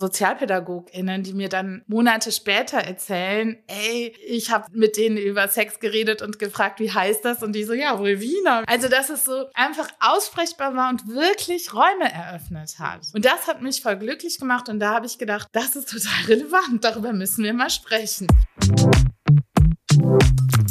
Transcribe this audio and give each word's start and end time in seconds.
SozialpädagogInnen, 0.00 1.22
die 1.22 1.34
mir 1.34 1.48
dann 1.48 1.82
Monate 1.86 2.32
später 2.32 2.78
erzählen, 2.78 3.56
ey, 3.66 4.14
ich 4.26 4.50
habe 4.50 4.66
mit 4.72 4.96
denen 4.96 5.16
über 5.16 5.46
Sex 5.48 5.78
geredet 5.78 6.22
und 6.22 6.38
gefragt, 6.38 6.80
wie 6.80 6.90
heißt 6.90 7.24
das? 7.24 7.42
Und 7.42 7.52
die 7.52 7.64
so, 7.64 7.74
ja, 7.74 7.98
Vulvina. 7.98 8.64
Also, 8.66 8.88
dass 8.88 9.10
es 9.10 9.24
so 9.24 9.46
einfach 9.54 9.88
aussprechbar 10.00 10.74
war 10.74 10.90
und 10.90 11.06
wirklich 11.08 11.74
Räume 11.74 12.12
eröffnet 12.12 12.78
hat. 12.78 13.00
Und 13.14 13.24
das 13.24 13.46
hat 13.46 13.62
mich 13.62 13.82
voll 13.82 13.96
glücklich 13.96 14.38
gemacht 14.38 14.68
und 14.68 14.80
da 14.80 14.94
habe 14.94 15.06
ich 15.06 15.18
gedacht, 15.18 15.48
das 15.52 15.76
ist 15.76 15.90
total 15.90 16.24
relevant, 16.26 16.84
darüber 16.84 17.12
müssen 17.12 17.44
wir 17.44 17.52
mal 17.52 17.70
sprechen. 17.70 18.26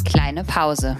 Kleine 0.04 0.44
Pause. 0.44 0.96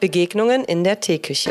Begegnungen 0.00 0.62
in 0.62 0.84
der 0.84 1.00
Teeküche. 1.00 1.50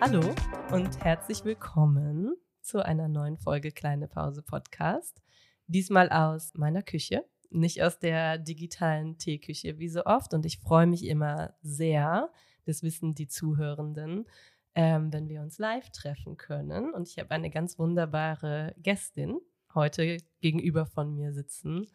Hallo 0.00 0.34
und 0.72 1.04
herzlich 1.04 1.44
willkommen 1.44 2.34
zu 2.62 2.84
einer 2.84 3.06
neuen 3.06 3.38
Folge 3.38 3.70
Kleine 3.70 4.08
Pause 4.08 4.42
Podcast. 4.42 5.22
Diesmal 5.68 6.10
aus 6.10 6.52
meiner 6.54 6.82
Küche, 6.82 7.24
nicht 7.50 7.80
aus 7.84 8.00
der 8.00 8.38
digitalen 8.38 9.18
Teeküche 9.18 9.78
wie 9.78 9.88
so 9.88 10.04
oft. 10.04 10.34
Und 10.34 10.44
ich 10.46 10.58
freue 10.58 10.88
mich 10.88 11.06
immer 11.06 11.54
sehr, 11.62 12.32
das 12.66 12.82
wissen 12.82 13.14
die 13.14 13.28
Zuhörenden, 13.28 14.26
ähm, 14.74 15.12
wenn 15.12 15.28
wir 15.28 15.40
uns 15.40 15.58
live 15.58 15.90
treffen 15.90 16.36
können. 16.36 16.92
Und 16.92 17.08
ich 17.08 17.18
habe 17.18 17.30
eine 17.30 17.50
ganz 17.50 17.78
wunderbare 17.78 18.74
Gästin 18.78 19.38
heute 19.74 20.18
gegenüber 20.40 20.86
von 20.86 21.14
mir 21.14 21.32
sitzen. 21.32 21.86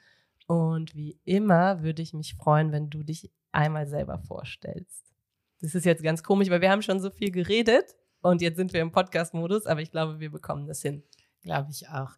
Und 0.48 0.96
wie 0.96 1.20
immer 1.26 1.84
würde 1.84 2.02
ich 2.02 2.14
mich 2.14 2.36
freuen, 2.36 2.72
wenn 2.72 2.90
du 2.90 3.04
dich 3.04 3.32
einmal 3.52 3.88
selber 3.88 4.20
vorstellst. 4.20 5.14
Das 5.62 5.76
ist 5.76 5.86
jetzt 5.86 6.04
ganz 6.04 6.24
komisch, 6.24 6.50
weil 6.50 6.62
wir 6.62 6.72
haben 6.72 6.82
schon 6.82 7.00
so 7.00 7.10
viel 7.10 7.32
geredet 7.32 7.96
und 8.22 8.42
jetzt 8.42 8.58
sind 8.58 8.74
wir 8.74 8.82
im 8.82 8.92
Podcast-Modus, 8.92 9.66
aber 9.66 9.82
ich 9.82 9.92
glaube, 9.92 10.20
wir 10.20 10.32
bekommen 10.32 10.68
das 10.68 10.82
hin. 10.82 11.04
Glaube 11.42 11.72
ich 11.72 11.88
auch. 11.90 12.12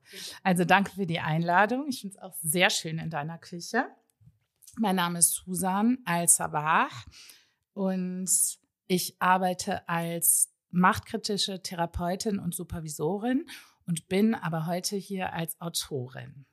Also 0.44 0.66
danke 0.66 0.92
für 0.92 1.06
die 1.06 1.20
Einladung. 1.20 1.88
Ich 1.88 2.02
finde 2.02 2.16
es 2.16 2.22
auch 2.22 2.34
sehr 2.42 2.70
schön 2.70 2.98
in 2.98 3.10
deiner 3.10 3.38
Küche. 3.38 3.86
Mein 4.80 4.96
Name 4.96 5.20
ist 5.20 5.34
Susan 5.34 6.00
Al-Sabah 6.06 6.88
und 7.74 8.30
ich 8.92 9.16
arbeite 9.22 9.88
als 9.88 10.50
machtkritische 10.70 11.64
Therapeutin 11.64 12.40
und 12.40 12.54
Supervisorin 12.54 13.46
und 13.88 14.10
bin 14.10 14.36
aber 14.36 14.66
heute 14.66 14.98
hier 14.98 15.32
als 15.32 15.60
Autorin. 15.62 16.46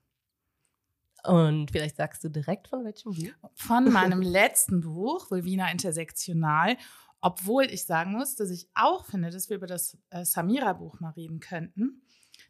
Und 1.25 1.73
vielleicht 1.73 1.97
sagst 1.97 2.23
du 2.23 2.29
direkt 2.29 2.69
von 2.69 2.85
welchem 2.85 3.13
Buch? 3.13 3.51
Von 3.55 3.91
meinem 3.93 4.23
letzten 4.23 4.83
Buch, 4.83 5.33
Vulvina 5.33 5.69
Intersektional. 5.73 6.77
Obwohl 7.21 7.65
ich 7.65 7.87
sagen 7.87 8.13
muss, 8.13 8.37
dass 8.37 8.51
ich 8.51 8.69
auch 8.73 9.05
finde, 9.05 9.31
dass 9.31 9.51
wir 9.51 9.57
über 9.57 9.67
das 9.67 9.99
äh, 10.11 10.25
Samira-Buch 10.25 11.01
mal 11.01 11.11
reden 11.11 11.41
könnten. 11.41 12.03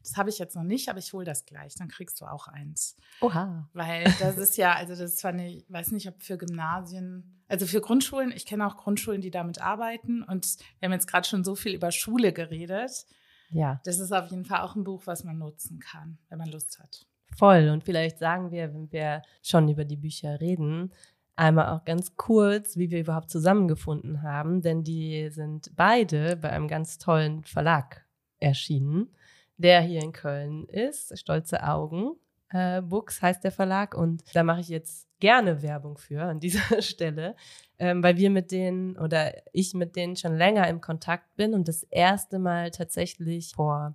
Das 0.03 0.19
habe 0.19 0.29
ich 0.29 0.39
jetzt 0.39 0.55
noch 0.55 0.65
nicht, 0.65 0.91
aber 0.91 0.99
ich 0.99 1.15
hole 1.15 1.25
das 1.25 1.47
gleich. 1.47 1.77
Dann 1.77 1.89
kriegst 1.89 2.21
du 2.21 2.27
auch 2.27 2.47
eins. 2.47 2.99
Oha. 3.23 3.71
Weil 3.73 4.05
das 4.21 4.37
ist 4.37 4.59
ja, 4.59 4.75
also 4.75 4.91
das 4.91 5.13
ist 5.13 5.19
zwar 5.21 5.33
eine, 5.33 5.51
ich 5.51 5.65
weiß 5.71 5.93
nicht, 5.93 6.07
ob 6.09 6.23
für 6.23 6.37
Gymnasien 6.37 7.38
also 7.49 7.67
für 7.67 7.81
Grundschulen, 7.81 8.31
ich 8.33 8.47
kenne 8.47 8.67
auch 8.67 8.77
Grundschulen, 8.77 9.21
die 9.21 9.31
damit 9.31 9.61
arbeiten. 9.61 10.23
Und 10.23 10.59
wir 10.79 10.87
haben 10.87 10.93
jetzt 10.93 11.09
gerade 11.09 11.27
schon 11.27 11.45
so 11.45 11.55
viel 11.55 11.75
über 11.75 11.91
Schule 11.91 12.33
geredet. 12.33 13.07
Ja. 13.51 13.81
Das 13.85 13.99
ist 13.99 14.13
auf 14.13 14.31
jeden 14.31 14.45
Fall 14.45 14.61
auch 14.61 14.77
ein 14.77 14.85
Buch, 14.85 15.03
was 15.07 15.25
man 15.25 15.39
nutzen 15.39 15.79
kann, 15.79 16.19
wenn 16.29 16.39
man 16.39 16.51
Lust 16.51 16.79
hat. 16.79 17.07
Voll. 17.37 17.71
Und 17.71 17.85
vielleicht 17.85 18.19
sagen 18.19 18.51
wir, 18.51 18.73
wenn 18.75 18.93
wir 18.93 19.23
schon 19.43 19.69
über 19.69 19.85
die 19.85 19.97
Bücher 19.97 20.41
reden, 20.41 20.93
einmal 21.37 21.69
auch 21.69 21.85
ganz 21.85 22.17
kurz, 22.17 22.77
wie 22.77 22.91
wir 22.91 23.01
überhaupt 23.01 23.31
zusammengefunden 23.31 24.23
haben, 24.23 24.61
denn 24.61 24.83
die 24.85 25.31
sind 25.31 25.71
beide 25.77 26.37
bei 26.37 26.51
einem 26.51 26.69
ganz 26.69 26.99
tollen 26.99 27.45
Verlag 27.45 28.05
erschienen, 28.41 29.09
der 29.57 29.81
hier 29.81 30.03
in 30.03 30.13
Köln 30.13 30.67
ist, 30.67 31.17
Stolze 31.19 31.63
Augen. 31.63 32.13
Äh, 32.51 32.83
Books 32.83 33.21
heißt 33.21 33.45
der 33.45 33.53
Verlag 33.53 33.95
und 33.95 34.25
da 34.35 34.43
mache 34.43 34.61
ich 34.61 34.69
jetzt 34.69 35.07
gerne 35.21 35.63
Werbung 35.63 35.99
für 35.99 36.23
an 36.23 36.41
dieser 36.41 36.83
Stelle, 36.83 37.37
ähm, 37.79 38.03
weil 38.03 38.17
wir 38.17 38.31
mit 38.31 38.51
denen 38.51 38.97
oder 38.97 39.33
ich 39.53 39.75
mit 39.75 39.97
denen 39.97 40.17
schon 40.17 40.37
länger 40.37 40.69
im 40.69 40.81
Kontakt 40.81 41.37
bin 41.37 41.55
und 41.55 41.69
das 41.69 41.83
erste 41.85 42.39
Mal 42.39 42.71
tatsächlich 42.71 43.53
vor 43.55 43.95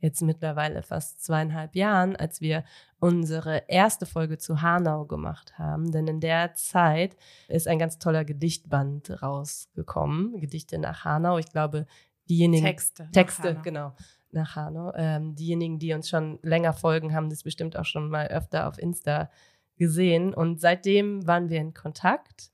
jetzt 0.00 0.20
mittlerweile 0.20 0.82
fast 0.82 1.24
zweieinhalb 1.24 1.74
Jahren, 1.74 2.14
als 2.14 2.42
wir 2.42 2.64
unsere 2.98 3.62
erste 3.68 4.04
Folge 4.04 4.36
zu 4.36 4.60
Hanau 4.60 5.06
gemacht 5.06 5.58
haben. 5.58 5.92
Denn 5.92 6.06
in 6.06 6.20
der 6.20 6.52
Zeit 6.54 7.16
ist 7.48 7.66
ein 7.66 7.78
ganz 7.78 7.98
toller 7.98 8.26
Gedichtband 8.26 9.22
rausgekommen, 9.22 10.38
Gedichte 10.40 10.78
nach 10.78 11.06
Hanau. 11.06 11.38
Ich 11.38 11.50
glaube, 11.50 11.86
diejenigen 12.28 12.66
Texte, 12.66 13.08
Texte, 13.12 13.58
genau 13.62 13.94
nach 14.34 14.56
Hanau. 14.56 14.92
Ähm, 14.94 15.34
diejenigen, 15.34 15.78
die 15.78 15.92
uns 15.94 16.08
schon 16.08 16.38
länger 16.42 16.72
folgen, 16.72 17.14
haben 17.14 17.30
das 17.30 17.42
bestimmt 17.42 17.76
auch 17.76 17.84
schon 17.84 18.08
mal 18.10 18.26
öfter 18.28 18.68
auf 18.68 18.78
Insta 18.78 19.30
gesehen. 19.76 20.34
Und 20.34 20.60
seitdem 20.60 21.26
waren 21.26 21.48
wir 21.48 21.60
in 21.60 21.74
Kontakt 21.74 22.50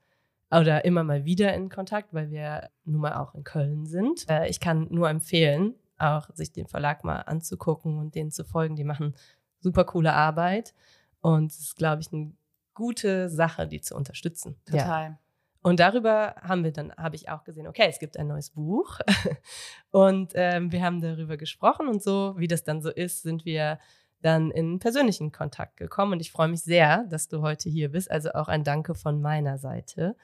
oder 0.49 0.85
immer 0.85 1.03
mal 1.03 1.25
wieder 1.25 1.53
in 1.53 1.69
Kontakt, 1.69 2.13
weil 2.13 2.29
wir 2.29 2.69
nun 2.83 3.01
mal 3.01 3.13
auch 3.13 3.35
in 3.35 3.43
Köln 3.43 3.85
sind. 3.85 4.29
Äh, 4.29 4.49
ich 4.49 4.59
kann 4.59 4.87
nur 4.89 5.09
empfehlen, 5.09 5.75
auch 5.97 6.29
sich 6.33 6.51
den 6.51 6.67
Verlag 6.67 7.03
mal 7.03 7.21
anzugucken 7.21 7.97
und 7.99 8.15
denen 8.15 8.31
zu 8.31 8.43
folgen. 8.43 8.75
Die 8.75 8.83
machen 8.83 9.15
super 9.59 9.85
coole 9.85 10.13
Arbeit 10.13 10.73
und 11.21 11.51
es 11.51 11.59
ist, 11.59 11.75
glaube 11.75 12.01
ich, 12.01 12.11
eine 12.11 12.33
gute 12.73 13.29
Sache, 13.29 13.67
die 13.67 13.81
zu 13.81 13.95
unterstützen. 13.95 14.55
Total. 14.65 15.09
Ja. 15.11 15.19
Und 15.63 15.79
darüber 15.79 16.35
haben 16.41 16.63
wir 16.63 16.71
dann, 16.71 16.91
habe 16.95 17.15
ich 17.15 17.29
auch 17.29 17.43
gesehen, 17.43 17.67
okay, 17.67 17.85
es 17.87 17.99
gibt 17.99 18.17
ein 18.17 18.27
neues 18.27 18.49
Buch. 18.49 18.99
und 19.91 20.31
ähm, 20.35 20.71
wir 20.71 20.81
haben 20.83 21.01
darüber 21.01 21.37
gesprochen 21.37 21.87
und 21.87 22.01
so, 22.01 22.33
wie 22.37 22.47
das 22.47 22.63
dann 22.63 22.81
so 22.81 22.89
ist, 22.89 23.21
sind 23.21 23.45
wir 23.45 23.79
dann 24.21 24.51
in 24.51 24.79
persönlichen 24.79 25.31
Kontakt 25.31 25.77
gekommen. 25.77 26.13
Und 26.13 26.19
ich 26.19 26.31
freue 26.31 26.47
mich 26.47 26.63
sehr, 26.63 27.05
dass 27.09 27.27
du 27.27 27.41
heute 27.41 27.69
hier 27.69 27.91
bist. 27.91 28.09
Also 28.09 28.31
auch 28.33 28.47
ein 28.47 28.63
Danke 28.63 28.95
von 28.95 29.21
meiner 29.21 29.57
Seite. 29.57 30.15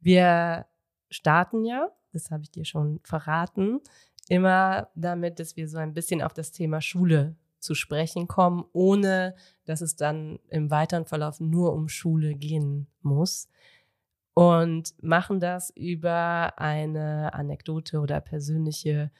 Wir 0.00 0.66
starten 1.10 1.64
ja, 1.64 1.90
das 2.12 2.30
habe 2.30 2.42
ich 2.42 2.50
dir 2.50 2.64
schon 2.64 3.00
verraten, 3.04 3.80
immer 4.28 4.88
damit, 4.94 5.38
dass 5.38 5.56
wir 5.56 5.68
so 5.68 5.78
ein 5.78 5.94
bisschen 5.94 6.22
auf 6.22 6.32
das 6.32 6.52
Thema 6.52 6.80
Schule 6.80 7.36
zu 7.58 7.74
sprechen 7.74 8.28
kommen, 8.28 8.64
ohne 8.72 9.34
dass 9.64 9.80
es 9.80 9.96
dann 9.96 10.38
im 10.48 10.70
weiteren 10.70 11.06
Verlauf 11.06 11.40
nur 11.40 11.72
um 11.72 11.88
Schule 11.88 12.34
gehen 12.34 12.86
muss. 13.00 13.48
Und 14.34 14.94
machen 15.00 15.38
das 15.38 15.70
über 15.76 16.58
eine 16.58 17.32
Anekdote 17.34 18.00
oder 18.00 18.20
persönliche 18.20 19.12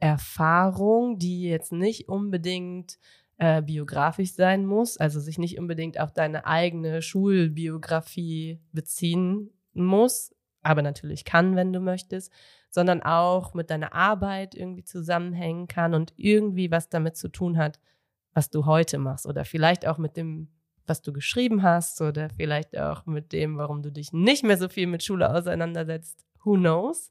Erfahrung, 0.00 1.18
die 1.18 1.42
jetzt 1.42 1.72
nicht 1.72 2.08
unbedingt 2.08 2.98
äh, 3.38 3.62
biografisch 3.62 4.32
sein 4.32 4.66
muss, 4.66 4.96
also 4.96 5.20
sich 5.20 5.38
nicht 5.38 5.58
unbedingt 5.58 6.00
auf 6.00 6.12
deine 6.12 6.46
eigene 6.46 7.02
Schulbiografie 7.02 8.60
beziehen 8.72 9.50
muss, 9.72 10.34
aber 10.62 10.82
natürlich 10.82 11.24
kann, 11.24 11.54
wenn 11.54 11.72
du 11.72 11.80
möchtest, 11.80 12.32
sondern 12.70 13.02
auch 13.02 13.54
mit 13.54 13.70
deiner 13.70 13.92
Arbeit 13.94 14.54
irgendwie 14.54 14.84
zusammenhängen 14.84 15.68
kann 15.68 15.94
und 15.94 16.12
irgendwie 16.16 16.70
was 16.70 16.88
damit 16.88 17.16
zu 17.16 17.28
tun 17.28 17.56
hat, 17.56 17.78
was 18.34 18.50
du 18.50 18.66
heute 18.66 18.98
machst 18.98 19.26
oder 19.26 19.44
vielleicht 19.44 19.86
auch 19.86 19.98
mit 19.98 20.16
dem, 20.16 20.48
was 20.88 21.02
du 21.02 21.12
geschrieben 21.12 21.62
hast 21.62 22.00
oder 22.00 22.30
vielleicht 22.30 22.76
auch 22.78 23.06
mit 23.06 23.32
dem, 23.32 23.58
warum 23.58 23.82
du 23.82 23.90
dich 23.90 24.12
nicht 24.12 24.44
mehr 24.44 24.58
so 24.58 24.68
viel 24.68 24.86
mit 24.86 25.02
Schule 25.02 25.32
auseinandersetzt. 25.32 26.24
Who 26.44 26.54
knows? 26.54 27.10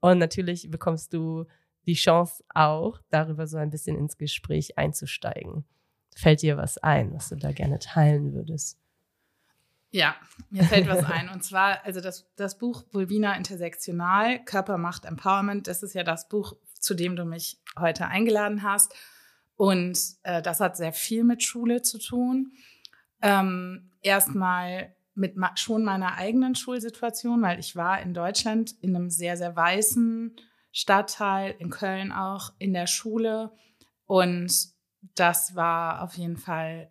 Und 0.00 0.18
natürlich 0.18 0.70
bekommst 0.70 1.12
du 1.12 1.46
die 1.86 1.94
Chance 1.94 2.44
auch, 2.54 3.00
darüber 3.10 3.46
so 3.46 3.56
ein 3.56 3.70
bisschen 3.70 3.96
ins 3.96 4.18
Gespräch 4.18 4.78
einzusteigen. 4.78 5.64
Fällt 6.16 6.42
dir 6.42 6.56
was 6.56 6.78
ein, 6.78 7.12
was 7.12 7.28
du 7.28 7.36
da 7.36 7.52
gerne 7.52 7.78
teilen 7.78 8.32
würdest? 8.34 8.78
Ja, 9.90 10.16
mir 10.50 10.64
fällt 10.64 10.88
was 10.88 11.04
ein. 11.04 11.28
Und 11.28 11.44
zwar, 11.44 11.84
also 11.84 12.00
das, 12.00 12.26
das 12.36 12.58
Buch 12.58 12.84
Vulvina 12.90 13.36
Intersektional, 13.36 14.44
Körper, 14.44 14.76
Macht, 14.76 15.04
Empowerment, 15.04 15.68
das 15.68 15.82
ist 15.82 15.94
ja 15.94 16.02
das 16.02 16.28
Buch, 16.28 16.56
zu 16.78 16.94
dem 16.94 17.16
du 17.16 17.24
mich 17.24 17.60
heute 17.78 18.06
eingeladen 18.08 18.62
hast. 18.62 18.94
Und 19.56 19.98
äh, 20.24 20.42
das 20.42 20.60
hat 20.60 20.76
sehr 20.76 20.92
viel 20.92 21.22
mit 21.22 21.42
Schule 21.42 21.82
zu 21.82 21.98
tun. 21.98 22.52
Ähm, 23.22 23.90
Erstmal 24.04 24.94
mit 25.14 25.34
schon 25.54 25.82
meiner 25.82 26.16
eigenen 26.16 26.54
Schulsituation, 26.54 27.40
weil 27.40 27.58
ich 27.58 27.74
war 27.74 28.02
in 28.02 28.12
Deutschland 28.12 28.74
in 28.82 28.94
einem 28.94 29.08
sehr, 29.08 29.36
sehr 29.38 29.56
weißen 29.56 30.36
Stadtteil, 30.72 31.54
in 31.58 31.70
Köln 31.70 32.12
auch, 32.12 32.52
in 32.58 32.74
der 32.74 32.86
Schule. 32.86 33.52
Und 34.04 34.52
das 35.14 35.54
war 35.54 36.02
auf 36.02 36.14
jeden 36.14 36.36
Fall 36.36 36.90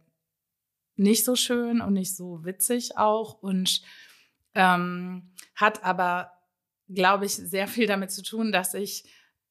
nicht 0.96 1.24
so 1.24 1.36
schön 1.36 1.81
und 1.81 1.94
nicht 1.94 2.16
so 2.16 2.44
witzig 2.44 2.98
auch 2.98 3.42
und 3.42 3.81
ähm, 4.56 5.31
hat 5.56 5.84
aber, 5.84 6.31
glaube 6.90 7.25
ich, 7.25 7.34
sehr 7.34 7.68
viel 7.68 7.86
damit 7.86 8.12
zu 8.12 8.24
tun, 8.24 8.52
dass 8.52 8.74
ich 8.74 9.04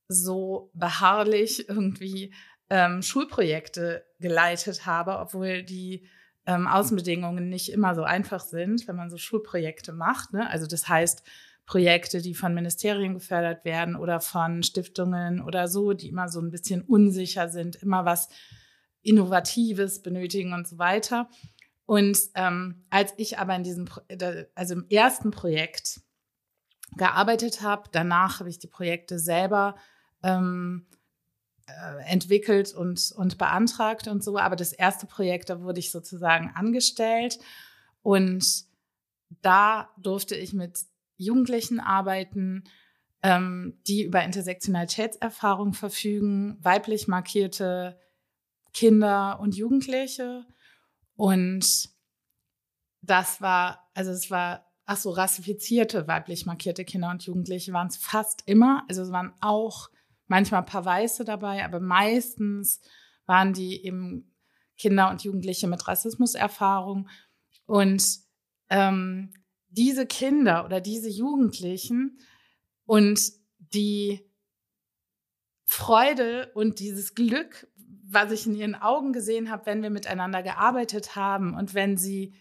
so 0.08 0.70
beharrlich 0.74 1.68
irgendwie 1.68 2.34
ähm, 2.70 3.02
Schulprojekte 3.02 4.04
geleitet 4.18 4.86
habe, 4.86 5.18
obwohl 5.18 5.62
die 5.62 6.08
ähm, 6.46 6.66
Außenbedingungen 6.66 7.48
nicht 7.48 7.72
immer 7.72 7.94
so 7.94 8.02
einfach 8.02 8.40
sind, 8.40 8.86
wenn 8.88 8.96
man 8.96 9.10
so 9.10 9.16
Schulprojekte 9.16 9.92
macht. 9.92 10.32
Ne? 10.32 10.48
Also 10.50 10.66
das 10.66 10.88
heißt, 10.88 11.22
Projekte, 11.66 12.20
die 12.20 12.34
von 12.34 12.54
Ministerien 12.54 13.14
gefördert 13.14 13.64
werden 13.64 13.96
oder 13.96 14.20
von 14.20 14.62
Stiftungen 14.62 15.40
oder 15.40 15.68
so, 15.68 15.92
die 15.92 16.08
immer 16.08 16.28
so 16.28 16.40
ein 16.40 16.50
bisschen 16.50 16.82
unsicher 16.82 17.48
sind, 17.48 17.76
immer 17.76 18.04
was 18.04 18.28
Innovatives 19.02 20.02
benötigen 20.02 20.52
und 20.52 20.66
so 20.66 20.78
weiter. 20.78 21.28
Und 21.86 22.18
ähm, 22.34 22.84
als 22.90 23.14
ich 23.16 23.38
aber 23.38 23.54
in 23.56 23.62
diesem, 23.62 23.88
also 24.54 24.74
im 24.74 24.86
ersten 24.88 25.30
Projekt 25.30 26.00
gearbeitet 26.96 27.62
habe, 27.62 27.88
danach 27.92 28.40
habe 28.40 28.48
ich 28.48 28.58
die 28.58 28.68
Projekte 28.68 29.18
selber 29.18 29.76
ähm, 30.22 30.86
äh, 30.90 31.01
entwickelt 32.06 32.74
und, 32.74 33.12
und 33.16 33.38
beantragt 33.38 34.08
und 34.08 34.22
so. 34.22 34.38
Aber 34.38 34.56
das 34.56 34.72
erste 34.72 35.06
Projekt, 35.06 35.50
da 35.50 35.60
wurde 35.60 35.80
ich 35.80 35.90
sozusagen 35.90 36.50
angestellt 36.54 37.38
und 38.02 38.64
da 39.40 39.90
durfte 39.96 40.34
ich 40.34 40.52
mit 40.52 40.80
Jugendlichen 41.16 41.80
arbeiten, 41.80 42.64
ähm, 43.22 43.78
die 43.86 44.02
über 44.02 44.24
Intersektionalitätserfahrung 44.24 45.72
verfügen, 45.72 46.58
weiblich 46.60 47.08
markierte 47.08 47.98
Kinder 48.72 49.38
und 49.40 49.54
Jugendliche. 49.54 50.44
Und 51.14 51.90
das 53.00 53.40
war, 53.40 53.90
also 53.94 54.10
es 54.10 54.30
war, 54.30 54.66
ach 54.86 54.96
so, 54.96 55.10
rassifizierte 55.10 56.08
weiblich 56.08 56.46
markierte 56.46 56.84
Kinder 56.84 57.10
und 57.10 57.24
Jugendliche 57.24 57.72
waren 57.72 57.88
es 57.88 57.96
fast 57.96 58.42
immer. 58.46 58.84
Also 58.88 59.02
es 59.02 59.12
waren 59.12 59.32
auch 59.40 59.88
manchmal 60.32 60.62
ein 60.62 60.66
paar 60.66 60.86
Weiße 60.86 61.26
dabei, 61.26 61.62
aber 61.62 61.78
meistens 61.78 62.80
waren 63.26 63.52
die 63.52 63.84
eben 63.84 64.34
Kinder 64.78 65.10
und 65.10 65.22
Jugendliche 65.22 65.68
mit 65.68 65.86
Rassismuserfahrung. 65.86 67.10
Und 67.66 68.02
ähm, 68.70 69.34
diese 69.68 70.06
Kinder 70.06 70.64
oder 70.64 70.80
diese 70.80 71.10
Jugendlichen 71.10 72.18
und 72.86 73.20
die 73.58 74.26
Freude 75.64 76.50
und 76.54 76.80
dieses 76.80 77.14
Glück, 77.14 77.70
was 78.08 78.32
ich 78.32 78.46
in 78.46 78.54
ihren 78.54 78.74
Augen 78.74 79.12
gesehen 79.12 79.50
habe, 79.50 79.66
wenn 79.66 79.82
wir 79.82 79.90
miteinander 79.90 80.42
gearbeitet 80.42 81.14
haben 81.14 81.54
und 81.54 81.74
wenn 81.74 81.98
sie 81.98 82.32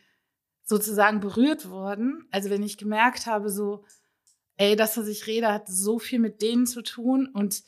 sozusagen 0.63 1.19
berührt 1.19 1.69
wurden, 1.69 2.25
also 2.31 2.49
wenn 2.49 2.63
ich 2.63 2.77
gemerkt 2.77 3.25
habe, 3.25 3.49
so, 3.49 3.83
ey, 4.55 4.77
das, 4.77 4.97
was 4.97 5.07
ich 5.07 5.27
rede, 5.27 5.49
hat 5.51 5.67
so 5.67 5.99
viel 5.99 6.19
mit 6.19 6.41
denen 6.41 6.65
zu 6.65 6.83
tun 6.83 7.27
und 7.27 7.63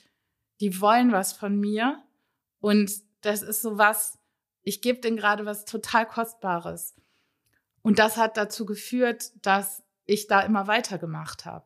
die 0.59 0.79
wollen 0.81 1.11
was 1.11 1.33
von 1.33 1.59
mir 1.59 2.01
und 2.59 2.91
das 3.21 3.41
ist 3.41 3.61
so 3.61 3.77
was, 3.77 4.19
ich 4.63 4.81
gebe 4.81 4.99
denen 4.99 5.17
gerade 5.17 5.45
was 5.45 5.65
total 5.65 6.05
Kostbares. 6.05 6.95
Und 7.81 7.99
das 7.99 8.17
hat 8.17 8.37
dazu 8.37 8.65
geführt, 8.65 9.31
dass 9.45 9.83
ich 10.05 10.27
da 10.27 10.41
immer 10.41 10.67
weitergemacht 10.67 11.45
habe. 11.45 11.65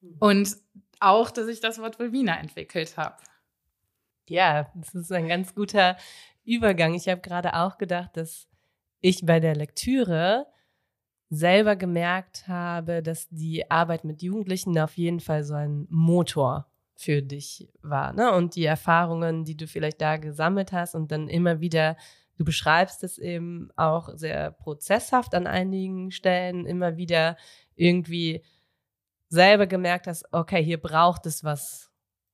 Hm. 0.00 0.16
Und 0.18 0.56
auch, 1.00 1.30
dass 1.30 1.48
ich 1.48 1.60
das 1.60 1.78
Wort 1.78 1.98
Vulvina 1.98 2.38
entwickelt 2.38 2.96
habe. 2.96 3.16
Ja, 4.28 4.70
das 4.74 4.94
ist 4.94 5.12
ein 5.12 5.28
ganz 5.28 5.54
guter 5.54 5.96
Übergang. 6.44 6.94
Ich 6.94 7.08
habe 7.08 7.20
gerade 7.20 7.54
auch 7.54 7.78
gedacht, 7.78 8.16
dass 8.16 8.48
ich 9.00 9.26
bei 9.26 9.40
der 9.40 9.56
Lektüre 9.56 10.46
selber 11.28 11.76
gemerkt 11.76 12.46
habe, 12.46 13.02
dass 13.02 13.28
die 13.30 13.70
Arbeit 13.70 14.04
mit 14.04 14.22
Jugendlichen 14.22 14.78
auf 14.78 14.96
jeden 14.96 15.20
Fall 15.20 15.44
so 15.44 15.54
ein 15.54 15.86
Motor 15.90 16.71
für 16.96 17.22
dich 17.22 17.68
war. 17.82 18.12
Ne? 18.12 18.32
Und 18.32 18.54
die 18.56 18.64
Erfahrungen, 18.64 19.44
die 19.44 19.56
du 19.56 19.66
vielleicht 19.66 20.00
da 20.00 20.16
gesammelt 20.16 20.72
hast 20.72 20.94
und 20.94 21.10
dann 21.10 21.28
immer 21.28 21.60
wieder, 21.60 21.96
du 22.36 22.44
beschreibst 22.44 23.02
es 23.04 23.18
eben 23.18 23.70
auch 23.76 24.10
sehr 24.14 24.52
prozesshaft 24.52 25.34
an 25.34 25.46
einigen 25.46 26.10
Stellen, 26.10 26.66
immer 26.66 26.96
wieder 26.96 27.36
irgendwie 27.74 28.42
selber 29.28 29.66
gemerkt 29.66 30.06
hast, 30.06 30.24
okay, 30.32 30.62
hier 30.62 30.80
braucht 30.80 31.26
es 31.26 31.42
was, 31.42 31.90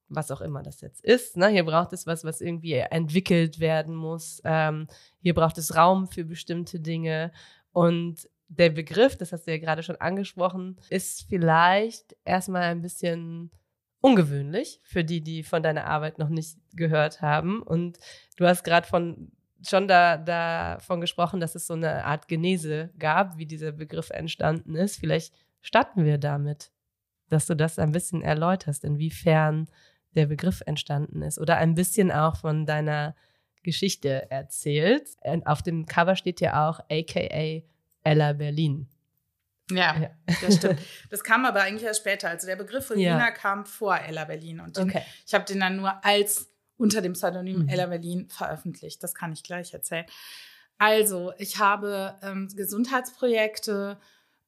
was 0.08 0.30
auch 0.30 0.40
immer 0.40 0.62
das 0.62 0.80
jetzt 0.80 1.04
ist. 1.04 1.36
Ne? 1.36 1.48
Hier 1.48 1.64
braucht 1.64 1.92
es 1.92 2.06
was, 2.06 2.24
was 2.24 2.40
irgendwie 2.40 2.72
entwickelt 2.74 3.60
werden 3.60 3.94
muss. 3.94 4.40
Ähm, 4.44 4.88
hier 5.20 5.34
braucht 5.34 5.58
es 5.58 5.76
Raum 5.76 6.08
für 6.08 6.24
bestimmte 6.24 6.80
Dinge. 6.80 7.30
Und 7.72 8.28
der 8.48 8.70
Begriff, 8.70 9.16
das 9.16 9.32
hast 9.32 9.46
du 9.46 9.52
ja 9.52 9.58
gerade 9.58 9.82
schon 9.82 9.96
angesprochen, 9.96 10.78
ist 10.90 11.26
vielleicht 11.28 12.16
erstmal 12.24 12.62
ein 12.62 12.82
bisschen 12.82 13.52
ungewöhnlich 14.00 14.80
für 14.84 15.04
die, 15.04 15.20
die 15.20 15.42
von 15.42 15.62
deiner 15.62 15.86
Arbeit 15.86 16.18
noch 16.18 16.28
nicht 16.28 16.58
gehört 16.72 17.20
haben. 17.20 17.62
Und 17.62 17.98
du 18.36 18.46
hast 18.46 18.62
gerade 18.64 18.86
von 18.86 19.32
schon 19.66 19.88
da 19.88 20.16
davon 20.16 21.00
gesprochen, 21.00 21.40
dass 21.40 21.54
es 21.54 21.66
so 21.66 21.74
eine 21.74 22.04
Art 22.04 22.28
Genese 22.28 22.90
gab, 22.98 23.38
wie 23.38 23.46
dieser 23.46 23.72
Begriff 23.72 24.10
entstanden 24.10 24.76
ist. 24.76 25.00
Vielleicht 25.00 25.34
starten 25.60 26.04
wir 26.04 26.18
damit, 26.18 26.70
dass 27.28 27.46
du 27.46 27.54
das 27.54 27.78
ein 27.78 27.92
bisschen 27.92 28.22
erläuterst, 28.22 28.84
inwiefern 28.84 29.68
der 30.14 30.26
Begriff 30.26 30.62
entstanden 30.64 31.22
ist 31.22 31.38
oder 31.38 31.56
ein 31.56 31.74
bisschen 31.74 32.12
auch 32.12 32.36
von 32.36 32.66
deiner 32.66 33.14
Geschichte 33.62 34.30
erzählt. 34.30 35.10
Auf 35.44 35.62
dem 35.62 35.86
Cover 35.86 36.16
steht 36.16 36.40
ja 36.40 36.68
auch 36.68 36.80
AKA 36.88 37.62
Ella 38.04 38.32
Berlin. 38.32 38.88
Ja, 39.70 39.96
ja, 40.00 40.10
das 40.42 40.56
stimmt. 40.56 40.80
Das 41.10 41.22
kam 41.22 41.44
aber 41.44 41.62
eigentlich 41.62 41.84
erst 41.84 42.00
später. 42.00 42.28
Also 42.28 42.46
der 42.46 42.56
Begriff 42.56 42.90
Regina 42.90 43.18
ja. 43.18 43.30
kam 43.30 43.66
vor 43.66 43.98
Ella 43.98 44.24
Berlin 44.24 44.60
und 44.60 44.76
den, 44.76 44.88
okay. 44.88 45.02
ich 45.26 45.34
habe 45.34 45.44
den 45.44 45.60
dann 45.60 45.76
nur 45.76 46.04
als 46.04 46.50
unter 46.76 47.02
dem 47.02 47.12
Pseudonym 47.12 47.64
mhm. 47.64 47.68
Ella 47.68 47.86
Berlin 47.86 48.28
veröffentlicht. 48.28 49.02
Das 49.02 49.14
kann 49.14 49.32
ich 49.32 49.42
gleich 49.42 49.74
erzählen. 49.74 50.06
Also, 50.78 51.32
ich 51.38 51.58
habe 51.58 52.16
ähm, 52.22 52.48
Gesundheitsprojekte 52.54 53.98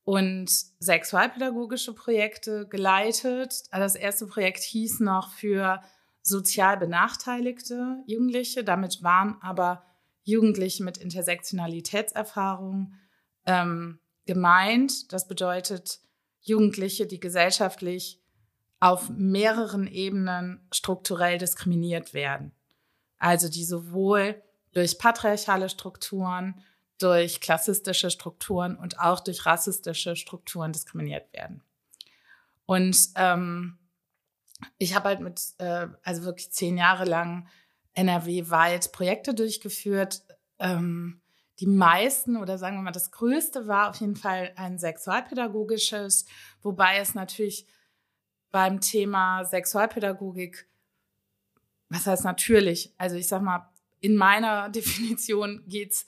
und 0.04 0.48
sexualpädagogische 0.78 1.92
Projekte 1.92 2.66
geleitet. 2.68 3.64
Das 3.72 3.96
erste 3.96 4.26
Projekt 4.26 4.60
hieß 4.60 5.00
noch 5.00 5.32
für 5.32 5.82
sozial 6.22 6.76
benachteiligte 6.76 8.02
Jugendliche. 8.06 8.64
Damit 8.64 9.02
waren 9.02 9.36
aber 9.42 9.84
Jugendliche 10.22 10.84
mit 10.84 10.98
Intersektionalitätserfahrung 10.98 12.94
ähm, 13.46 13.98
gemeint. 14.26 15.12
Das 15.12 15.28
bedeutet 15.28 16.00
Jugendliche, 16.40 17.06
die 17.06 17.20
gesellschaftlich 17.20 18.20
auf 18.80 19.10
mehreren 19.10 19.86
Ebenen 19.86 20.66
strukturell 20.72 21.38
diskriminiert 21.38 22.14
werden. 22.14 22.52
Also 23.18 23.48
die 23.48 23.64
sowohl 23.64 24.42
durch 24.72 24.98
patriarchale 24.98 25.68
Strukturen, 25.68 26.62
durch 26.98 27.40
klassistische 27.40 28.10
Strukturen 28.10 28.76
und 28.76 28.98
auch 28.98 29.20
durch 29.20 29.44
rassistische 29.46 30.16
Strukturen 30.16 30.72
diskriminiert 30.72 31.32
werden. 31.32 31.62
Und 32.66 32.96
ähm, 33.16 33.78
ich 34.78 34.94
habe 34.94 35.08
halt 35.08 35.20
mit, 35.20 35.40
äh, 35.58 35.88
also 36.02 36.24
wirklich 36.24 36.52
zehn 36.52 36.78
Jahre 36.78 37.04
lang 37.04 37.48
NRW-weit 37.94 38.92
Projekte 38.92 39.34
durchgeführt, 39.34 40.22
ähm, 40.58 41.20
die 41.60 41.66
meisten 41.66 42.36
oder 42.36 42.56
sagen 42.56 42.76
wir 42.76 42.82
mal 42.82 42.90
das 42.90 43.10
Größte 43.10 43.68
war 43.68 43.90
auf 43.90 43.96
jeden 43.96 44.16
Fall 44.16 44.52
ein 44.56 44.78
sexualpädagogisches, 44.78 46.24
wobei 46.62 46.98
es 46.98 47.14
natürlich 47.14 47.66
beim 48.50 48.80
Thema 48.80 49.44
Sexualpädagogik, 49.44 50.66
was 51.88 52.06
heißt 52.06 52.24
natürlich, 52.24 52.94
also 52.96 53.16
ich 53.16 53.28
sag 53.28 53.42
mal, 53.42 53.70
in 54.00 54.16
meiner 54.16 54.68
Definition 54.70 55.62
geht's 55.66 56.06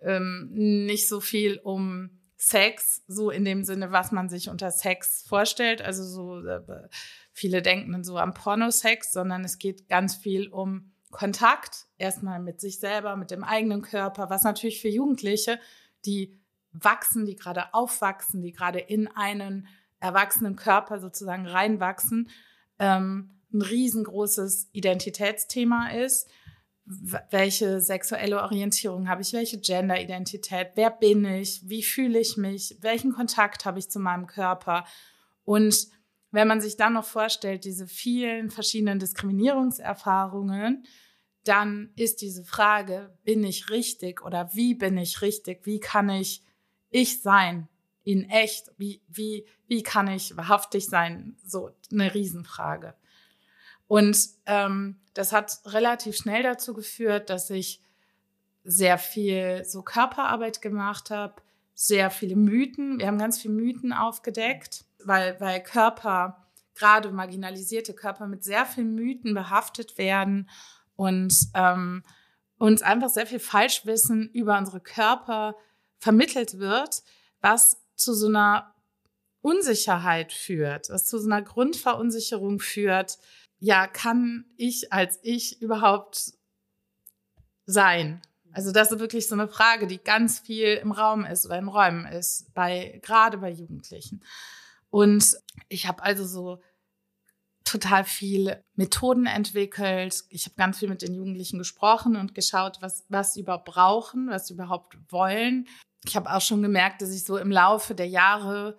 ähm, 0.00 0.50
nicht 0.52 1.08
so 1.08 1.20
viel 1.20 1.60
um 1.62 2.10
Sex, 2.38 3.02
so 3.06 3.30
in 3.30 3.44
dem 3.44 3.64
Sinne, 3.64 3.92
was 3.92 4.12
man 4.12 4.28
sich 4.28 4.48
unter 4.48 4.70
Sex 4.70 5.24
vorstellt. 5.26 5.80
Also 5.80 6.04
so 6.04 6.46
äh, 6.46 6.88
viele 7.32 7.62
denken 7.62 7.92
dann 7.92 8.04
so 8.04 8.18
am 8.18 8.34
Pornosex, 8.34 9.12
sondern 9.12 9.44
es 9.44 9.58
geht 9.58 9.88
ganz 9.88 10.16
viel 10.16 10.48
um 10.48 10.92
Kontakt, 11.10 11.86
erstmal 11.98 12.40
mit 12.40 12.60
sich 12.60 12.78
selber, 12.78 13.16
mit 13.16 13.30
dem 13.30 13.44
eigenen 13.44 13.82
Körper, 13.82 14.28
was 14.28 14.42
natürlich 14.42 14.80
für 14.80 14.88
Jugendliche, 14.88 15.58
die 16.04 16.38
wachsen, 16.72 17.24
die 17.26 17.36
gerade 17.36 17.72
aufwachsen, 17.74 18.42
die 18.42 18.52
gerade 18.52 18.80
in 18.80 19.08
einen 19.08 19.68
erwachsenen 20.00 20.56
Körper 20.56 21.00
sozusagen 21.00 21.46
reinwachsen, 21.46 22.28
ähm, 22.78 23.40
ein 23.52 23.62
riesengroßes 23.62 24.68
Identitätsthema 24.72 25.90
ist. 25.90 26.28
Welche 27.30 27.80
sexuelle 27.80 28.42
Orientierung 28.42 29.08
habe 29.08 29.22
ich? 29.22 29.32
Welche 29.32 29.58
Genderidentität? 29.58 30.72
Wer 30.74 30.90
bin 30.90 31.24
ich? 31.24 31.68
Wie 31.68 31.82
fühle 31.82 32.18
ich 32.18 32.36
mich? 32.36 32.76
Welchen 32.80 33.12
Kontakt 33.12 33.64
habe 33.64 33.78
ich 33.78 33.90
zu 33.90 33.98
meinem 33.98 34.26
Körper? 34.26 34.84
Und 35.44 35.88
wenn 36.36 36.48
man 36.48 36.60
sich 36.60 36.76
dann 36.76 36.92
noch 36.92 37.06
vorstellt, 37.06 37.64
diese 37.64 37.86
vielen 37.86 38.50
verschiedenen 38.50 38.98
Diskriminierungserfahrungen, 38.98 40.84
dann 41.44 41.92
ist 41.96 42.20
diese 42.20 42.44
Frage, 42.44 43.16
bin 43.24 43.42
ich 43.42 43.70
richtig 43.70 44.22
oder 44.22 44.50
wie 44.52 44.74
bin 44.74 44.98
ich 44.98 45.22
richtig? 45.22 45.64
Wie 45.64 45.80
kann 45.80 46.10
ich 46.10 46.44
ich 46.90 47.22
sein 47.22 47.68
in 48.02 48.28
echt? 48.28 48.70
Wie, 48.76 49.00
wie, 49.08 49.46
wie 49.66 49.82
kann 49.82 50.08
ich 50.08 50.36
wahrhaftig 50.36 50.86
sein? 50.88 51.38
So 51.42 51.70
eine 51.90 52.12
Riesenfrage. 52.12 52.94
Und 53.86 54.18
ähm, 54.44 55.00
das 55.14 55.32
hat 55.32 55.60
relativ 55.64 56.18
schnell 56.18 56.42
dazu 56.42 56.74
geführt, 56.74 57.30
dass 57.30 57.48
ich 57.48 57.80
sehr 58.62 58.98
viel 58.98 59.64
so 59.64 59.80
Körperarbeit 59.80 60.60
gemacht 60.60 61.08
habe, 61.08 61.40
sehr 61.72 62.10
viele 62.10 62.36
Mythen. 62.36 62.98
Wir 62.98 63.06
haben 63.06 63.16
ganz 63.16 63.40
viele 63.40 63.54
Mythen 63.54 63.94
aufgedeckt, 63.94 64.85
weil, 65.06 65.40
weil 65.40 65.62
Körper, 65.62 66.46
gerade 66.74 67.10
marginalisierte 67.10 67.94
Körper 67.94 68.26
mit 68.26 68.44
sehr 68.44 68.66
vielen 68.66 68.94
Mythen 68.94 69.34
behaftet 69.34 69.98
werden 69.98 70.48
und 70.96 71.34
ähm, 71.54 72.02
uns 72.58 72.82
einfach 72.82 73.08
sehr 73.08 73.26
viel 73.26 73.38
Falschwissen 73.38 74.30
über 74.30 74.58
unsere 74.58 74.80
Körper 74.80 75.56
vermittelt 75.98 76.58
wird, 76.58 77.02
was 77.40 77.78
zu 77.94 78.14
so 78.14 78.28
einer 78.28 78.74
Unsicherheit 79.40 80.32
führt, 80.32 80.90
was 80.90 81.06
zu 81.06 81.18
so 81.18 81.30
einer 81.30 81.42
Grundverunsicherung 81.42 82.58
führt. 82.58 83.18
Ja, 83.58 83.86
kann 83.86 84.44
ich 84.56 84.92
als 84.92 85.18
ich 85.22 85.62
überhaupt 85.62 86.32
sein? 87.64 88.20
Also 88.52 88.72
das 88.72 88.90
ist 88.90 88.98
wirklich 89.00 89.28
so 89.28 89.34
eine 89.34 89.48
Frage, 89.48 89.86
die 89.86 89.98
ganz 89.98 90.40
viel 90.40 90.74
im 90.74 90.90
Raum 90.90 91.24
ist 91.24 91.46
oder 91.46 91.58
in 91.58 91.68
Räumen 91.68 92.06
ist, 92.06 92.52
bei, 92.54 93.00
gerade 93.02 93.38
bei 93.38 93.50
Jugendlichen. 93.50 94.22
Und 94.96 95.36
ich 95.68 95.86
habe 95.86 96.02
also 96.02 96.24
so 96.24 96.62
total 97.64 98.04
viel 98.04 98.64
Methoden 98.76 99.26
entwickelt. 99.26 100.24
Ich 100.30 100.46
habe 100.46 100.56
ganz 100.56 100.78
viel 100.78 100.88
mit 100.88 101.02
den 101.02 101.12
Jugendlichen 101.12 101.58
gesprochen 101.58 102.16
und 102.16 102.34
geschaut, 102.34 102.78
was, 102.80 103.04
was 103.10 103.34
sie 103.34 103.40
überhaupt 103.40 103.66
brauchen, 103.66 104.30
was 104.30 104.46
sie 104.46 104.54
überhaupt 104.54 104.96
wollen. 105.10 105.68
Ich 106.06 106.16
habe 106.16 106.32
auch 106.32 106.40
schon 106.40 106.62
gemerkt, 106.62 107.02
dass 107.02 107.10
ich 107.10 107.24
so 107.24 107.36
im 107.36 107.50
Laufe 107.50 107.94
der 107.94 108.08
Jahre 108.08 108.78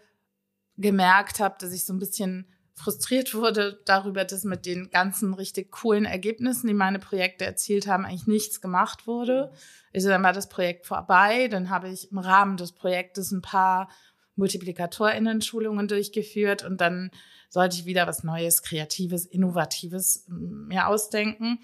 gemerkt 0.76 1.40
habe, 1.40 1.58
dass 1.60 1.72
ich 1.72 1.86
so 1.86 1.94
ein 1.94 2.00
bisschen 2.00 2.52
frustriert 2.74 3.36
wurde 3.36 3.80
darüber, 3.86 4.26
dass 4.26 4.44
mit 4.44 4.66
den 4.66 4.90
ganzen 4.90 5.36
richtig 5.36 5.72
coolen 5.72 6.06
Ergebnissen, 6.06 6.66
die 6.66 6.74
meine 6.74 6.98
Projekte 6.98 7.46
erzielt 7.46 7.86
haben, 7.86 8.06
eigentlich 8.06 8.26
nichts 8.26 8.60
gemacht 8.60 9.06
wurde. 9.06 9.52
Also 9.94 10.10
dann 10.10 10.24
war 10.24 10.34
das 10.34 10.50
Projekt 10.50 10.88
vorbei. 10.88 11.48
Dann 11.48 11.70
habe 11.70 11.90
ich 11.90 12.12
im 12.12 12.18
Rahmen 12.18 12.58
des 12.58 12.72
Projektes 12.72 13.32
ein 13.32 13.44
paar 13.44 13.88
MultiplikatorInnen-Schulungen 14.38 15.88
durchgeführt 15.88 16.64
und 16.64 16.80
dann 16.80 17.12
sollte 17.50 17.78
ich 17.78 17.86
wieder 17.86 18.08
was 18.08 18.24
Neues, 18.24 18.62
Kreatives, 18.62 19.26
Innovatives 19.26 20.26
mm, 20.28 20.68
mir 20.68 20.88
ausdenken. 20.88 21.60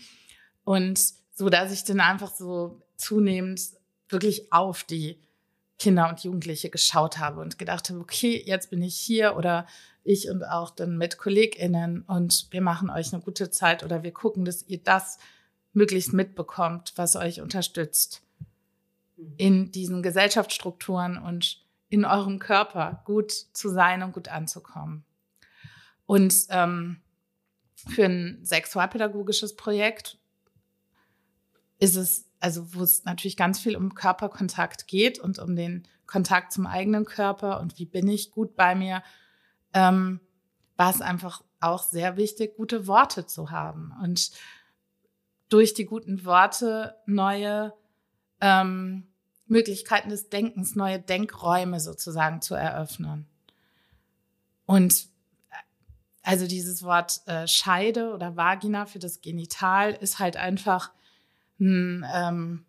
Und 0.64 1.00
so, 1.34 1.50
dass 1.50 1.72
ich 1.72 1.84
dann 1.84 2.00
einfach 2.00 2.34
so 2.34 2.82
zunehmend 2.96 3.62
wirklich 4.10 4.52
auf 4.52 4.84
die 4.84 5.20
Kinder 5.80 6.08
und 6.10 6.24
Jugendliche 6.24 6.70
geschaut 6.70 7.18
habe 7.18 7.42
und 7.42 7.58
gedacht 7.58 7.90
habe, 7.90 8.00
okay, 8.00 8.42
jetzt 8.46 8.70
bin 8.70 8.82
ich 8.82 8.96
hier 8.96 9.36
oder 9.36 9.68
ich 10.04 10.30
und 10.30 10.44
auch 10.44 10.70
dann 10.70 10.98
mit 10.98 11.18
KollegInnen 11.18 12.04
und 12.04 12.48
wir 12.52 12.62
machen 12.62 12.90
euch 12.90 13.14
eine 13.14 13.22
gute 13.22 13.50
Zeit 13.50 13.84
oder 13.84 14.04
wir 14.04 14.12
gucken, 14.12 14.46
dass 14.46 14.68
ihr 14.68 14.78
das 14.78 15.18
möglichst 15.74 16.14
mitbekommt, 16.14 16.94
was 16.96 17.16
euch 17.16 17.42
unterstützt 17.42 18.22
mhm. 19.18 19.34
in 19.38 19.72
diesen 19.72 20.04
Gesellschaftsstrukturen 20.04 21.18
und 21.18 21.63
in 21.94 22.06
eurem 22.06 22.40
Körper 22.40 23.04
gut 23.06 23.32
zu 23.32 23.70
sein 23.70 24.02
und 24.02 24.14
gut 24.14 24.28
anzukommen. 24.28 25.06
Und 26.08 26.34
ähm, 26.50 27.02
für 27.88 28.06
ein 28.06 28.40
sexualpädagogisches 28.44 29.56
Projekt 29.56 30.18
ist 31.78 31.96
es, 31.96 32.26
also 32.40 32.74
wo 32.74 32.82
es 32.82 33.06
natürlich 33.06 33.38
ganz 33.38 33.60
viel 33.60 33.76
um 33.76 33.94
Körperkontakt 33.94 34.88
geht 34.88 35.20
und 35.20 35.38
um 35.38 35.56
den 35.56 35.84
Kontakt 36.08 36.52
zum 36.52 36.66
eigenen 36.66 37.06
Körper 37.06 37.60
und 37.60 37.78
wie 37.78 37.86
bin 37.86 38.08
ich 38.08 38.32
gut 38.32 38.56
bei 38.56 38.74
mir, 38.74 39.04
ähm, 39.76 40.20
war 40.76 40.90
es 40.90 41.00
einfach 41.00 41.44
auch 41.60 41.84
sehr 41.84 42.18
wichtig, 42.18 42.58
gute 42.58 42.88
Worte 42.88 43.28
zu 43.28 43.52
haben 43.52 43.94
und 44.02 44.32
durch 45.48 45.76
die 45.76 45.86
guten 45.86 46.26
Worte 46.26 46.96
neue 47.06 47.72
ähm, 48.42 49.13
Möglichkeiten 49.48 50.10
des 50.10 50.30
Denkens, 50.30 50.76
neue 50.76 51.00
Denkräume 51.00 51.80
sozusagen 51.80 52.42
zu 52.42 52.56
eröffnen. 52.56 53.28
Und 54.66 55.08
also 56.24 56.48
dieses 56.48 56.84
Wort 56.84 57.22
äh, 57.26 57.48
Scheide 57.48 58.14
oder 58.14 58.38
Vagina 58.38 58.86
für 58.86 59.00
das 59.00 59.22
Genital 59.22 59.92
ist 59.92 60.20
halt 60.20 60.38
einfach, 60.38 60.92
mh, 61.58 62.08
ähm, 62.14 62.66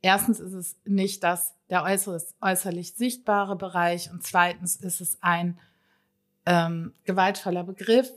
erstens 0.00 0.40
ist 0.40 0.54
es 0.54 0.76
nicht 0.84 1.22
das, 1.22 1.54
der 1.68 1.82
äußeres, 1.82 2.34
äußerlich 2.40 2.94
sichtbare 2.94 3.56
Bereich 3.56 4.10
und 4.10 4.22
zweitens 4.22 4.76
ist 4.76 5.00
es 5.00 5.18
ein 5.22 5.58
ähm, 6.46 6.94
gewaltvoller 7.04 7.64
Begriff. 7.64 8.10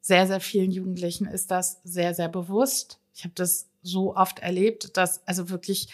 Sehr, 0.00 0.26
sehr 0.26 0.40
vielen 0.40 0.70
Jugendlichen 0.70 1.26
ist 1.26 1.50
das 1.50 1.80
sehr, 1.84 2.14
sehr 2.14 2.28
bewusst. 2.28 3.00
Ich 3.14 3.24
habe 3.24 3.34
das 3.34 3.69
so 3.82 4.16
oft 4.16 4.40
erlebt, 4.40 4.96
dass 4.96 5.26
also 5.26 5.50
wirklich 5.50 5.88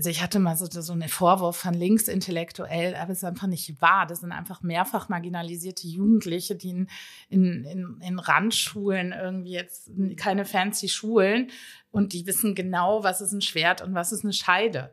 also 0.00 0.08
ich 0.08 0.22
hatte 0.22 0.38
mal 0.38 0.56
so, 0.56 0.64
so 0.66 0.94
einen 0.94 1.10
Vorwurf 1.10 1.58
von 1.58 1.74
links 1.74 2.08
intellektuell, 2.08 2.94
aber 2.94 3.12
es 3.12 3.18
ist 3.18 3.24
einfach 3.24 3.48
nicht 3.48 3.82
wahr. 3.82 4.06
Das 4.06 4.20
sind 4.20 4.32
einfach 4.32 4.62
mehrfach 4.62 5.10
marginalisierte 5.10 5.86
Jugendliche, 5.86 6.56
die 6.56 6.70
in, 6.70 6.88
in, 7.28 7.64
in, 7.64 8.00
in 8.00 8.18
Randschulen 8.18 9.12
irgendwie 9.12 9.52
jetzt 9.52 9.90
keine 10.16 10.46
fancy 10.46 10.88
Schulen 10.88 11.50
und 11.90 12.14
die 12.14 12.26
wissen 12.26 12.54
genau, 12.54 13.04
was 13.04 13.20
ist 13.20 13.32
ein 13.32 13.42
Schwert 13.42 13.82
und 13.82 13.92
was 13.92 14.10
ist 14.10 14.24
eine 14.24 14.32
Scheide. 14.32 14.90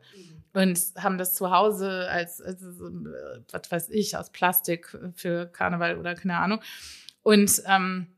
Und 0.52 0.78
haben 0.98 1.16
das 1.16 1.32
zu 1.32 1.50
Hause 1.50 2.06
als, 2.10 2.42
als 2.42 2.62
was 2.62 3.70
weiß 3.70 3.88
ich, 3.88 4.14
aus 4.14 4.28
Plastik 4.28 4.94
für 5.14 5.46
Karneval 5.46 5.98
oder 5.98 6.16
keine 6.16 6.36
Ahnung. 6.36 6.60
Und 7.22 7.62
ähm, 7.66 8.08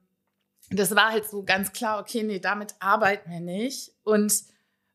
das 0.71 0.95
war 0.95 1.11
halt 1.11 1.29
so 1.29 1.43
ganz 1.43 1.73
klar, 1.73 2.01
okay, 2.01 2.23
nee, 2.23 2.39
damit 2.39 2.75
arbeiten 2.79 3.31
wir 3.31 3.41
nicht. 3.41 3.93
Und 4.05 4.33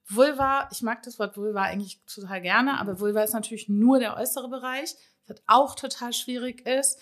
Vulva, 0.08 0.70
ich 0.72 0.82
mag 0.82 1.03
das 1.03 1.20
Wort 1.20 1.36
Vulva 1.36 1.63
eigentlich 1.63 2.00
total 2.05 2.41
gerne, 2.41 2.79
aber 2.79 3.00
Vulva 3.00 3.24
ist 3.24 3.34
natürlich 3.34 3.67
nur 3.67 4.00
der 4.00 4.15
äußere 4.15 4.50
Bereich, 4.50 4.96
was 5.27 5.41
auch 5.48 5.75
total 5.75 6.13
schwierig 6.13 6.65
ist, 6.65 7.00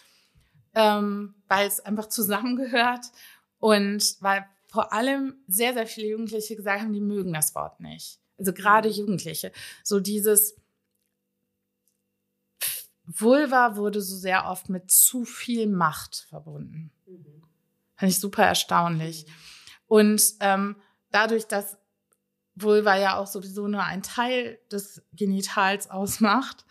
ähm, 0.73 1.35
weil 1.47 1.67
es 1.67 1.81
einfach 1.81 2.07
zusammengehört 2.07 3.05
und 3.59 4.15
weil 4.21 4.45
vor 4.67 4.91
allem 4.91 5.35
sehr, 5.47 5.73
sehr 5.73 5.85
viele 5.85 6.07
Jugendliche 6.07 6.55
gesagt 6.55 6.81
haben, 6.81 6.93
die 6.93 7.01
mögen 7.01 7.33
das 7.33 7.53
Wort 7.53 7.79
nicht. 7.79 8.19
Also 8.39 8.53
gerade 8.53 8.89
mhm. 8.89 8.95
Jugendliche. 8.95 9.51
So 9.83 9.99
dieses 9.99 10.55
Vulva 13.05 13.75
wurde 13.75 14.01
so 14.01 14.15
sehr 14.15 14.47
oft 14.47 14.69
mit 14.69 14.89
zu 14.89 15.25
viel 15.25 15.67
Macht 15.67 16.25
verbunden. 16.29 16.92
Fand 18.03 18.11
ich 18.11 18.19
super 18.19 18.43
erstaunlich. 18.43 19.25
Und 19.87 20.21
ähm, 20.41 20.75
dadurch, 21.11 21.47
dass 21.47 21.77
Vulva 22.53 22.97
ja 22.97 23.15
auch 23.15 23.27
sowieso 23.27 23.69
nur 23.69 23.81
ein 23.81 24.03
Teil 24.03 24.59
des 24.69 25.01
Genitals 25.13 25.89
ausmacht 25.89 26.65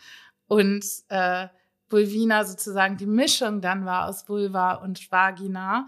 und 0.45 0.85
äh, 1.09 1.47
Vulvina 1.89 2.45
sozusagen 2.45 2.97
die 2.97 3.07
Mischung 3.07 3.61
dann 3.61 3.83
war 3.83 4.07
aus 4.09 4.29
Vulva 4.29 4.75
und 4.75 5.11
Vagina, 5.11 5.87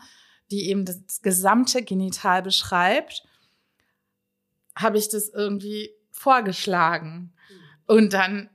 die 0.49 0.67
eben 0.67 0.83
das 0.83 1.21
gesamte 1.21 1.83
Genital 1.83 2.41
beschreibt, 2.41 3.23
habe 4.75 4.97
ich 4.97 5.09
das 5.09 5.29
irgendwie 5.29 5.91
vorgeschlagen. 6.09 7.35
Und 7.85 8.13
dann 8.13 8.49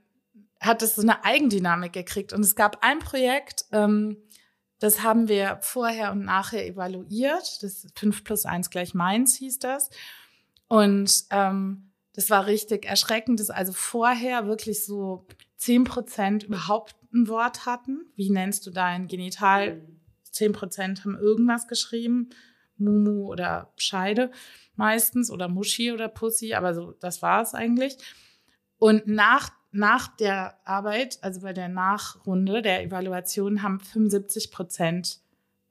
hat 0.59 0.81
es 0.81 0.95
so 0.95 1.03
eine 1.03 1.23
Eigendynamik 1.23 1.93
gekriegt. 1.93 2.33
Und 2.33 2.41
es 2.41 2.57
gab 2.57 2.83
ein 2.83 2.99
Projekt, 2.99 3.63
ähm, 3.71 4.17
das 4.81 5.03
haben 5.03 5.27
wir 5.27 5.59
vorher 5.61 6.11
und 6.11 6.25
nachher 6.25 6.65
evaluiert. 6.65 7.61
Das 7.61 7.87
5 7.95 8.23
plus 8.23 8.45
1 8.45 8.71
gleich 8.71 8.95
meins 8.95 9.35
hieß 9.37 9.59
das. 9.59 9.91
Und 10.67 11.25
ähm, 11.29 11.91
das 12.13 12.31
war 12.31 12.47
richtig 12.47 12.87
erschreckend, 12.87 13.39
dass 13.39 13.51
also 13.51 13.73
vorher 13.73 14.47
wirklich 14.47 14.83
so 14.83 15.27
zehn 15.55 15.83
Prozent 15.83 16.45
überhaupt 16.45 16.95
ein 17.13 17.27
Wort 17.27 17.67
hatten. 17.67 18.11
Wie 18.15 18.31
nennst 18.31 18.65
du 18.65 18.71
dein 18.71 19.07
Genital? 19.07 19.87
Zehn 20.31 20.51
Prozent 20.51 21.05
haben 21.05 21.15
irgendwas 21.15 21.67
geschrieben. 21.67 22.29
Mumu 22.75 23.27
oder 23.27 23.71
Scheide 23.77 24.31
meistens 24.75 25.29
oder 25.29 25.47
Muschi 25.47 25.91
oder 25.91 26.07
Pussy, 26.07 26.55
aber 26.55 26.73
so, 26.73 26.93
das 26.93 27.21
war 27.21 27.43
es 27.43 27.53
eigentlich. 27.53 27.97
Und 28.79 29.05
nach, 29.05 29.51
nach 29.71 30.15
der 30.15 30.57
Arbeit, 30.65 31.19
also 31.21 31.41
bei 31.41 31.53
der 31.53 31.69
Nachrunde 31.69 32.61
der 32.61 32.83
Evaluation, 32.83 33.63
haben 33.63 33.79
75 33.79 34.51
Prozent 34.51 35.19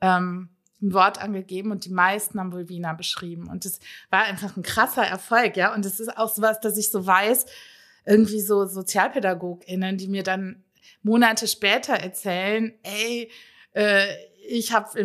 ähm, 0.01 0.49
ein 0.83 0.93
Wort 0.95 1.21
angegeben 1.21 1.71
und 1.71 1.85
die 1.85 1.93
meisten 1.93 2.41
haben 2.41 2.53
Vulvina 2.53 2.95
beschrieben. 2.95 3.49
Und 3.49 3.65
das 3.65 3.79
war 4.09 4.25
einfach 4.25 4.57
ein 4.57 4.63
krasser 4.63 5.05
Erfolg, 5.05 5.57
ja. 5.57 5.75
Und 5.75 5.85
es 5.85 6.01
ist 6.01 6.17
auch 6.17 6.35
sowas, 6.35 6.61
dass 6.61 6.79
ich 6.79 6.91
so 6.91 7.07
weiß, 7.07 7.47
irgendwie 8.07 8.41
so 8.41 8.67
SozialpädagogInnen, 8.67 9.99
die 9.99 10.09
mir 10.09 10.23
dann 10.23 10.65
Monate 11.03 11.47
später 11.47 11.95
erzählen, 11.95 12.73
ey, 12.83 13.31
äh, 13.75 14.07
ich 14.49 14.73
habe 14.73 15.05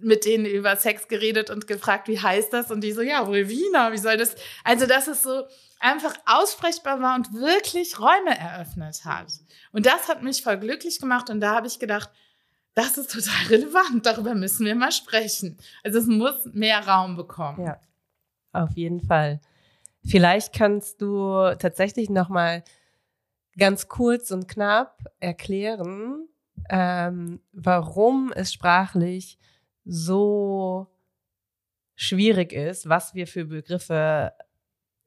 mit 0.00 0.24
denen 0.24 0.46
über 0.46 0.76
Sex 0.76 1.08
geredet 1.08 1.50
und 1.50 1.66
gefragt, 1.66 2.08
wie 2.08 2.20
heißt 2.20 2.52
das? 2.52 2.70
Und 2.70 2.82
die 2.82 2.92
so, 2.92 3.02
ja, 3.02 3.26
Vulvina, 3.26 3.92
wie 3.92 3.98
soll 3.98 4.16
das? 4.16 4.36
Also, 4.64 4.86
dass 4.86 5.08
es 5.08 5.22
so 5.22 5.42
einfach 5.80 6.14
aussprechbar 6.26 7.00
war 7.00 7.16
und 7.16 7.32
wirklich 7.32 7.98
Räume 7.98 8.38
eröffnet 8.38 9.04
hat. 9.04 9.32
Und 9.72 9.86
das 9.86 10.08
hat 10.08 10.22
mich 10.22 10.42
voll 10.42 10.58
glücklich 10.58 11.00
gemacht. 11.00 11.30
Und 11.30 11.40
da 11.40 11.54
habe 11.54 11.66
ich 11.66 11.78
gedacht, 11.78 12.10
das 12.74 12.98
ist 12.98 13.10
total 13.10 13.46
relevant, 13.48 14.06
darüber 14.06 14.34
müssen 14.34 14.66
wir 14.66 14.74
mal 14.74 14.92
sprechen. 14.92 15.58
Also 15.82 15.98
es 15.98 16.06
muss 16.06 16.46
mehr 16.52 16.86
Raum 16.86 17.16
bekommen. 17.16 17.64
Ja, 17.64 17.80
auf 18.52 18.70
jeden 18.76 19.00
Fall. 19.00 19.40
Vielleicht 20.04 20.54
kannst 20.54 21.02
du 21.02 21.54
tatsächlich 21.58 22.08
noch 22.08 22.28
mal 22.28 22.62
ganz 23.58 23.88
kurz 23.88 24.30
und 24.30 24.48
knapp 24.48 24.98
erklären, 25.18 26.28
ähm, 26.70 27.40
warum 27.52 28.32
es 28.34 28.52
sprachlich 28.52 29.38
so 29.84 30.86
schwierig 31.94 32.52
ist, 32.52 32.88
was 32.88 33.14
wir 33.14 33.26
für 33.26 33.44
Begriffe 33.44 34.32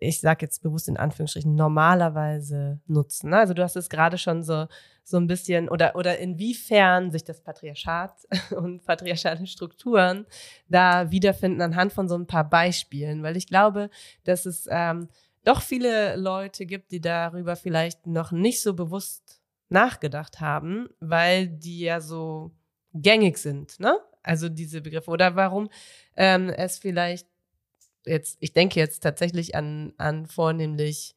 ich 0.04 0.20
sage 0.20 0.46
jetzt 0.46 0.62
bewusst 0.62 0.88
in 0.88 0.98
Anführungsstrichen, 0.98 1.56
normalerweise 1.56 2.80
nutzen. 2.88 3.34
Also 3.34 3.54
du 3.54 3.64
hast 3.64 3.76
es 3.76 3.90
gerade 3.90 4.18
schon 4.18 4.44
so, 4.44 4.68
so 5.04 5.18
ein 5.18 5.28
bisschen, 5.28 5.70
oder, 5.70 5.96
oder 5.96 6.20
inwiefern 6.20 7.12
sich 7.12 7.24
das 7.24 7.42
Patriarchat 7.42 8.14
und 8.56 8.86
patriarchale 8.86 9.46
Strukturen 9.48 10.26
da 10.68 11.12
wiederfinden 11.12 11.62
anhand 11.62 11.94
von 11.94 12.08
so 12.08 12.16
ein 12.16 12.28
paar 12.28 12.50
Beispielen, 12.50 13.24
weil 13.24 13.38
ich 13.38 13.48
glaube, 13.48 13.90
dass 14.24 14.46
es 14.46 14.68
ähm, 14.70 15.10
doch 15.44 15.62
viele 15.62 16.16
Leute 16.16 16.66
gibt, 16.66 16.92
die 16.92 17.02
darüber 17.02 17.56
vielleicht 17.56 18.08
noch 18.08 18.32
nicht 18.32 18.62
so 18.62 18.74
bewusst 18.74 19.42
nachgedacht 19.70 20.40
haben, 20.40 20.88
weil 21.00 21.48
die 21.48 21.80
ja 21.80 22.00
so 22.00 22.52
gängig 22.94 23.38
sind, 23.38 23.80
ne? 23.80 23.98
Also 24.22 24.48
diese 24.48 24.82
Begriffe. 24.82 25.12
Oder 25.12 25.36
warum 25.36 25.70
ähm, 26.16 26.50
es 26.50 26.78
vielleicht 26.78 27.28
jetzt, 28.06 28.38
ich 28.40 28.54
denke 28.54 28.80
jetzt 28.80 29.02
tatsächlich 29.02 29.56
an, 29.56 29.94
an 29.98 30.26
vornehmlich 30.26 31.16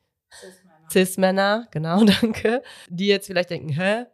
Cis-Männer, 0.90 1.68
genau, 1.70 2.04
danke, 2.22 2.62
die 2.88 3.06
jetzt 3.06 3.26
vielleicht 3.26 3.50
denken, 3.50 3.70
hä? 3.70 4.06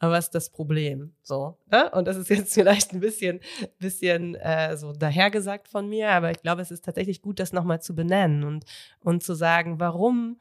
Aber 0.00 0.12
was 0.12 0.26
ist 0.26 0.34
das 0.34 0.50
Problem? 0.50 1.14
So, 1.22 1.56
ne? 1.70 1.90
Und 1.92 2.06
das 2.06 2.16
ist 2.16 2.28
jetzt 2.28 2.52
vielleicht 2.52 2.92
ein 2.92 3.00
bisschen, 3.00 3.40
bisschen 3.78 4.34
äh, 4.34 4.76
so 4.76 4.92
dahergesagt 4.92 5.68
von 5.68 5.88
mir, 5.88 6.10
aber 6.10 6.30
ich 6.30 6.42
glaube, 6.42 6.62
es 6.62 6.70
ist 6.70 6.84
tatsächlich 6.84 7.22
gut, 7.22 7.38
das 7.40 7.52
nochmal 7.52 7.80
zu 7.80 7.94
benennen 7.94 8.44
und, 8.44 8.64
und 9.00 9.22
zu 9.22 9.34
sagen, 9.34 9.80
warum 9.80 10.38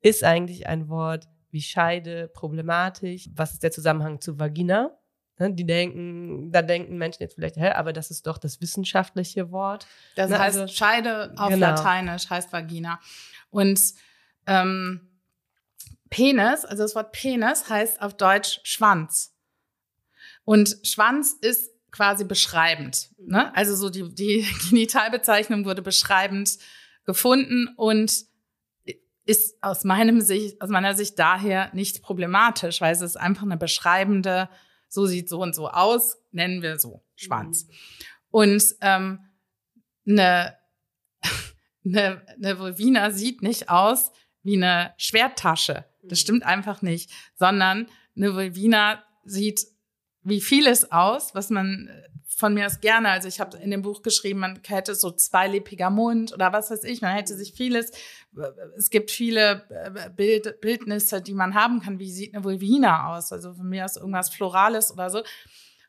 ist 0.00 0.22
eigentlich 0.22 0.66
ein 0.68 0.88
Wort 0.88 1.26
wie 1.50 1.62
Scheide 1.62 2.28
problematisch? 2.28 3.30
Was 3.34 3.54
ist 3.54 3.62
der 3.62 3.72
Zusammenhang 3.72 4.20
zu 4.20 4.38
Vagina? 4.38 4.96
Ne, 5.38 5.52
die 5.52 5.66
denken, 5.66 6.52
da 6.52 6.62
denken 6.62 6.96
Menschen 6.96 7.22
jetzt 7.22 7.34
vielleicht, 7.34 7.56
hä, 7.56 7.70
aber 7.70 7.92
das 7.92 8.10
ist 8.10 8.26
doch 8.26 8.38
das 8.38 8.60
wissenschaftliche 8.60 9.50
Wort. 9.50 9.86
Das 10.14 10.30
ne, 10.30 10.38
heißt, 10.38 10.58
also, 10.58 10.72
Scheide 10.72 11.34
auf 11.36 11.50
genau. 11.50 11.68
Lateinisch 11.68 12.30
heißt 12.30 12.52
Vagina. 12.52 13.00
Und 13.50 13.80
ähm, 14.46 15.14
Penis, 16.08 16.64
also 16.64 16.84
das 16.84 16.94
Wort 16.94 17.10
Penis 17.10 17.68
heißt 17.68 18.00
auf 18.00 18.16
Deutsch 18.16 18.60
Schwanz. 18.62 19.34
Und 20.44 20.76
Schwanz 20.84 21.36
ist 21.40 21.70
quasi 21.90 22.24
beschreibend. 22.24 23.08
Ne? 23.18 23.54
Also 23.56 23.74
so 23.74 23.90
die, 23.90 24.14
die 24.14 24.46
Genitalbezeichnung 24.70 25.64
wurde 25.64 25.82
beschreibend 25.82 26.58
gefunden 27.04 27.68
und 27.76 28.26
ist 29.26 29.56
aus 29.62 29.84
meinem 29.84 30.20
Sicht, 30.20 30.60
aus 30.60 30.68
meiner 30.68 30.94
Sicht 30.94 31.18
daher 31.18 31.70
nicht 31.72 32.02
problematisch, 32.02 32.80
weil 32.80 32.92
es 32.92 33.00
ist 33.00 33.16
einfach 33.16 33.42
eine 33.42 33.56
beschreibende 33.56 34.48
so 34.94 35.06
sieht 35.06 35.28
so 35.28 35.40
und 35.40 35.54
so 35.54 35.68
aus, 35.68 36.18
nennen 36.30 36.62
wir 36.62 36.78
so 36.78 37.02
Schwanz. 37.16 37.66
Mhm. 37.66 37.72
Und 38.30 38.64
ähm, 38.80 39.18
eine, 40.06 40.56
eine, 41.84 42.26
eine 42.42 42.58
Vulvina 42.58 43.10
sieht 43.10 43.42
nicht 43.42 43.68
aus 43.68 44.12
wie 44.42 44.56
eine 44.56 44.94
Schwerttasche. 44.96 45.84
Das 46.02 46.18
mhm. 46.20 46.22
stimmt 46.22 46.42
einfach 46.44 46.82
nicht, 46.82 47.10
sondern 47.34 47.88
eine 48.16 48.34
Vulvina 48.34 49.02
sieht 49.24 49.66
wie 50.22 50.40
vieles 50.40 50.90
aus, 50.90 51.34
was 51.34 51.50
man 51.50 51.90
von 52.36 52.54
mir 52.54 52.66
aus 52.66 52.80
gerne, 52.80 53.10
also 53.10 53.28
ich 53.28 53.40
habe 53.40 53.56
in 53.58 53.70
dem 53.70 53.82
Buch 53.82 54.02
geschrieben, 54.02 54.40
man 54.40 54.58
hätte 54.66 54.94
so 54.94 55.10
zweilebiger 55.10 55.90
Mund 55.90 56.32
oder 56.32 56.52
was 56.52 56.70
weiß 56.70 56.84
ich, 56.84 57.00
man 57.00 57.14
hätte 57.14 57.36
sich 57.36 57.52
vieles, 57.52 57.90
es 58.76 58.90
gibt 58.90 59.10
viele 59.10 59.64
äh, 59.70 60.10
Bild, 60.10 60.60
Bildnisse, 60.60 61.22
die 61.22 61.34
man 61.34 61.54
haben 61.54 61.80
kann, 61.80 61.98
wie 61.98 62.10
sieht 62.10 62.34
eine 62.34 62.44
Vulvina 62.44 63.14
aus, 63.14 63.32
also 63.32 63.54
von 63.54 63.68
mir 63.68 63.84
aus 63.84 63.96
irgendwas 63.96 64.30
Florales 64.30 64.92
oder 64.92 65.10
so, 65.10 65.22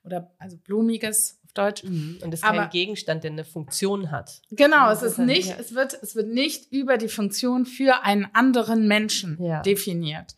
oder 0.03 0.31
also 0.37 0.57
Blumiges 0.57 1.39
auf 1.45 1.53
Deutsch. 1.53 1.83
Mhm. 1.83 2.19
Und 2.23 2.33
es 2.33 2.41
ist 2.41 2.45
Aber, 2.45 2.59
kein 2.59 2.69
Gegenstand, 2.69 3.23
der 3.23 3.31
eine 3.31 3.43
Funktion 3.43 4.11
hat. 4.11 4.41
Genau, 4.51 4.91
es 4.91 5.01
ist 5.01 5.17
nicht, 5.17 5.49
ja. 5.49 5.55
es 5.59 5.73
wird, 5.73 5.97
es 6.01 6.15
wird 6.15 6.27
nicht 6.27 6.71
über 6.71 6.97
die 6.97 7.09
Funktion 7.09 7.65
für 7.65 8.03
einen 8.03 8.27
anderen 8.33 8.87
Menschen 8.87 9.37
ja. 9.41 9.61
definiert. 9.61 10.35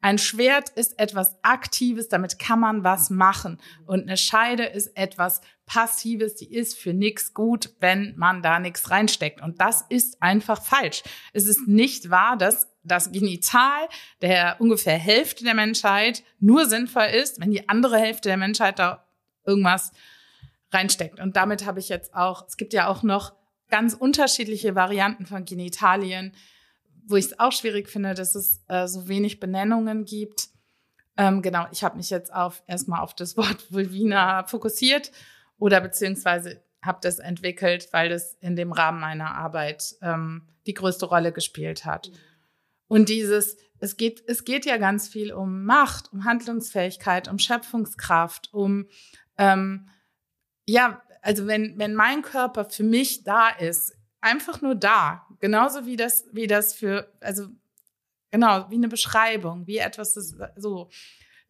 Ein 0.00 0.18
Schwert 0.18 0.70
ist 0.70 0.98
etwas 0.98 1.42
Aktives, 1.42 2.08
damit 2.08 2.38
kann 2.38 2.60
man 2.60 2.84
was 2.84 3.10
machen. 3.10 3.60
Und 3.84 4.02
eine 4.02 4.16
Scheide 4.16 4.64
ist 4.64 4.96
etwas 4.96 5.40
Passives, 5.66 6.36
die 6.36 6.52
ist 6.52 6.78
für 6.78 6.94
nichts 6.94 7.34
gut, 7.34 7.70
wenn 7.80 8.14
man 8.16 8.40
da 8.42 8.60
nichts 8.60 8.90
reinsteckt. 8.90 9.42
Und 9.42 9.60
das 9.60 9.84
ist 9.88 10.22
einfach 10.22 10.62
falsch. 10.62 11.02
Es 11.32 11.46
ist 11.46 11.66
nicht 11.66 12.10
wahr, 12.10 12.36
dass 12.36 12.68
das 12.84 13.10
Genital 13.10 13.88
der 14.22 14.56
ungefähr 14.60 14.96
Hälfte 14.96 15.44
der 15.44 15.54
Menschheit 15.54 16.22
nur 16.38 16.66
sinnvoll 16.66 17.06
ist, 17.06 17.40
wenn 17.40 17.50
die 17.50 17.68
andere 17.68 17.98
Hälfte 17.98 18.28
der 18.28 18.38
Menschheit 18.38 18.78
da 18.78 19.04
irgendwas 19.44 19.92
reinsteckt. 20.72 21.18
Und 21.18 21.36
damit 21.36 21.66
habe 21.66 21.80
ich 21.80 21.88
jetzt 21.88 22.14
auch, 22.14 22.46
es 22.46 22.56
gibt 22.56 22.72
ja 22.72 22.86
auch 22.86 23.02
noch 23.02 23.34
ganz 23.68 23.94
unterschiedliche 23.94 24.74
Varianten 24.74 25.26
von 25.26 25.44
Genitalien 25.44 26.32
wo 27.08 27.16
ich 27.16 27.26
es 27.26 27.38
auch 27.38 27.52
schwierig 27.52 27.88
finde, 27.88 28.14
dass 28.14 28.34
es 28.34 28.62
äh, 28.68 28.86
so 28.86 29.08
wenig 29.08 29.40
Benennungen 29.40 30.04
gibt. 30.04 30.48
Ähm, 31.16 31.42
genau, 31.42 31.66
ich 31.72 31.82
habe 31.82 31.96
mich 31.96 32.10
jetzt 32.10 32.32
auf 32.32 32.62
erstmal 32.66 33.00
auf 33.00 33.14
das 33.14 33.36
Wort 33.36 33.66
Vulvina 33.72 34.46
fokussiert 34.46 35.10
oder 35.58 35.80
beziehungsweise 35.80 36.62
habe 36.82 36.98
das 37.02 37.18
entwickelt, 37.18 37.88
weil 37.92 38.08
das 38.08 38.34
in 38.40 38.54
dem 38.54 38.72
Rahmen 38.72 39.00
meiner 39.00 39.34
Arbeit 39.34 39.96
ähm, 40.02 40.46
die 40.66 40.74
größte 40.74 41.06
Rolle 41.06 41.32
gespielt 41.32 41.84
hat. 41.84 42.12
Und 42.86 43.08
dieses, 43.08 43.56
es 43.80 43.96
geht, 43.96 44.22
es 44.26 44.44
geht 44.44 44.64
ja 44.64 44.76
ganz 44.76 45.08
viel 45.08 45.32
um 45.32 45.64
Macht, 45.64 46.12
um 46.12 46.24
Handlungsfähigkeit, 46.24 47.28
um 47.28 47.38
Schöpfungskraft, 47.38 48.52
um 48.52 48.86
ähm, 49.36 49.88
ja, 50.66 51.02
also 51.22 51.46
wenn, 51.46 51.78
wenn 51.78 51.94
mein 51.94 52.22
Körper 52.22 52.66
für 52.66 52.84
mich 52.84 53.24
da 53.24 53.48
ist, 53.48 53.97
einfach 54.20 54.60
nur 54.60 54.74
da, 54.74 55.28
Genauso 55.40 55.86
wie 55.86 55.96
das, 55.96 56.24
wie 56.32 56.46
das 56.46 56.74
für, 56.74 57.12
also 57.20 57.46
genau, 58.30 58.66
wie 58.70 58.76
eine 58.76 58.88
Beschreibung, 58.88 59.66
wie 59.66 59.78
etwas 59.78 60.16
ist, 60.16 60.36
so. 60.56 60.90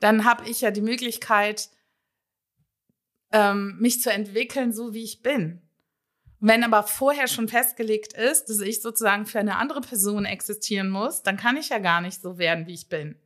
Dann 0.01 0.25
habe 0.25 0.49
ich 0.49 0.61
ja 0.61 0.71
die 0.71 0.83
Möglichkeit, 0.83 1.71
ähm, 3.33 3.77
mich 3.81 4.01
zu 4.01 4.13
entwickeln, 4.13 4.73
so 4.73 4.95
wie 4.95 5.03
ich 5.03 5.23
bin. 5.23 5.63
Wenn 6.41 6.63
aber 6.63 6.85
vorher 6.85 7.27
schon 7.27 7.49
festgelegt 7.49 8.13
ist, 8.13 8.47
dass 8.47 8.61
ich 8.61 8.81
sozusagen 8.81 9.27
für 9.27 9.41
eine 9.41 9.57
andere 9.57 9.81
Person 9.81 10.25
existieren 10.25 10.89
muss, 10.89 11.23
dann 11.23 11.37
kann 11.37 11.57
ich 11.57 11.71
ja 11.71 11.79
gar 11.79 12.01
nicht 12.01 12.21
so 12.21 12.39
werden, 12.39 12.67
wie 12.67 12.75
ich 12.75 12.89
bin. 12.89 13.17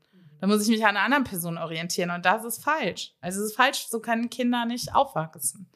Dann 0.40 0.48
muss 0.48 0.62
ich 0.62 0.68
mich 0.68 0.84
an 0.84 0.96
einer 0.96 1.04
anderen 1.04 1.24
Person 1.24 1.58
orientieren 1.58 2.10
und 2.10 2.24
das 2.24 2.44
ist 2.44 2.64
falsch. 2.64 3.14
Also 3.20 3.40
es 3.40 3.50
ist 3.50 3.56
falsch, 3.56 3.86
so 3.88 4.00
können 4.00 4.30
Kinder 4.30 4.64
nicht 4.64 4.94
aufwachsen. 4.94 5.68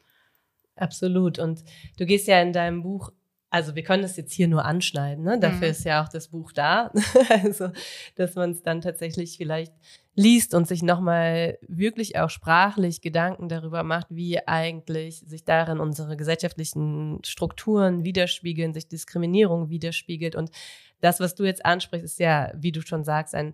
Absolut. 0.75 1.39
Und 1.39 1.63
du 1.97 2.05
gehst 2.05 2.27
ja 2.27 2.41
in 2.41 2.53
deinem 2.53 2.81
Buch 2.81 3.11
also 3.49 3.75
wir 3.75 3.83
können 3.83 4.03
das 4.03 4.17
jetzt 4.17 4.33
hier 4.33 4.47
nur 4.47 4.65
anschneiden, 4.65 5.23
ne? 5.23 5.39
dafür 5.39 5.67
mhm. 5.67 5.71
ist 5.71 5.85
ja 5.85 6.03
auch 6.03 6.09
das 6.09 6.27
Buch 6.29 6.51
da. 6.51 6.91
also, 7.43 7.69
dass 8.15 8.35
man 8.35 8.51
es 8.51 8.61
dann 8.61 8.81
tatsächlich 8.81 9.37
vielleicht 9.37 9.73
liest 10.15 10.53
und 10.53 10.67
sich 10.67 10.83
nochmal 10.83 11.57
wirklich 11.67 12.17
auch 12.17 12.29
sprachlich 12.29 13.01
Gedanken 13.01 13.47
darüber 13.47 13.83
macht, 13.83 14.07
wie 14.09 14.45
eigentlich 14.47 15.19
sich 15.19 15.45
darin 15.45 15.79
unsere 15.79 16.17
gesellschaftlichen 16.17 17.19
Strukturen 17.23 18.03
widerspiegeln, 18.03 18.73
sich 18.73 18.87
Diskriminierung 18.87 19.69
widerspiegelt. 19.69 20.35
Und 20.35 20.49
das, 21.01 21.19
was 21.19 21.35
du 21.35 21.43
jetzt 21.43 21.65
ansprichst, 21.65 22.05
ist 22.05 22.19
ja, 22.19 22.51
wie 22.55 22.71
du 22.71 22.81
schon 22.81 23.03
sagst, 23.03 23.35
ein 23.35 23.53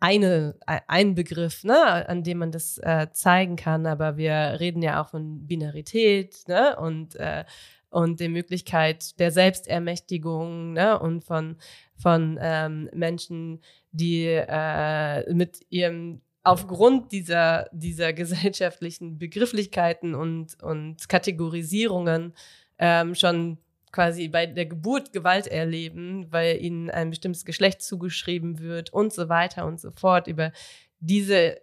eine, 0.00 0.54
ein 0.64 1.14
Begriff, 1.14 1.64
ne, 1.64 2.08
an 2.08 2.22
dem 2.22 2.38
man 2.38 2.52
das 2.52 2.78
äh, 2.78 3.08
zeigen 3.10 3.56
kann, 3.56 3.84
aber 3.84 4.16
wir 4.16 4.58
reden 4.60 4.80
ja 4.80 5.02
auch 5.02 5.08
von 5.08 5.46
Binarität, 5.46 6.46
ne, 6.46 6.76
und 6.76 7.16
äh, 7.16 7.44
und 7.90 8.20
die 8.20 8.28
Möglichkeit 8.28 9.18
der 9.18 9.30
Selbstermächtigung 9.30 10.72
ne, 10.74 10.98
und 10.98 11.24
von, 11.24 11.56
von 11.96 12.38
ähm, 12.40 12.88
Menschen, 12.92 13.60
die 13.92 14.26
äh, 14.26 15.32
mit 15.32 15.60
ihrem 15.70 16.20
aufgrund 16.42 17.12
dieser, 17.12 17.68
dieser 17.72 18.12
gesellschaftlichen 18.12 19.18
Begrifflichkeiten 19.18 20.14
und, 20.14 20.62
und 20.62 21.08
Kategorisierungen 21.08 22.34
ähm, 22.78 23.14
schon 23.14 23.58
quasi 23.92 24.28
bei 24.28 24.46
der 24.46 24.66
Geburt 24.66 25.12
Gewalt 25.12 25.46
erleben, 25.46 26.26
weil 26.30 26.62
ihnen 26.62 26.90
ein 26.90 27.10
bestimmtes 27.10 27.44
Geschlecht 27.44 27.82
zugeschrieben 27.82 28.58
wird 28.60 28.92
und 28.92 29.12
so 29.12 29.28
weiter 29.28 29.66
und 29.66 29.80
so 29.80 29.90
fort. 29.90 30.26
Über 30.26 30.52
diese, 31.00 31.60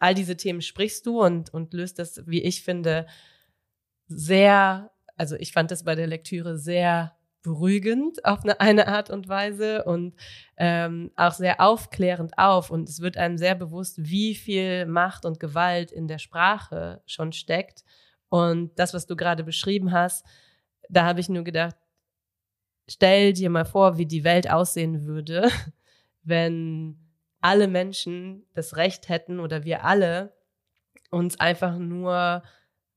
all 0.00 0.14
diese 0.14 0.36
Themen 0.36 0.62
sprichst 0.62 1.06
du 1.06 1.22
und, 1.22 1.52
und 1.52 1.74
löst 1.74 1.98
das, 1.98 2.26
wie 2.26 2.42
ich 2.42 2.62
finde, 2.62 3.06
sehr 4.08 4.91
also 5.22 5.36
ich 5.36 5.52
fand 5.52 5.70
das 5.70 5.84
bei 5.84 5.94
der 5.94 6.08
Lektüre 6.08 6.58
sehr 6.58 7.16
beruhigend 7.42 8.24
auf 8.24 8.42
eine, 8.42 8.58
eine 8.58 8.88
Art 8.88 9.08
und 9.08 9.28
Weise 9.28 9.84
und 9.84 10.16
ähm, 10.56 11.12
auch 11.14 11.30
sehr 11.30 11.60
aufklärend 11.60 12.36
auf. 12.38 12.70
Und 12.70 12.88
es 12.88 13.00
wird 13.00 13.16
einem 13.16 13.38
sehr 13.38 13.54
bewusst, 13.54 13.98
wie 13.98 14.34
viel 14.34 14.84
Macht 14.84 15.24
und 15.24 15.38
Gewalt 15.38 15.92
in 15.92 16.08
der 16.08 16.18
Sprache 16.18 17.02
schon 17.06 17.30
steckt. 17.30 17.84
Und 18.30 18.76
das, 18.80 18.94
was 18.94 19.06
du 19.06 19.14
gerade 19.14 19.44
beschrieben 19.44 19.92
hast, 19.92 20.26
da 20.88 21.04
habe 21.04 21.20
ich 21.20 21.28
nur 21.28 21.44
gedacht, 21.44 21.76
stell 22.88 23.32
dir 23.32 23.48
mal 23.48 23.64
vor, 23.64 23.98
wie 23.98 24.06
die 24.06 24.24
Welt 24.24 24.50
aussehen 24.50 25.04
würde, 25.06 25.48
wenn 26.24 26.98
alle 27.40 27.68
Menschen 27.68 28.44
das 28.54 28.74
Recht 28.74 29.08
hätten 29.08 29.38
oder 29.38 29.62
wir 29.62 29.84
alle 29.84 30.34
uns 31.10 31.38
einfach 31.38 31.78
nur 31.78 32.42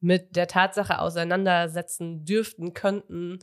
mit 0.06 0.36
der 0.36 0.48
Tatsache 0.48 1.00
auseinandersetzen 1.00 2.26
dürften, 2.26 2.76
könnten, 2.76 3.40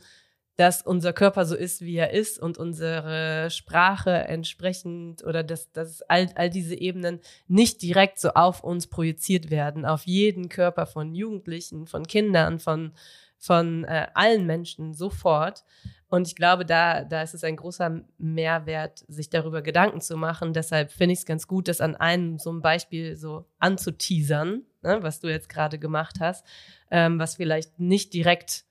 dass 0.55 0.81
unser 0.81 1.11
Körper 1.11 1.45
so 1.45 1.55
ist, 1.55 1.81
wie 1.81 1.97
er 1.97 2.11
ist 2.11 2.39
und 2.39 2.57
unsere 2.57 3.49
Sprache 3.51 4.11
entsprechend 4.11 5.25
oder 5.25 5.43
dass, 5.43 5.73
dass 5.73 6.03
all, 6.03 6.29
all 6.35 6.49
diese 6.49 6.75
Ebenen 6.75 7.19
nicht 7.47 7.81
direkt 7.81 8.17
so 8.17 8.29
auf 8.29 8.63
uns 8.63 8.87
projiziert 8.87 9.49
werden, 9.49 9.85
auf 9.85 10.03
jeden 10.05 10.47
Körper 10.47 10.85
von 10.85 11.13
Jugendlichen, 11.13 11.85
von 11.85 12.07
Kindern, 12.07 12.59
von, 12.59 12.93
von 13.37 13.83
äh, 13.83 14.07
allen 14.13 14.45
Menschen 14.45 14.93
sofort. 14.93 15.65
Und 16.07 16.29
ich 16.29 16.35
glaube, 16.35 16.65
da, 16.65 17.03
da 17.03 17.23
ist 17.23 17.33
es 17.33 17.43
ein 17.43 17.57
großer 17.57 18.03
Mehrwert, 18.17 19.03
sich 19.09 19.29
darüber 19.29 19.61
Gedanken 19.63 19.99
zu 19.99 20.15
machen. 20.15 20.53
Deshalb 20.53 20.93
finde 20.93 21.11
ich 21.11 21.19
es 21.19 21.25
ganz 21.25 21.45
gut, 21.45 21.67
das 21.67 21.81
an 21.81 21.95
einem 21.97 22.39
so 22.39 22.51
einem 22.51 22.61
Beispiel 22.61 23.17
so 23.17 23.47
anzuteasern, 23.59 24.63
ne, 24.83 25.01
was 25.01 25.19
du 25.19 25.27
jetzt 25.29 25.49
gerade 25.49 25.79
gemacht 25.79 26.19
hast, 26.19 26.45
ähm, 26.91 27.19
was 27.19 27.35
vielleicht 27.35 27.79
nicht 27.79 28.13
direkt 28.13 28.65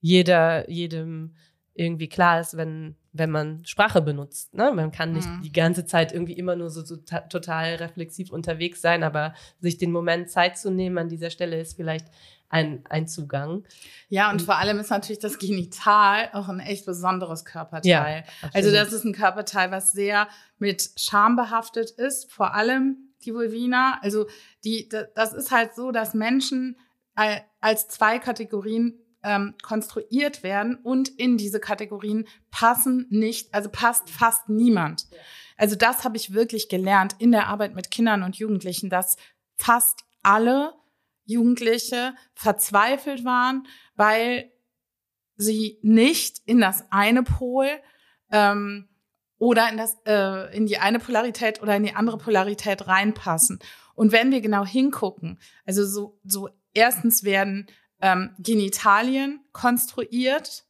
jeder, 0.00 0.68
jedem 0.68 1.34
irgendwie 1.74 2.08
klar 2.08 2.40
ist, 2.40 2.56
wenn, 2.56 2.96
wenn 3.12 3.30
man 3.30 3.64
Sprache 3.64 4.02
benutzt. 4.02 4.54
Ne? 4.54 4.72
Man 4.74 4.92
kann 4.92 5.12
nicht 5.12 5.28
mhm. 5.28 5.42
die 5.42 5.52
ganze 5.52 5.86
Zeit 5.86 6.12
irgendwie 6.12 6.34
immer 6.34 6.56
nur 6.56 6.70
so, 6.70 6.84
so 6.84 6.96
total 6.96 7.76
reflexiv 7.76 8.30
unterwegs 8.30 8.82
sein, 8.82 9.02
aber 9.02 9.34
sich 9.60 9.78
den 9.78 9.90
Moment 9.90 10.30
Zeit 10.30 10.58
zu 10.58 10.70
nehmen 10.70 10.98
an 10.98 11.08
dieser 11.08 11.30
Stelle 11.30 11.58
ist 11.58 11.76
vielleicht 11.76 12.06
ein, 12.50 12.84
ein 12.90 13.08
Zugang. 13.08 13.64
Ja, 14.10 14.28
und, 14.28 14.40
und 14.40 14.42
vor 14.42 14.58
allem 14.58 14.78
ist 14.78 14.90
natürlich 14.90 15.20
das 15.20 15.38
Genital 15.38 16.28
auch 16.34 16.48
ein 16.48 16.60
echt 16.60 16.84
besonderes 16.84 17.46
Körperteil. 17.46 18.24
Ja, 18.42 18.48
also 18.52 18.70
das 18.70 18.92
ist 18.92 19.04
ein 19.04 19.14
Körperteil, 19.14 19.70
was 19.70 19.92
sehr 19.92 20.28
mit 20.58 20.90
Scham 20.96 21.36
behaftet 21.36 21.90
ist, 21.92 22.30
vor 22.30 22.54
allem 22.54 23.11
die 23.24 23.34
Vulvina. 23.34 23.98
Also 24.02 24.26
die, 24.64 24.88
das 25.14 25.32
ist 25.32 25.50
halt 25.50 25.74
so, 25.74 25.90
dass 25.90 26.14
Menschen 26.14 26.76
als 27.60 27.88
zwei 27.88 28.18
Kategorien 28.18 28.98
ähm, 29.22 29.54
konstruiert 29.62 30.42
werden 30.42 30.76
und 30.76 31.08
in 31.08 31.36
diese 31.36 31.60
Kategorien 31.60 32.26
passen 32.50 33.06
nicht, 33.10 33.54
also 33.54 33.68
passt 33.70 34.10
fast 34.10 34.48
niemand. 34.48 35.06
Also 35.56 35.76
das 35.76 36.04
habe 36.04 36.16
ich 36.16 36.32
wirklich 36.32 36.68
gelernt 36.68 37.16
in 37.18 37.32
der 37.32 37.46
Arbeit 37.46 37.74
mit 37.74 37.90
Kindern 37.90 38.22
und 38.22 38.36
Jugendlichen, 38.36 38.90
dass 38.90 39.16
fast 39.56 40.04
alle 40.22 40.74
Jugendliche 41.24 42.14
verzweifelt 42.34 43.24
waren, 43.24 43.66
weil 43.94 44.50
sie 45.36 45.78
nicht 45.82 46.40
in 46.46 46.60
das 46.60 46.84
eine 46.90 47.22
Pol 47.22 47.68
ähm, 48.30 48.88
oder 49.42 49.68
in 49.68 49.76
das 49.76 49.96
äh, 50.06 50.56
in 50.56 50.66
die 50.66 50.78
eine 50.78 51.00
Polarität 51.00 51.60
oder 51.60 51.74
in 51.74 51.82
die 51.82 51.96
andere 51.96 52.16
Polarität 52.16 52.86
reinpassen. 52.86 53.58
Und 53.96 54.12
wenn 54.12 54.30
wir 54.30 54.40
genau 54.40 54.64
hingucken, 54.64 55.40
also 55.66 55.84
so 55.84 56.20
so 56.22 56.48
erstens 56.74 57.24
werden 57.24 57.66
ähm, 58.00 58.36
Genitalien 58.38 59.40
konstruiert 59.50 60.64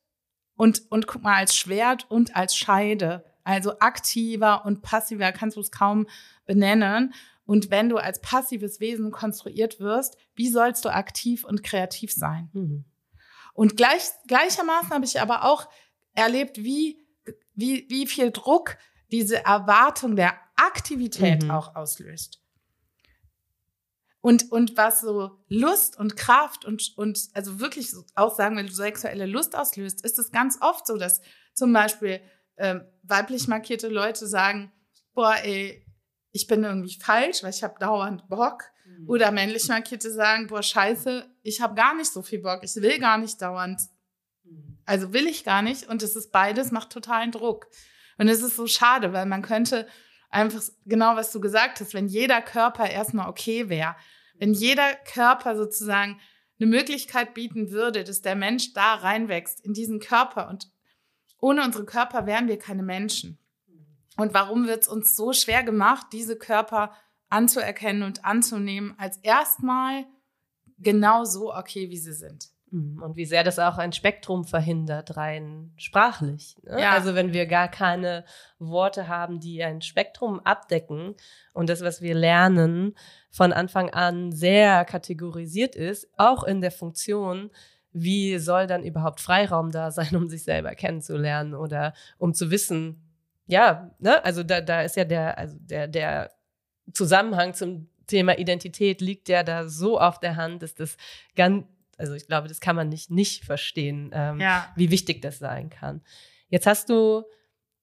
und, 0.57 0.91
und 0.91 1.07
guck 1.07 1.23
mal, 1.23 1.37
als 1.37 1.55
Schwert 1.55 2.11
und 2.11 2.35
als 2.35 2.57
Scheide. 2.57 3.27
Also 3.45 3.79
aktiver 3.79 4.65
und 4.65 4.81
passiver 4.81 5.33
kannst 5.33 5.59
du 5.59 5.61
es 5.61 5.71
kaum 5.71 6.07
benennen. 6.47 7.13
Und 7.45 7.71
wenn 7.71 7.91
du 7.91 7.99
als 7.99 8.23
passives 8.23 8.81
Wesen 8.81 9.11
konstruiert 9.11 9.81
wirst, 9.81 10.17
wie 10.35 10.49
sollst 10.49 10.87
du 10.87 10.89
aktiv 10.89 11.45
und 11.45 11.63
kreativ 11.63 12.11
sein? 12.15 12.49
Mhm. 12.55 12.87
Und 13.53 13.77
gleich, 13.77 14.05
gleichermaßen 14.29 14.93
habe 14.93 15.05
ich 15.05 15.21
aber 15.21 15.45
auch 15.45 15.69
erlebt, 16.15 16.57
wie, 16.57 17.02
wie, 17.55 17.87
wie 17.89 18.07
viel 18.07 18.31
Druck 18.31 18.77
diese 19.11 19.45
Erwartung 19.45 20.17
der 20.17 20.35
Aktivität 20.57 21.45
mhm. 21.45 21.51
auch 21.51 21.75
auslöst. 21.75 22.41
Und, 24.21 24.53
und 24.53 24.77
was 24.77 25.01
so 25.01 25.33
Lust 25.49 25.99
und 25.99 26.17
Kraft 26.17 26.65
und, 26.65 26.93
und 26.97 27.29
also 27.35 27.59
wirklich 27.59 27.91
so 27.91 28.05
auch 28.15 28.35
sagen, 28.35 28.57
wenn 28.57 28.69
du 28.69 28.73
sexuelle 28.73 29.27
Lust 29.27 29.57
auslöst, 29.57 30.05
ist 30.05 30.19
es 30.19 30.31
ganz 30.31 30.59
oft 30.61 30.87
so, 30.87 30.97
dass 30.97 31.21
zum 31.55 31.73
Beispiel 31.73 32.21
ähm, 32.57 32.83
weiblich 33.03 33.49
markierte 33.49 33.89
Leute 33.89 34.27
sagen, 34.29 34.73
boah, 35.13 35.35
ey, 35.43 35.85
ich 36.31 36.47
bin 36.47 36.63
irgendwie 36.63 36.99
falsch, 37.01 37.43
weil 37.43 37.51
ich 37.51 37.63
habe 37.63 37.75
dauernd 37.81 38.29
Bock. 38.29 38.65
Mhm. 38.87 39.09
Oder 39.09 39.33
männlich 39.33 39.69
markierte 39.69 40.13
sagen, 40.13 40.47
boah, 40.47 40.63
scheiße, 40.63 41.29
ich 41.43 41.61
habe 41.61 41.75
gar 41.75 41.95
nicht 41.95 42.13
so 42.13 42.23
viel 42.23 42.41
Bock, 42.41 42.61
ich 42.63 42.77
will 42.77 42.99
gar 42.99 43.19
nicht 43.19 43.41
dauernd. 43.43 43.81
Also 44.85 45.13
will 45.13 45.27
ich 45.27 45.45
gar 45.45 45.63
nicht. 45.63 45.89
Und 45.89 46.03
es 46.03 46.17
ist 46.17 46.33
beides, 46.33 46.71
macht 46.71 46.91
totalen 46.91 47.33
Druck. 47.33 47.69
Und 48.19 48.29
es 48.29 48.43
ist 48.43 48.57
so 48.57 48.67
schade, 48.67 49.13
weil 49.13 49.27
man 49.27 49.43
könnte 49.43 49.87
einfach 50.31 50.63
genau, 50.87 51.17
was 51.17 51.33
du 51.33 51.41
gesagt 51.41 51.81
hast, 51.81 51.95
wenn 51.95 52.09
jeder 52.09 52.41
Körper 52.41 52.89
erstmal 52.89 53.29
okay 53.29 53.69
wäre, 53.69 53.97
wenn 54.39 54.53
jeder 54.53 54.95
Körper 54.95 55.57
sozusagen 55.57 56.21
eine 56.59 56.69
Möglichkeit 56.69 57.35
bieten 57.35 57.71
würde, 57.71 58.05
dass 58.05 58.23
der 58.23 58.37
Mensch 58.37 58.73
da 58.73 58.95
reinwächst 58.95 59.61
in 59.65 59.75
diesen 59.75 60.01
Körper 60.01 60.49
und 60.49 60.71
ohne 61.41 61.65
unsere 61.65 61.85
Körper 61.85 62.27
wären 62.27 62.49
wir 62.49 62.59
keine 62.59 62.85
Menschen. 62.85 63.39
Und 64.17 64.33
warum 64.33 64.67
wird 64.67 64.83
es 64.83 64.89
uns 64.89 65.17
so 65.17 65.33
schwer 65.33 65.65
gemacht, 65.65 66.07
diese 66.13 66.37
Körper 66.37 66.93
anzuerkennen 67.29 68.03
und 68.03 68.25
anzunehmen, 68.25 68.95
als 68.99 69.17
erstmal 69.19 70.07
genau 70.79 71.25
so 71.25 71.53
okay, 71.55 71.91
wie 71.91 71.99
sie 71.99 72.13
sind? 72.13 72.52
Und 72.73 73.17
wie 73.17 73.27
sehr 73.27 73.45
das 73.45 73.59
auch 73.59 73.77
ein 73.77 73.93
Spektrum 73.93 74.45
verhindert, 74.45 75.19
rein 75.19 75.73
sprachlich. 75.77 76.57
Ne? 76.63 76.81
Ja. 76.81 76.93
Also 76.93 77.15
wenn 77.15 77.35
wir 77.35 77.47
gar 77.47 77.69
keine 77.69 78.25
Worte 78.59 79.09
haben, 79.09 79.41
die 79.41 79.63
ein 79.63 79.83
Spektrum 79.83 80.41
abdecken 80.41 81.15
und 81.53 81.69
das, 81.69 81.83
was 81.83 82.01
wir 82.01 82.15
lernen, 82.15 82.95
von 83.31 83.53
Anfang 83.53 83.91
an 83.91 84.33
sehr 84.33 84.87
kategorisiert 84.87 85.77
ist, 85.77 86.09
auch 86.17 86.45
in 86.45 86.63
der 86.63 86.71
Funktion, 86.71 87.51
wie 87.93 88.39
soll 88.39 88.67
dann 88.67 88.85
überhaupt 88.85 89.21
Freiraum 89.21 89.71
da 89.71 89.91
sein, 89.91 90.17
um 90.17 90.27
sich 90.27 90.45
selber 90.45 90.75
kennenzulernen 90.75 91.55
oder 91.55 91.93
um 92.17 92.33
zu 92.33 92.51
wissen, 92.51 93.03
ja, 93.47 93.91
ne, 93.99 94.25
also 94.25 94.43
da, 94.43 94.63
da 94.63 94.81
ist 94.81 94.97
ja 94.97 95.05
der, 95.05 95.37
also 95.37 95.57
der, 95.61 95.89
der 95.89 96.31
Zusammenhang 96.93 97.53
zum 97.53 97.89
Thema 98.07 98.39
Identität 98.39 99.01
liegt 99.01 99.29
ja 99.29 99.43
da 99.43 99.69
so 99.69 100.01
auf 100.01 100.21
der 100.21 100.37
Hand, 100.37 100.63
dass 100.63 100.75
das 100.75 100.97
ganz, 101.37 101.65
also 102.03 102.15
ich 102.15 102.27
glaube, 102.27 102.49
das 102.49 102.61
kann 102.61 102.77
man 102.77 102.89
nicht 102.89 103.11
nicht 103.11 103.45
verstehen, 103.45 104.11
ähm, 104.13 104.41
ja. 104.41 104.71
wie 104.75 104.91
wichtig 104.91 105.23
das 105.23 105.39
sein 105.39 105.71
kann. 105.71 106.03
Jetzt 106.49 106.67
hast 106.67 106.91
du 106.91 107.23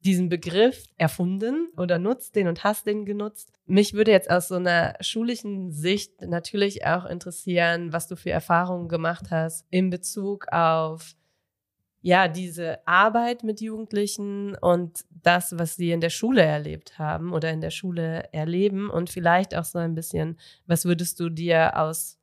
diesen 0.02 0.30
Begriff 0.30 0.86
erfunden 0.98 1.70
oder 1.78 2.00
nutzt 2.00 2.36
den 2.36 2.48
und 2.48 2.64
hast 2.64 2.86
den 2.86 3.06
genutzt. 3.06 3.52
Mich 3.66 3.94
würde 3.94 4.12
jetzt 4.12 4.30
aus 4.30 4.50
so 4.50 4.56
einer 4.56 4.96
schulischen 5.00 5.72
Sicht 5.72 6.22
natürlich 6.22 6.86
auch 6.86 7.06
interessieren, 7.06 7.92
was 7.94 8.08
du 8.08 8.16
für 8.16 8.32
Erfahrungen 8.32 8.90
gemacht 8.90 9.32
hast 9.32 9.66
in 9.70 9.90
Bezug 9.90 10.48
auf 10.52 11.16
ja, 12.02 12.28
diese 12.28 12.86
Arbeit 12.88 13.44
mit 13.44 13.60
Jugendlichen 13.60 14.56
und 14.56 15.04
das, 15.10 15.58
was 15.58 15.76
sie 15.76 15.92
in 15.92 16.00
der 16.02 16.10
Schule 16.10 16.42
erlebt 16.42 16.98
haben 16.98 17.34
oder 17.34 17.52
in 17.52 17.60
der 17.60 17.72
Schule 17.72 18.30
erleben 18.34 18.90
und 18.90 19.10
vielleicht 19.10 19.56
auch 19.56 19.66
so 19.66 19.80
ein 19.80 19.96
bisschen, 19.96 20.40
was 20.66 20.86
würdest 20.86 21.20
du 21.20 21.30
dir 21.30 21.78
aus 21.78 22.19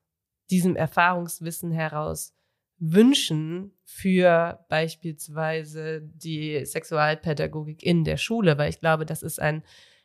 diesem 0.50 0.76
Erfahrungswissen 0.76 1.72
heraus 1.72 2.34
wünschen 2.78 3.72
für 3.84 4.64
beispielsweise 4.68 6.02
die 6.02 6.64
Sexualpädagogik 6.64 7.82
in 7.82 8.04
der 8.04 8.16
Schule, 8.16 8.58
weil 8.58 8.68
ich 8.68 8.80
glaube, 8.80 9.06
das 9.06 9.22
ist 9.22 9.40
ein, 9.40 9.62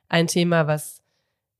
ein 0.08 0.28
Thema, 0.28 0.68
was 0.68 1.02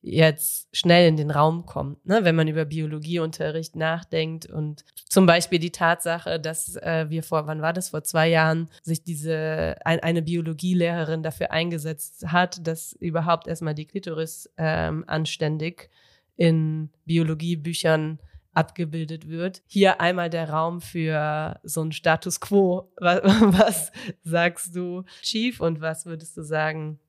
jetzt 0.04 0.68
schnell 0.76 1.08
in 1.08 1.16
den 1.16 1.30
Raum 1.30 1.66
kommt, 1.66 2.06
ne? 2.08 2.22
wenn 2.24 2.36
man 2.36 2.48
über 2.48 2.66
Biologieunterricht 2.66 3.76
nachdenkt 3.76 4.48
und 4.48 4.84
zum 5.08 5.28
Beispiel 5.28 5.60
die 5.60 5.72
Tatsache, 5.72 6.40
dass 6.40 6.76
äh, 6.78 7.06
wir 7.10 7.22
vor, 7.22 7.46
wann 7.46 7.62
war 7.62 7.72
das, 7.72 7.90
vor 7.90 8.04
zwei 8.04 8.28
Jahren, 8.28 8.68
sich 8.82 9.04
diese, 9.04 9.76
ein, 9.86 10.00
eine 10.00 10.24
Biologielehrerin 10.24 11.22
dafür 11.22 11.52
eingesetzt 11.52 12.26
hat, 12.28 12.66
dass 12.66 12.94
überhaupt 12.94 13.48
erstmal 13.48 13.76
die 13.76 13.86
Klitoris 13.86 14.50
ähm, 14.58 15.04
anständig 15.06 15.92
in 16.36 16.90
Biologiebüchern 17.06 18.20
abgebildet 18.54 19.28
wird. 19.28 19.64
Hier 19.68 20.02
einmal 20.02 20.30
der 20.30 20.50
Raum 20.50 20.82
für 20.82 21.60
so 21.64 21.82
ein 21.82 21.92
Status 21.92 22.40
quo. 22.40 22.92
Was, 23.00 23.22
was 23.24 23.92
sagst 24.24 24.76
du, 24.76 25.04
Chief, 25.22 25.60
und 25.60 25.82
was 25.82 26.06
würdest 26.06 26.36
du 26.38 26.44
sagen, 26.44 27.00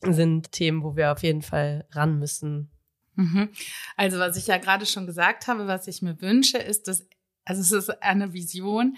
sind 0.00 0.52
Themen, 0.52 0.82
wo 0.82 0.96
wir 0.96 1.12
auf 1.12 1.22
jeden 1.22 1.42
Fall 1.42 1.86
ran 1.92 2.18
müssen? 2.18 2.70
Mhm. 3.14 3.50
Also, 3.96 4.18
was 4.18 4.36
ich 4.36 4.46
ja 4.46 4.58
gerade 4.58 4.86
schon 4.86 5.06
gesagt 5.06 5.46
habe, 5.46 5.66
was 5.66 5.86
ich 5.86 6.02
mir 6.02 6.20
wünsche, 6.20 6.58
ist, 6.58 6.88
dass, 6.88 7.06
also 7.44 7.60
es 7.60 7.70
ist 7.72 8.02
eine 8.02 8.32
Vision, 8.32 8.96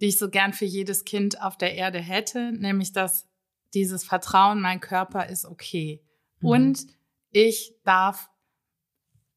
die 0.00 0.06
ich 0.06 0.18
so 0.18 0.30
gern 0.30 0.52
für 0.52 0.64
jedes 0.64 1.04
Kind 1.04 1.40
auf 1.42 1.58
der 1.58 1.74
Erde 1.74 1.98
hätte, 1.98 2.52
nämlich 2.52 2.92
dass 2.92 3.26
dieses 3.74 4.04
Vertrauen, 4.04 4.60
mein 4.60 4.80
Körper 4.80 5.28
ist 5.28 5.44
okay. 5.44 6.02
Mhm. 6.40 6.48
Und 6.48 6.86
ich 7.30 7.74
darf 7.84 8.30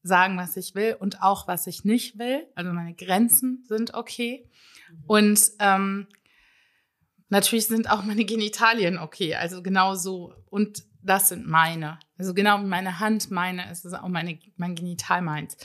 sagen, 0.05 0.37
was 0.37 0.55
ich 0.55 0.75
will 0.75 0.95
und 0.99 1.21
auch 1.23 1.47
was 1.47 1.65
ich 1.67 1.83
nicht 1.83 2.19
will. 2.19 2.45
Also 2.53 2.71
meine 2.71 2.93
Grenzen 2.93 3.63
sind 3.67 3.95
okay. 3.95 4.47
Mhm. 4.89 5.03
Und 5.07 5.41
ähm, 5.59 6.07
natürlich 7.29 7.65
sind 7.67 7.89
auch 7.89 8.03
meine 8.03 8.23
Genitalien 8.23 8.99
okay. 8.99 9.35
Also 9.35 9.63
genau 9.63 9.95
so. 9.95 10.33
Und 10.49 10.83
das 11.01 11.29
sind 11.29 11.47
meine. 11.47 11.99
Also 12.17 12.33
genau 12.33 12.59
wie 12.61 12.67
meine 12.67 12.99
Hand 12.99 13.31
meine, 13.31 13.69
ist 13.71 13.83
es 13.83 13.93
auch 13.93 14.07
meine, 14.07 14.37
mein 14.57 14.75
Genital 14.75 15.21
meins. 15.21 15.57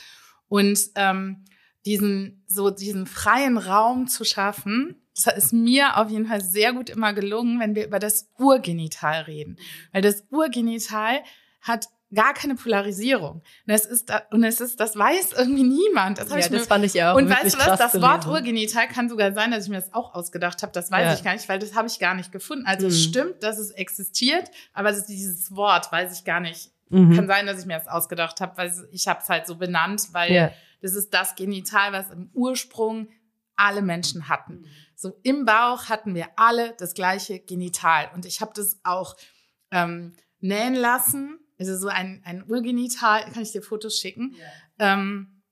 Und 0.49 0.81
ähm, 0.95 1.45
diesen, 1.85 2.43
so 2.47 2.71
diesen 2.71 3.07
freien 3.07 3.59
Raum 3.59 4.07
zu 4.07 4.25
schaffen, 4.25 4.97
das 5.15 5.37
ist 5.37 5.53
mir 5.53 5.99
auf 5.99 6.11
jeden 6.11 6.27
Fall 6.27 6.43
sehr 6.43 6.73
gut 6.73 6.89
immer 6.89 7.13
gelungen, 7.13 7.61
wenn 7.61 7.75
wir 7.75 7.87
über 7.87 7.99
das 7.99 8.31
Urgenital 8.39 9.23
reden. 9.23 9.59
Weil 9.93 10.01
das 10.01 10.25
Urgenital 10.31 11.21
hat 11.61 11.89
gar 12.13 12.35
keine 12.35 12.57
Polarisierung. 12.57 13.43
Und 13.67 13.73
es 13.73 13.85
ist, 13.85 14.13
und 14.31 14.43
es 14.43 14.61
ist, 14.61 14.81
das 14.81 14.97
weiß 14.97 15.33
irgendwie 15.33 15.63
niemand. 15.63 16.19
Das, 16.19 16.31
ja, 16.31 16.39
ich 16.39 16.49
das 16.49 16.67
fand 16.67 16.85
ich 16.85 17.03
auch. 17.03 17.17
Und 17.17 17.29
weißt 17.29 17.55
du 17.55 17.59
was? 17.59 17.79
Das 17.79 18.01
Wort 18.01 18.27
Urgenital 18.27 18.89
kann 18.89 19.09
sogar 19.09 19.33
sein, 19.33 19.51
dass 19.51 19.65
ich 19.65 19.71
mir 19.71 19.81
das 19.81 19.95
auch 19.95 20.15
ausgedacht 20.15 20.63
habe. 20.63 20.73
Das 20.73 20.91
weiß 20.91 21.05
ja. 21.05 21.15
ich 21.15 21.23
gar 21.23 21.33
nicht, 21.35 21.49
weil 21.49 21.59
das 21.59 21.75
habe 21.75 21.89
ich 21.89 21.99
gar 21.99 22.15
nicht 22.15 22.33
gefunden. 22.33 22.67
Also 22.67 22.87
mhm. 22.87 22.93
es 22.93 23.03
stimmt, 23.03 23.43
dass 23.43 23.59
es 23.59 23.71
existiert, 23.71 24.51
aber 24.73 24.93
dieses 24.93 25.55
Wort 25.55 25.91
weiß 25.93 26.19
ich 26.19 26.25
gar 26.25 26.41
nicht. 26.41 26.71
Mhm. 26.89 27.15
Kann 27.15 27.27
sein, 27.29 27.47
dass 27.47 27.61
ich 27.61 27.67
mir 27.67 27.79
das 27.79 27.87
ausgedacht 27.87 28.41
habe, 28.41 28.57
weil 28.57 28.73
ich 28.91 29.07
habe 29.07 29.21
es 29.23 29.29
halt 29.29 29.47
so 29.47 29.57
benannt, 29.57 30.09
weil 30.13 30.33
ja. 30.33 30.51
das 30.83 30.95
ist 30.95 31.15
das 31.15 31.37
Genital, 31.37 31.93
was 31.93 32.11
im 32.11 32.31
Ursprung 32.35 33.09
alle 33.55 33.83
Menschen 33.83 34.29
hatten. 34.29 34.65
So 34.97 35.19
im 35.23 35.45
Bauch 35.45 35.89
hatten 35.89 36.15
wir 36.15 36.27
alle 36.37 36.75
das 36.79 36.95
gleiche 36.95 37.39
Genital. 37.39 38.11
Und 38.15 38.27
ich 38.27 38.41
habe 38.41 38.53
das 38.55 38.81
auch 38.83 39.17
ähm, 39.71 40.15
nähen 40.41 40.75
lassen 40.75 41.40
also 41.61 41.77
so 41.77 41.89
ein, 41.89 42.23
ein 42.25 42.43
Urgenital, 42.49 43.31
kann 43.33 43.43
ich 43.43 43.53
dir 43.53 43.63
Fotos 43.63 43.99
schicken. 43.99 44.35
Yeah. 44.79 44.95
Ähm, 44.95 45.43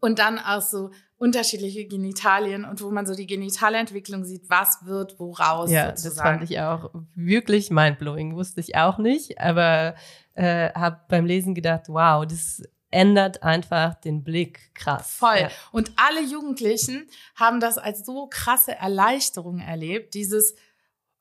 und 0.00 0.18
dann 0.18 0.38
auch 0.38 0.62
so 0.62 0.90
unterschiedliche 1.18 1.86
Genitalien 1.86 2.64
und 2.64 2.80
wo 2.80 2.90
man 2.90 3.04
so 3.06 3.14
die 3.14 3.26
Genitalentwicklung 3.26 4.24
sieht, 4.24 4.48
was 4.48 4.84
wird 4.86 5.20
woraus. 5.20 5.70
Ja, 5.70 5.90
sozusagen. 5.90 6.16
das 6.16 6.22
fand 6.22 6.50
ich 6.50 6.60
auch 6.60 6.90
wirklich 7.14 7.70
mindblowing. 7.70 8.34
Wusste 8.34 8.60
ich 8.60 8.76
auch 8.76 8.98
nicht, 8.98 9.40
aber 9.40 9.94
äh, 10.34 10.72
habe 10.72 11.00
beim 11.08 11.26
Lesen 11.26 11.54
gedacht, 11.54 11.82
wow, 11.88 12.24
das 12.26 12.62
ändert 12.90 13.42
einfach 13.42 13.94
den 13.94 14.24
Blick 14.24 14.74
krass. 14.74 15.14
Voll. 15.14 15.40
Ja. 15.40 15.50
Und 15.72 15.92
alle 15.96 16.22
Jugendlichen 16.22 17.08
haben 17.34 17.60
das 17.60 17.78
als 17.78 18.04
so 18.04 18.28
krasse 18.28 18.72
Erleichterung 18.72 19.58
erlebt, 19.58 20.14
dieses 20.14 20.54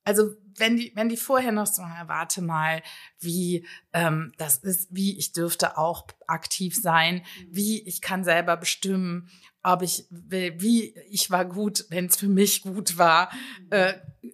also 0.03 0.35
wenn 0.57 0.77
die, 0.77 0.91
wenn 0.95 1.09
die 1.09 1.17
vorher 1.17 1.51
noch 1.51 1.67
so, 1.67 1.81
warte 1.81 2.41
mal, 2.41 2.81
wie 3.19 3.65
ähm, 3.93 4.31
das 4.37 4.57
ist, 4.57 4.87
wie 4.91 5.17
ich 5.17 5.31
dürfte 5.31 5.77
auch 5.77 6.07
aktiv 6.27 6.75
sein, 6.75 7.15
mhm. 7.15 7.47
wie 7.51 7.81
ich 7.87 8.01
kann 8.01 8.23
selber 8.23 8.57
bestimmen, 8.57 9.29
ob 9.63 9.81
ich 9.81 10.05
will, 10.09 10.55
wie 10.59 10.95
ich 11.09 11.29
war 11.29 11.45
gut, 11.45 11.85
wenn 11.89 12.05
es 12.05 12.17
für 12.17 12.27
mich 12.27 12.63
gut 12.63 12.97
war. 12.97 13.31
Mhm. 13.59 13.67
Äh, 13.71 13.93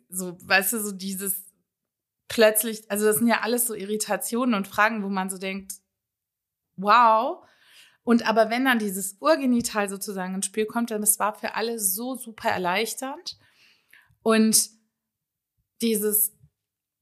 so, 0.09 0.37
weißt 0.41 0.73
du, 0.73 0.81
so 0.81 0.91
dieses 0.91 1.45
plötzlich, 2.27 2.89
also 2.89 3.05
das 3.05 3.17
sind 3.17 3.27
ja 3.27 3.41
alles 3.41 3.67
so 3.67 3.73
Irritationen 3.73 4.55
und 4.55 4.67
Fragen, 4.67 5.03
wo 5.03 5.09
man 5.09 5.29
so 5.29 5.37
denkt, 5.37 5.73
wow. 6.75 7.43
Und 8.03 8.27
aber 8.27 8.49
wenn 8.49 8.63
dann 8.63 8.79
dieses 8.79 9.17
Urgenital 9.19 9.89
sozusagen 9.89 10.35
ins 10.35 10.45
Spiel 10.45 10.65
kommt, 10.65 10.91
dann 10.91 11.01
das 11.01 11.19
war 11.19 11.35
für 11.35 11.55
alle 11.55 11.77
so 11.77 12.15
super 12.15 12.49
erleichternd. 12.49 13.37
Und 14.23 14.76
dieses, 15.81 16.35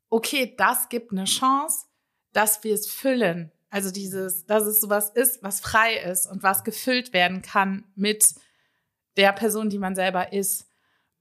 okay, 0.09 0.55
das 0.57 0.89
gibt 0.89 1.11
eine 1.11 1.25
Chance, 1.25 1.85
dass 2.33 2.63
wir 2.63 2.73
es 2.73 2.89
füllen. 2.89 3.51
Also 3.69 3.91
dieses, 3.91 4.45
dass 4.45 4.65
es 4.65 4.81
sowas 4.81 5.09
ist, 5.09 5.43
was 5.43 5.59
frei 5.59 5.95
ist 5.95 6.27
und 6.27 6.43
was 6.43 6.63
gefüllt 6.63 7.13
werden 7.13 7.41
kann 7.41 7.85
mit 7.95 8.35
der 9.17 9.33
Person, 9.33 9.69
die 9.69 9.79
man 9.79 9.95
selber 9.95 10.33
ist. 10.33 10.67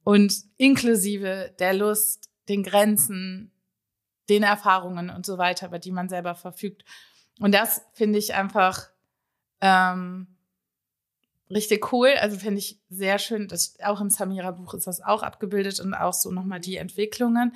Und 0.03 0.35
inklusive 0.57 1.55
der 1.59 1.73
Lust, 1.73 2.29
den 2.49 2.63
Grenzen, 2.63 3.53
den 4.29 4.43
Erfahrungen 4.43 5.11
und 5.11 5.25
so 5.25 5.39
weiter, 5.39 5.69
über 5.69 5.79
die 5.79 5.93
man 5.93 6.09
selber 6.09 6.35
verfügt. 6.35 6.85
Und 7.41 7.53
das 7.53 7.83
finde 7.93 8.19
ich 8.19 8.35
einfach 8.35 8.91
ähm, 9.61 10.34
richtig 11.55 11.93
cool. 11.93 12.11
Also 12.21 12.37
finde 12.37 12.59
ich 12.59 12.81
sehr 12.91 13.19
schön. 13.19 13.49
Das, 13.49 13.77
auch 13.83 14.01
im 14.01 14.11
Samira-Buch 14.11 14.75
ist 14.75 14.87
das 14.87 15.01
auch 15.01 15.23
abgebildet 15.23 15.81
und 15.81 15.95
auch 15.95 16.13
so 16.13 16.31
nochmal 16.31 16.61
die 16.61 16.77
Entwicklungen. 16.77 17.55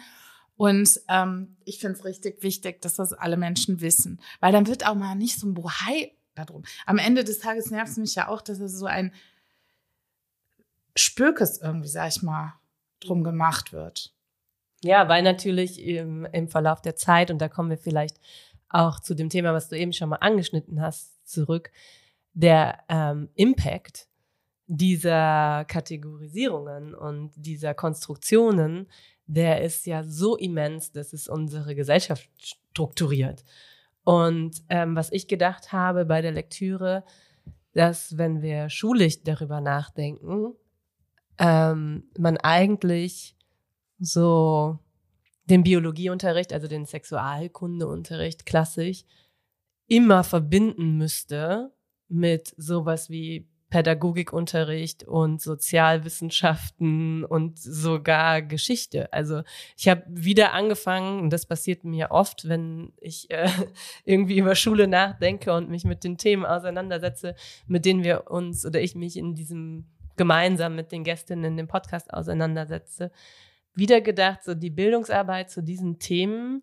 Und 0.57 1.01
ähm, 1.09 1.57
ich 1.65 1.79
finde 1.79 1.99
es 1.99 2.05
richtig 2.05 2.43
wichtig, 2.43 2.81
dass 2.81 2.95
das 2.95 3.13
alle 3.13 3.37
Menschen 3.37 3.81
wissen. 3.81 4.21
Weil 4.41 4.53
dann 4.53 4.67
wird 4.67 4.87
auch 4.87 4.95
mal 4.95 5.15
nicht 5.15 5.39
so 5.39 5.47
ein 5.47 5.55
Bohai 5.55 6.13
darum. 6.35 6.65
Am 6.87 6.99
Ende 6.99 7.25
des 7.25 7.41
Tages 7.41 7.71
nervt 7.71 7.93
es 7.93 7.97
mich 7.97 8.15
ja 8.15 8.29
auch, 8.29 8.41
dass 8.41 8.61
es 8.61 8.73
so 8.73 8.87
ein 8.87 9.13
Spürkes 10.97 11.59
irgendwie, 11.59 11.89
sag 11.89 12.09
ich 12.09 12.23
mal, 12.23 12.55
drum 13.01 13.23
gemacht 13.23 13.73
wird. 13.73 14.13
Ja, 14.83 15.09
weil 15.09 15.23
natürlich 15.23 15.81
im, 15.83 16.25
im 16.27 16.49
Verlauf 16.49 16.83
der 16.83 16.97
Zeit, 16.97 17.31
und 17.31 17.39
da 17.39 17.49
kommen 17.49 17.71
wir 17.71 17.79
vielleicht 17.79 18.21
auch 18.69 19.01
zu 19.01 19.15
dem 19.15 19.29
Thema, 19.29 19.53
was 19.53 19.69
du 19.69 19.77
eben 19.77 19.93
schon 19.93 20.09
mal 20.09 20.17
angeschnitten 20.17 20.81
hast, 20.81 21.27
zurück, 21.29 21.71
der 22.38 22.79
ähm, 22.88 23.29
Impact 23.35 24.07
dieser 24.68 25.64
Kategorisierungen 25.64 26.94
und 26.94 27.33
dieser 27.35 27.74
Konstruktionen, 27.74 28.87
der 29.27 29.62
ist 29.62 29.87
ja 29.87 30.05
so 30.05 30.37
immens, 30.37 30.92
dass 30.92 31.12
es 31.12 31.27
unsere 31.27 31.74
Gesellschaft 31.74 32.29
strukturiert. 32.38 33.44
Und 34.05 34.62
ähm, 34.68 34.94
was 34.94 35.11
ich 35.11 35.27
gedacht 35.27 35.72
habe 35.72 36.05
bei 36.05 36.22
der 36.22 36.31
Lektüre, 36.31 37.03
dass 37.72 38.16
wenn 38.16 38.40
wir 38.40 38.70
schulisch 38.70 39.24
darüber 39.24 39.61
nachdenken, 39.61 40.55
ähm, 41.38 42.05
man 42.16 42.37
eigentlich 42.37 43.37
so 43.98 44.79
den 45.46 45.64
Biologieunterricht, 45.64 46.53
also 46.53 46.68
den 46.68 46.87
Sexualkundeunterricht 46.87 48.46
klassisch, 48.46 49.05
immer 49.88 50.22
verbinden 50.22 50.98
müsste 50.98 51.72
mit 52.09 52.55
sowas 52.57 53.11
wie 53.11 53.47
Pädagogikunterricht 53.71 55.05
und 55.05 55.42
Sozialwissenschaften 55.42 57.25
und 57.25 57.59
sogar 57.59 58.40
Geschichte. 58.40 59.12
Also 59.12 59.42
ich 59.77 59.88
habe 59.88 60.05
wieder 60.09 60.53
angefangen, 60.55 61.21
und 61.21 61.31
das 61.31 61.44
passiert 61.44 61.85
mir 61.85 62.11
oft, 62.11 62.49
wenn 62.49 62.92
ich 63.01 63.31
äh, 63.31 63.49
irgendwie 64.05 64.38
über 64.38 64.55
Schule 64.55 64.88
nachdenke 64.88 65.53
und 65.53 65.68
mich 65.68 65.85
mit 65.85 66.03
den 66.03 66.16
Themen 66.16 66.47
auseinandersetze, 66.47 67.35
mit 67.66 67.85
denen 67.85 68.05
wir 68.05 68.31
uns 68.31 68.64
oder 68.64 68.81
ich 68.81 68.94
mich 68.94 69.16
in 69.16 69.35
diesem 69.35 69.87
gemeinsam 70.16 70.75
mit 70.75 70.90
den 70.90 71.05
Gästinnen 71.05 71.44
in 71.44 71.57
dem 71.57 71.68
Podcast 71.68 72.12
auseinandersetze, 72.12 73.12
wieder 73.75 74.01
gedacht, 74.01 74.42
so 74.42 74.55
die 74.55 74.71
Bildungsarbeit 74.71 75.51
zu 75.51 75.62
diesen 75.62 75.99
Themen 76.01 76.62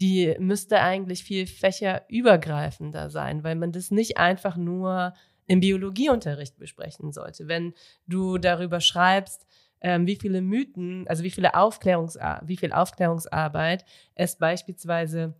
die 0.00 0.34
müsste 0.38 0.80
eigentlich 0.80 1.24
viel 1.24 1.46
fächerübergreifender 1.46 3.10
sein, 3.10 3.44
weil 3.44 3.54
man 3.54 3.72
das 3.72 3.90
nicht 3.90 4.18
einfach 4.18 4.56
nur 4.56 5.14
im 5.46 5.60
Biologieunterricht 5.60 6.58
besprechen 6.58 7.12
sollte. 7.12 7.48
Wenn 7.48 7.74
du 8.06 8.38
darüber 8.38 8.80
schreibst, 8.80 9.46
ähm, 9.80 10.06
wie 10.06 10.16
viele 10.16 10.40
Mythen, 10.40 11.06
also 11.08 11.22
wie 11.22 11.30
viele 11.30 11.54
Aufklärungsar 11.54 12.42
wie 12.44 12.56
viel 12.56 12.72
Aufklärungsarbeit 12.72 13.84
es 14.14 14.36
beispielsweise 14.36 15.34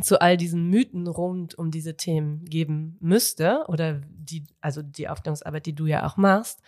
zu 0.00 0.20
all 0.20 0.36
diesen 0.36 0.70
Mythen 0.70 1.06
rund 1.06 1.56
um 1.58 1.70
diese 1.70 1.96
Themen 1.96 2.44
geben 2.46 2.96
müsste 3.00 3.64
oder 3.68 4.00
die, 4.08 4.44
also 4.60 4.80
die 4.82 5.08
Aufklärungsarbeit, 5.08 5.66
die 5.66 5.74
du 5.74 5.86
ja 5.86 6.06
auch 6.06 6.16
machst, 6.16 6.62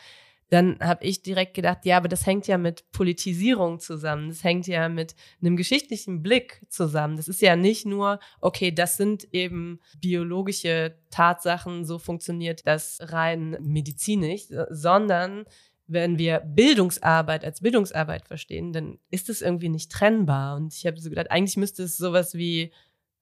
dann 0.54 0.78
habe 0.78 1.04
ich 1.04 1.20
direkt 1.20 1.54
gedacht, 1.54 1.84
ja, 1.84 1.96
aber 1.96 2.06
das 2.06 2.26
hängt 2.26 2.46
ja 2.46 2.58
mit 2.58 2.90
Politisierung 2.92 3.80
zusammen, 3.80 4.28
das 4.28 4.44
hängt 4.44 4.68
ja 4.68 4.88
mit 4.88 5.16
einem 5.42 5.56
geschichtlichen 5.56 6.22
Blick 6.22 6.64
zusammen. 6.68 7.16
Das 7.16 7.26
ist 7.26 7.42
ja 7.42 7.56
nicht 7.56 7.86
nur, 7.86 8.20
okay, 8.40 8.70
das 8.70 8.96
sind 8.96 9.26
eben 9.32 9.80
biologische 10.00 10.96
Tatsachen, 11.10 11.84
so 11.84 11.98
funktioniert 11.98 12.64
das 12.68 12.98
rein 13.00 13.56
medizinisch, 13.60 14.42
sondern 14.70 15.44
wenn 15.88 16.18
wir 16.18 16.38
Bildungsarbeit 16.38 17.44
als 17.44 17.60
Bildungsarbeit 17.60 18.28
verstehen, 18.28 18.72
dann 18.72 19.00
ist 19.10 19.28
es 19.28 19.42
irgendwie 19.42 19.68
nicht 19.68 19.90
trennbar. 19.90 20.54
Und 20.54 20.72
ich 20.72 20.86
habe 20.86 21.00
so 21.00 21.10
gedacht, 21.10 21.32
eigentlich 21.32 21.56
müsste 21.56 21.82
es 21.82 21.96
sowas 21.96 22.34
wie 22.34 22.72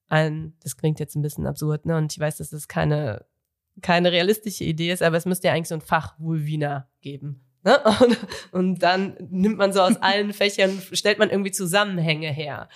ein, 0.07 0.53
das 0.61 0.77
klingt 0.77 0.99
jetzt 0.99 1.15
ein 1.15 1.23
bisschen 1.23 1.47
absurd, 1.47 1.87
ne? 1.87 1.97
Und 1.97 2.13
ich 2.13 2.19
weiß, 2.19 2.37
dass 2.37 2.51
das 2.51 2.67
keine 2.67 3.25
keine 3.81 4.11
realistische 4.11 4.63
Idee 4.63 4.91
ist, 4.91 5.03
aber 5.03 5.17
es 5.17 5.25
müsste 5.25 5.47
ja 5.47 5.53
eigentlich 5.53 5.67
so 5.67 5.75
ein 5.75 5.81
Fach 5.81 6.15
Vulvina 6.19 6.87
geben. 7.01 7.41
Ne? 7.63 7.79
Und, 8.01 8.17
und 8.51 8.79
dann 8.83 9.15
nimmt 9.29 9.57
man 9.57 9.71
so 9.71 9.81
aus 9.81 9.95
allen 9.97 10.33
Fächern, 10.33 10.81
stellt 10.91 11.17
man 11.17 11.29
irgendwie 11.29 11.51
Zusammenhänge 11.51 12.29
her. 12.29 12.67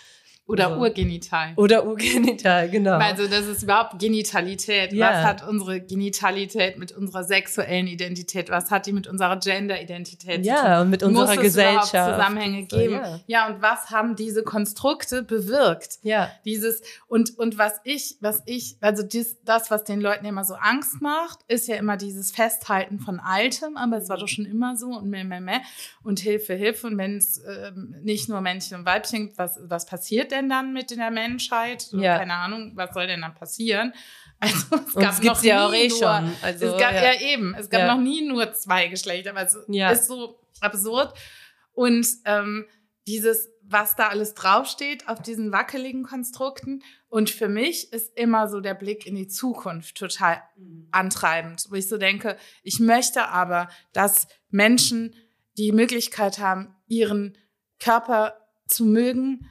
Oder 0.47 0.69
so. 0.69 0.75
urgenital. 0.79 1.53
Oder 1.57 1.85
urgenital, 1.85 2.69
genau. 2.69 2.97
Also 2.97 3.27
das 3.27 3.45
ist 3.47 3.63
überhaupt 3.63 3.99
Genitalität. 3.99 4.93
Ja. 4.93 5.09
Was 5.09 5.23
hat 5.25 5.47
unsere 5.47 5.81
Genitalität 5.81 6.77
mit 6.77 6.93
unserer 6.93 7.25
sexuellen 7.25 7.87
Identität? 7.87 8.49
Was 8.49 8.71
hat 8.71 8.85
die 8.85 8.93
mit 8.93 9.07
unserer 9.07 9.37
Gender-Identität 9.37 10.45
zu 10.45 10.49
tun? 10.49 10.65
ja, 10.65 10.81
und 10.81 10.89
mit 10.89 11.03
unserer 11.03 11.25
Muss 11.25 11.35
es 11.35 11.41
Gesellschaft. 11.41 11.93
überhaupt 11.93 12.15
Zusammenhänge 12.15 12.67
So, 12.69 12.77
geben? 12.77 12.93
Ja. 12.93 13.19
Ja, 13.27 13.47
und 13.47 13.61
was 13.61 13.89
haben 13.91 14.15
diese 14.15 14.43
Konstrukte 14.43 15.21
bewirkt? 15.23 15.99
ja. 16.03 16.31
Dieses 16.45 16.81
und 17.07 17.37
und 17.37 17.57
was 17.57 17.73
ich, 17.83 18.15
was 18.21 18.41
ich, 18.45 18.77
also 18.79 19.03
dies, 19.03 19.37
das, 19.43 19.69
was 19.69 19.83
den 19.83 19.99
Leuten 19.99 20.25
immer 20.25 20.45
so 20.45 20.53
Angst 20.53 21.01
macht, 21.01 21.39
ist 21.49 21.67
ja 21.67 21.75
immer 21.75 21.97
dieses 21.97 22.31
Festhalten 22.31 22.99
von 22.99 23.19
Altem, 23.19 23.75
aber 23.75 23.97
es 23.97 24.07
war 24.07 24.17
doch 24.17 24.27
schon 24.29 24.45
immer 24.45 24.77
so 24.77 24.87
und 24.87 25.09
mehr, 25.09 25.25
mehr, 25.25 25.41
mehr 25.41 25.61
und 26.03 26.19
Hilfe, 26.19 26.53
Hilfe 26.53 26.87
und 26.87 26.97
wenn 26.97 27.17
es 27.17 27.41
ähm, 27.45 27.95
nicht 28.03 28.29
nur 28.29 28.39
Männchen 28.39 28.77
und 28.79 28.85
Weibchen 28.85 29.33
was 29.35 29.59
was 29.63 29.85
passiert 29.85 30.31
denn 30.31 30.36
dann 30.43 30.73
mit 30.73 30.91
der 30.91 31.11
Menschheit? 31.11 31.81
So, 31.81 31.97
Ja. 31.99 32.17
Keine 32.19 32.33
Ahnung, 32.33 32.71
was 32.75 32.93
soll 32.93 33.07
denn 33.07 33.21
dann 33.21 33.35
passieren? 33.35 33.93
Also 34.39 34.75
es 34.75 34.93
gab 34.93 35.13
es 35.13 35.23
noch 35.23 35.41
ja 35.43 35.65
auch 35.65 35.71
nie 35.71 35.77
eh 35.77 35.87
nur, 35.87 35.97
schon. 35.97 36.31
Also, 36.43 36.65
es 36.67 36.79
gab 36.79 36.93
ja. 36.93 37.11
ja. 37.11 37.21
eben, 37.21 37.55
es 37.55 37.71
gab 37.71 37.81
Ja. 37.81 37.95
noch 37.95 37.99
nie 38.03 38.21
nur 38.21 38.53
zwei 38.53 38.87
Geschlechter, 38.87 39.31
aber 39.31 39.41
es 39.41 39.57
Ja. 39.67 39.89
ist 39.89 40.05
so 40.05 40.39
absurd 40.61 41.17
und 41.73 42.05
ähm, 42.25 42.67
dieses, 43.07 43.49
was 43.63 43.95
da 43.95 44.09
alles 44.09 44.35
draufsteht 44.35 45.07
auf 45.07 45.21
diesen 45.23 45.51
wackeligen 45.51 46.03
Konstrukten. 46.03 46.83
Und 47.09 47.29
für 47.31 47.47
mich 47.49 47.91
ist 47.93 48.15
immer 48.17 48.47
so 48.47 48.59
der 48.59 48.73
Blick 48.75 49.07
in 49.07 49.15
die 49.15 49.27
Zukunft 49.27 49.95
total 49.97 50.41
antreibend, 50.91 51.65
wo 51.69 51.75
ich 51.75 51.87
so 51.87 51.97
denke, 51.97 52.37
ich 52.63 52.79
möchte 52.79 53.29
aber, 53.29 53.69
dass 53.93 54.27
Menschen 54.49 55.15
die 55.57 55.71
Möglichkeit 55.71 56.37
haben, 56.37 56.75
ihren 56.87 57.37
Körper 57.79 58.37
zu 58.67 58.85
mögen, 58.85 59.49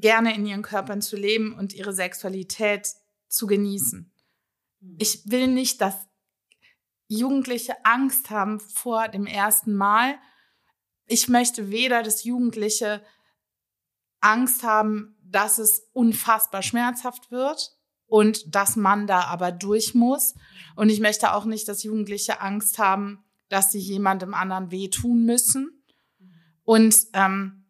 gerne 0.00 0.34
in 0.34 0.46
ihren 0.46 0.62
Körpern 0.62 1.02
zu 1.02 1.16
leben 1.16 1.54
und 1.54 1.74
ihre 1.74 1.92
Sexualität 1.92 2.88
zu 3.28 3.46
genießen. 3.46 4.12
Ich 4.98 5.30
will 5.30 5.46
nicht, 5.46 5.80
dass 5.80 5.94
Jugendliche 7.08 7.84
Angst 7.84 8.30
haben 8.30 8.58
vor 8.58 9.08
dem 9.08 9.26
ersten 9.26 9.74
Mal. 9.74 10.14
Ich 11.06 11.28
möchte 11.28 11.70
weder, 11.70 12.02
dass 12.02 12.24
Jugendliche 12.24 13.04
Angst 14.20 14.62
haben, 14.62 15.18
dass 15.22 15.58
es 15.58 15.90
unfassbar 15.92 16.62
schmerzhaft 16.62 17.30
wird 17.30 17.76
und 18.06 18.54
dass 18.54 18.76
man 18.76 19.06
da 19.06 19.24
aber 19.24 19.52
durch 19.52 19.94
muss. 19.94 20.34
Und 20.74 20.88
ich 20.88 21.00
möchte 21.00 21.34
auch 21.34 21.44
nicht, 21.44 21.68
dass 21.68 21.82
Jugendliche 21.82 22.40
Angst 22.40 22.78
haben, 22.78 23.24
dass 23.48 23.72
sie 23.72 23.78
jemandem 23.78 24.32
anderen 24.32 24.70
wehtun 24.70 25.24
müssen. 25.24 25.84
Und 26.62 26.96
ähm, 27.12 27.66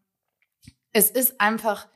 es 0.92 1.11
ist 1.11 1.40
einfach 1.40 1.88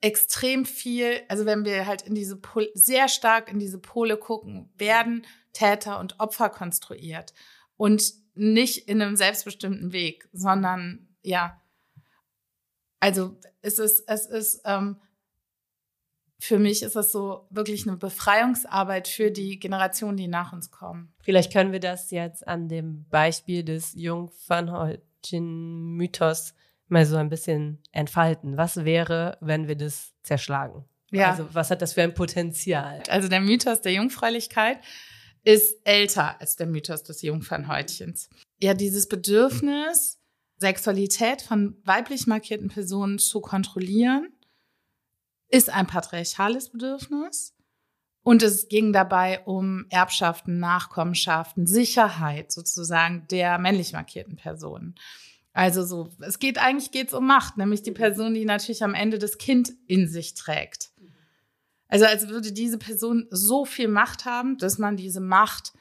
extrem 0.00 0.64
viel, 0.64 1.22
also 1.28 1.44
wenn 1.44 1.64
wir 1.64 1.86
halt 1.86 2.02
in 2.02 2.14
diese 2.14 2.36
Pol 2.36 2.70
sehr 2.74 3.08
stark 3.08 3.50
in 3.50 3.58
diese 3.58 3.78
Pole 3.78 4.16
gucken, 4.16 4.70
werden 4.76 5.26
Täter 5.52 5.98
und 5.98 6.20
Opfer 6.20 6.50
konstruiert 6.50 7.34
und 7.76 8.12
nicht 8.34 8.88
in 8.88 9.02
einem 9.02 9.16
selbstbestimmten 9.16 9.92
Weg, 9.92 10.28
sondern 10.32 11.08
ja, 11.22 11.60
also 13.00 13.36
es 13.60 13.78
ist 13.78 14.04
es 14.06 14.26
ist 14.26 14.60
ähm, 14.64 15.00
für 16.40 16.60
mich 16.60 16.84
ist 16.84 16.94
das 16.94 17.10
so 17.10 17.48
wirklich 17.50 17.88
eine 17.88 17.96
Befreiungsarbeit 17.96 19.08
für 19.08 19.32
die 19.32 19.58
Generationen, 19.58 20.16
die 20.16 20.28
nach 20.28 20.52
uns 20.52 20.70
kommen. 20.70 21.12
Vielleicht 21.22 21.52
können 21.52 21.72
wir 21.72 21.80
das 21.80 22.12
jetzt 22.12 22.46
an 22.46 22.68
dem 22.68 23.06
Beispiel 23.10 23.64
des 23.64 23.94
Jungfernhäutchen-Mythos 23.94 26.54
mal 26.88 27.06
so 27.06 27.16
ein 27.16 27.28
bisschen 27.28 27.82
entfalten. 27.92 28.56
Was 28.56 28.84
wäre, 28.84 29.38
wenn 29.40 29.68
wir 29.68 29.76
das 29.76 30.14
zerschlagen? 30.22 30.84
Ja. 31.10 31.30
Also 31.30 31.48
was 31.52 31.70
hat 31.70 31.82
das 31.82 31.94
für 31.94 32.02
ein 32.02 32.14
Potenzial? 32.14 33.02
Also 33.08 33.28
der 33.28 33.40
Mythos 33.40 33.80
der 33.80 33.92
Jungfräulichkeit 33.92 34.78
ist 35.44 35.76
älter 35.84 36.40
als 36.40 36.56
der 36.56 36.66
Mythos 36.66 37.02
des 37.02 37.22
Jungfernhäutchens. 37.22 38.28
Ja, 38.60 38.74
dieses 38.74 39.08
Bedürfnis, 39.08 40.20
Sexualität 40.58 41.42
von 41.42 41.76
weiblich 41.84 42.26
markierten 42.26 42.68
Personen 42.68 43.18
zu 43.18 43.40
kontrollieren, 43.40 44.32
ist 45.48 45.70
ein 45.70 45.86
patriarchales 45.86 46.70
Bedürfnis. 46.70 47.54
Und 48.22 48.42
es 48.42 48.68
ging 48.68 48.92
dabei 48.92 49.40
um 49.44 49.86
Erbschaften, 49.88 50.58
Nachkommenschaften, 50.58 51.66
Sicherheit 51.66 52.52
sozusagen 52.52 53.26
der 53.28 53.58
männlich 53.58 53.94
markierten 53.94 54.36
Personen. 54.36 54.96
Also 55.52 55.84
so, 55.84 56.10
es 56.20 56.38
geht 56.38 56.58
eigentlich 56.58 56.92
geht's 56.92 57.14
um 57.14 57.26
Macht, 57.26 57.56
nämlich 57.56 57.82
die 57.82 57.92
Person, 57.92 58.34
die 58.34 58.44
natürlich 58.44 58.84
am 58.84 58.94
Ende 58.94 59.18
das 59.18 59.38
Kind 59.38 59.72
in 59.86 60.06
sich 60.06 60.34
trägt. 60.34 60.90
Also 61.88 62.04
als 62.04 62.28
würde 62.28 62.52
diese 62.52 62.78
Person 62.78 63.26
so 63.30 63.64
viel 63.64 63.88
Macht 63.88 64.24
haben, 64.24 64.58
dass 64.58 64.78
man 64.78 64.96
diese 64.96 65.20
Macht 65.20 65.72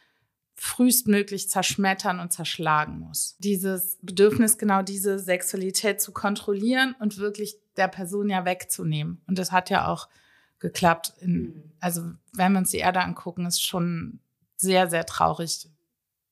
frühestmöglich 0.56 1.49
zerschmettern 1.49 2.19
und 2.19 2.34
zerschlagen 2.34 2.99
muss. 2.99 3.36
Dieses 3.39 3.99
Bedürfnis, 4.01 4.58
genau 4.58 4.82
diese 4.82 5.19
Sexualität 5.19 6.01
zu 6.01 6.12
kontrollieren 6.12 6.95
und 6.99 7.17
wirklich 7.17 7.58
der 7.75 7.88
Person 7.88 8.30
ja 8.30 8.43
wegzunehmen. 8.43 9.21
Und 9.27 9.38
das 9.38 9.51
hat 9.51 9.69
ja 9.69 9.88
auch 9.88 10.10
geklappt. 10.58 11.13
In, 11.19 11.71
also 11.80 12.12
wenn 12.34 12.53
wir 12.53 12.60
uns 12.60 12.71
die 12.71 12.77
Erde 12.77 13.01
angucken, 13.01 13.45
ist 13.45 13.62
schon 13.62 14.19
sehr, 14.56 14.89
sehr 14.89 15.06
traurig, 15.06 15.69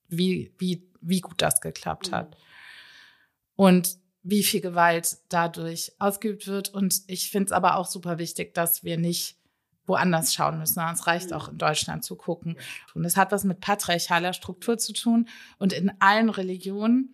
wie, 0.07 0.51
wie, 0.57 0.89
wie 1.01 1.21
gut 1.21 1.41
das 1.41 1.61
geklappt 1.61 2.11
hat. 2.11 2.35
Und 3.55 3.97
wie 4.25 4.43
viel 4.43 4.59
Gewalt 4.59 5.17
dadurch 5.29 5.91
ausgeübt 5.99 6.47
wird. 6.47 6.69
Und 6.69 7.03
ich 7.07 7.29
finde 7.29 7.45
es 7.45 7.51
aber 7.51 7.77
auch 7.77 7.85
super 7.85 8.17
wichtig, 8.17 8.55
dass 8.55 8.83
wir 8.83 8.97
nicht 8.97 9.37
woanders 9.85 10.33
schauen 10.33 10.57
müssen. 10.57 10.81
Es 10.91 11.05
reicht 11.05 11.31
auch 11.31 11.47
in 11.47 11.59
Deutschland 11.59 12.03
zu 12.03 12.15
gucken. 12.15 12.57
Und 12.95 13.05
es 13.05 13.17
hat 13.17 13.31
was 13.31 13.43
mit 13.43 13.59
patriarchaler 13.59 14.33
Struktur 14.33 14.79
zu 14.79 14.93
tun. 14.93 15.29
Und 15.59 15.73
in 15.73 15.91
allen 15.99 16.29
Religionen 16.29 17.13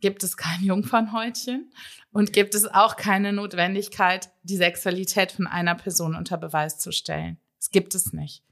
gibt 0.00 0.22
es 0.22 0.36
kein 0.36 0.62
Jungfernhäutchen 0.62 1.72
und 2.12 2.32
gibt 2.32 2.54
es 2.54 2.66
auch 2.66 2.96
keine 2.96 3.32
Notwendigkeit, 3.32 4.30
die 4.44 4.56
Sexualität 4.56 5.32
von 5.32 5.48
einer 5.48 5.74
Person 5.74 6.14
unter 6.14 6.36
Beweis 6.36 6.78
zu 6.78 6.92
stellen. 6.92 7.38
Es 7.58 7.70
gibt 7.70 7.94
es 7.96 8.12
nicht. 8.12 8.44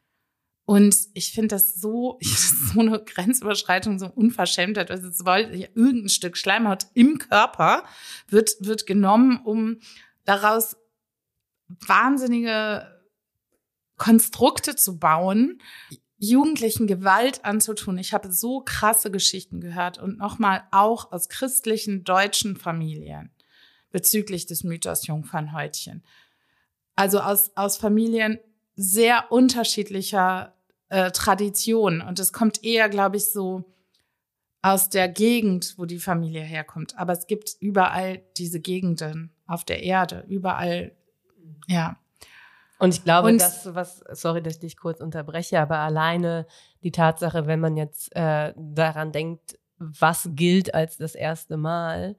Und 0.70 0.96
ich 1.14 1.32
finde 1.32 1.48
das 1.48 1.74
so, 1.80 2.16
so 2.22 2.78
eine 2.78 3.02
Grenzüberschreitung, 3.02 3.98
so 3.98 4.06
Unverschämtheit. 4.06 4.92
Also 4.92 5.08
es 5.08 5.18
ja, 5.18 5.66
irgendein 5.74 6.08
Stück 6.08 6.36
Schleimhaut 6.36 6.86
im 6.94 7.18
Körper 7.18 7.82
wird, 8.28 8.52
wird 8.60 8.86
genommen, 8.86 9.40
um 9.42 9.80
daraus 10.24 10.76
wahnsinnige 11.66 12.86
Konstrukte 13.96 14.76
zu 14.76 15.00
bauen, 15.00 15.60
Jugendlichen 16.18 16.86
Gewalt 16.86 17.44
anzutun. 17.44 17.98
Ich 17.98 18.12
habe 18.12 18.30
so 18.30 18.60
krasse 18.60 19.10
Geschichten 19.10 19.60
gehört 19.60 19.98
und 19.98 20.18
nochmal 20.18 20.62
auch 20.70 21.10
aus 21.10 21.28
christlichen 21.28 22.04
deutschen 22.04 22.56
Familien 22.56 23.32
bezüglich 23.90 24.46
des 24.46 24.62
Mythos 24.62 25.08
Jungfernhäutchen. 25.08 26.04
Also 26.94 27.18
aus, 27.18 27.50
aus 27.56 27.76
Familien 27.76 28.38
sehr 28.76 29.32
unterschiedlicher 29.32 30.54
äh, 30.90 31.10
Traditionen. 31.10 32.02
Und 32.02 32.18
es 32.18 32.32
kommt 32.32 32.62
eher, 32.62 32.88
glaube 32.88 33.16
ich, 33.16 33.30
so 33.32 33.64
aus 34.62 34.90
der 34.90 35.08
Gegend, 35.08 35.74
wo 35.78 35.86
die 35.86 35.98
Familie 35.98 36.42
herkommt. 36.42 36.98
Aber 36.98 37.12
es 37.14 37.26
gibt 37.26 37.56
überall 37.60 38.22
diese 38.36 38.60
Gegenden 38.60 39.32
auf 39.46 39.64
der 39.64 39.82
Erde, 39.82 40.24
überall, 40.28 40.92
ja. 41.66 41.96
Und 42.78 42.94
ich 42.94 43.04
glaube, 43.04 43.28
Und- 43.28 43.40
das, 43.40 43.74
was, 43.74 44.02
sorry, 44.12 44.42
dass 44.42 44.54
ich 44.54 44.60
dich 44.60 44.76
kurz 44.76 45.00
unterbreche, 45.00 45.60
aber 45.60 45.78
alleine 45.78 46.46
die 46.82 46.92
Tatsache, 46.92 47.46
wenn 47.46 47.60
man 47.60 47.76
jetzt 47.76 48.14
äh, 48.14 48.52
daran 48.56 49.12
denkt, 49.12 49.58
was 49.78 50.28
gilt 50.32 50.74
als 50.74 50.98
das 50.98 51.14
erste 51.14 51.56
Mal 51.56 52.16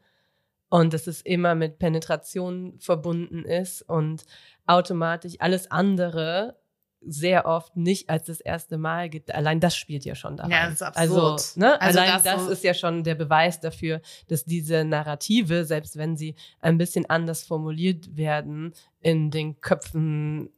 und 0.69 0.93
dass 0.93 1.05
es 1.07 1.21
immer 1.21 1.53
mit 1.53 1.77
Penetration 1.79 2.79
verbunden 2.79 3.43
ist 3.45 3.81
und 3.83 4.23
automatisch 4.65 5.35
alles 5.39 5.69
andere 5.69 6.57
sehr 7.03 7.45
oft 7.47 7.75
nicht 7.75 8.09
als 8.09 8.25
das 8.27 8.39
erste 8.41 8.77
Mal 8.77 9.09
gibt. 9.09 9.33
Allein 9.33 9.59
das 9.59 9.75
spielt 9.75 10.05
ja 10.05 10.13
schon 10.15 10.37
da 10.37 10.47
Ja, 10.47 10.65
das 10.65 10.73
ist 10.75 10.81
absurd. 10.83 11.01
Also, 11.09 11.59
ne? 11.59 11.81
Also 11.81 11.99
Allein 11.99 12.13
das 12.13 12.23
das, 12.23 12.47
ist 12.47 12.63
ja 12.63 12.73
schon 12.73 13.03
der 13.03 13.15
Beweis 13.15 13.59
dafür, 13.59 14.01
dass 14.27 14.45
diese 14.45 14.83
Narrative, 14.85 15.65
selbst 15.65 15.97
wenn 15.97 16.15
sie 16.15 16.35
ein 16.59 16.77
bisschen 16.77 17.09
anders 17.09 17.43
formuliert 17.43 18.15
werden, 18.15 18.73
in 18.99 19.31
den 19.31 19.59
Köpfen 19.61 20.51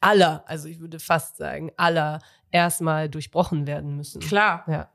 aller, 0.00 0.44
also 0.46 0.68
ich 0.68 0.78
würde 0.80 0.98
fast 1.00 1.36
sagen, 1.38 1.72
aller 1.76 2.20
erstmal 2.50 3.08
durchbrochen 3.08 3.66
werden 3.66 3.96
müssen. 3.96 4.20
Klar. 4.20 4.64
Ja, 4.68 4.88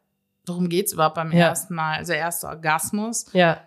Worum 0.47 0.69
geht's 0.69 0.93
überhaupt 0.93 1.15
beim 1.15 1.31
Ja. 1.31 1.49
ersten 1.49 1.75
Mal? 1.75 1.97
Also 1.97 2.13
erster 2.13 2.49
Orgasmus 2.49 3.25
ja, 3.33 3.61